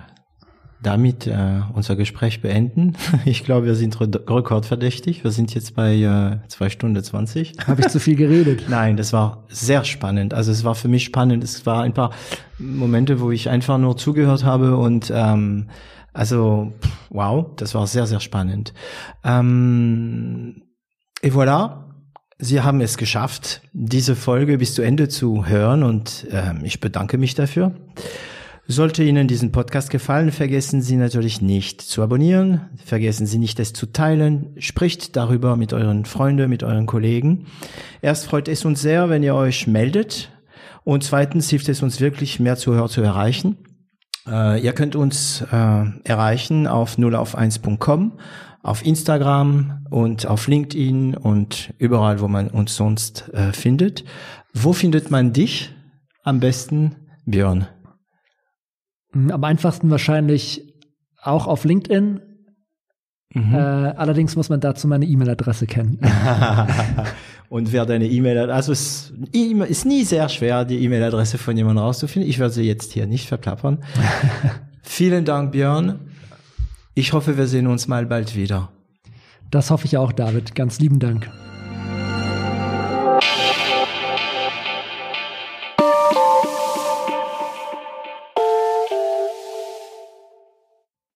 [0.85, 2.95] damit äh, unser Gespräch beenden.
[3.25, 5.25] Ich glaube, wir sind rekordverdächtig.
[5.25, 7.55] Wir sind jetzt bei äh, zwei Stunden zwanzig.
[7.67, 8.65] Habe ich zu viel geredet?
[8.69, 10.35] Nein, das war sehr spannend.
[10.35, 11.43] Also es war für mich spannend.
[11.43, 12.11] Es war ein paar
[12.59, 15.69] Momente, wo ich einfach nur zugehört habe und ähm,
[16.13, 16.73] also
[17.11, 18.73] wow, das war sehr sehr spannend.
[19.25, 20.63] Ähm,
[21.23, 21.84] et voilà.
[22.45, 27.17] Sie haben es geschafft, diese Folge bis zu Ende zu hören und äh, ich bedanke
[27.17, 27.73] mich dafür.
[28.67, 33.73] Sollte Ihnen diesen Podcast gefallen, vergessen Sie natürlich nicht zu abonnieren, vergessen Sie nicht es
[33.73, 37.47] zu teilen, spricht darüber mit euren Freunden, mit euren Kollegen.
[38.03, 40.31] Erst freut es uns sehr, wenn ihr euch meldet
[40.85, 43.57] und zweitens hilft es uns wirklich, mehr Zuhörer zu erreichen.
[44.29, 47.15] Äh, ihr könnt uns äh, erreichen auf 0
[48.65, 54.05] auf 1.com auf Instagram und auf LinkedIn und überall, wo man uns sonst äh, findet.
[54.55, 55.71] Wo findet man dich
[56.23, 57.69] am besten, Björn?
[59.13, 60.75] Hm, am einfachsten wahrscheinlich
[61.23, 62.21] auch auf LinkedIn.
[63.35, 63.55] Mhm.
[63.55, 66.01] Äh, allerdings muss man dazu meine E-Mail-Adresse kennen.
[67.51, 69.13] und wer deine E-Mail, also es
[69.69, 72.31] ist nie sehr schwer, die E-Mail-Adresse von jemandem rauszufinden.
[72.31, 73.85] Ich werde sie jetzt hier nicht verplappern.
[74.83, 76.14] Vielen Dank, Björn.
[76.95, 78.71] Ich hoffe, wir sehen uns mal bald wieder.
[79.51, 80.55] Das hoffe ich auch, David.
[80.55, 81.31] Ganz lieben Dank.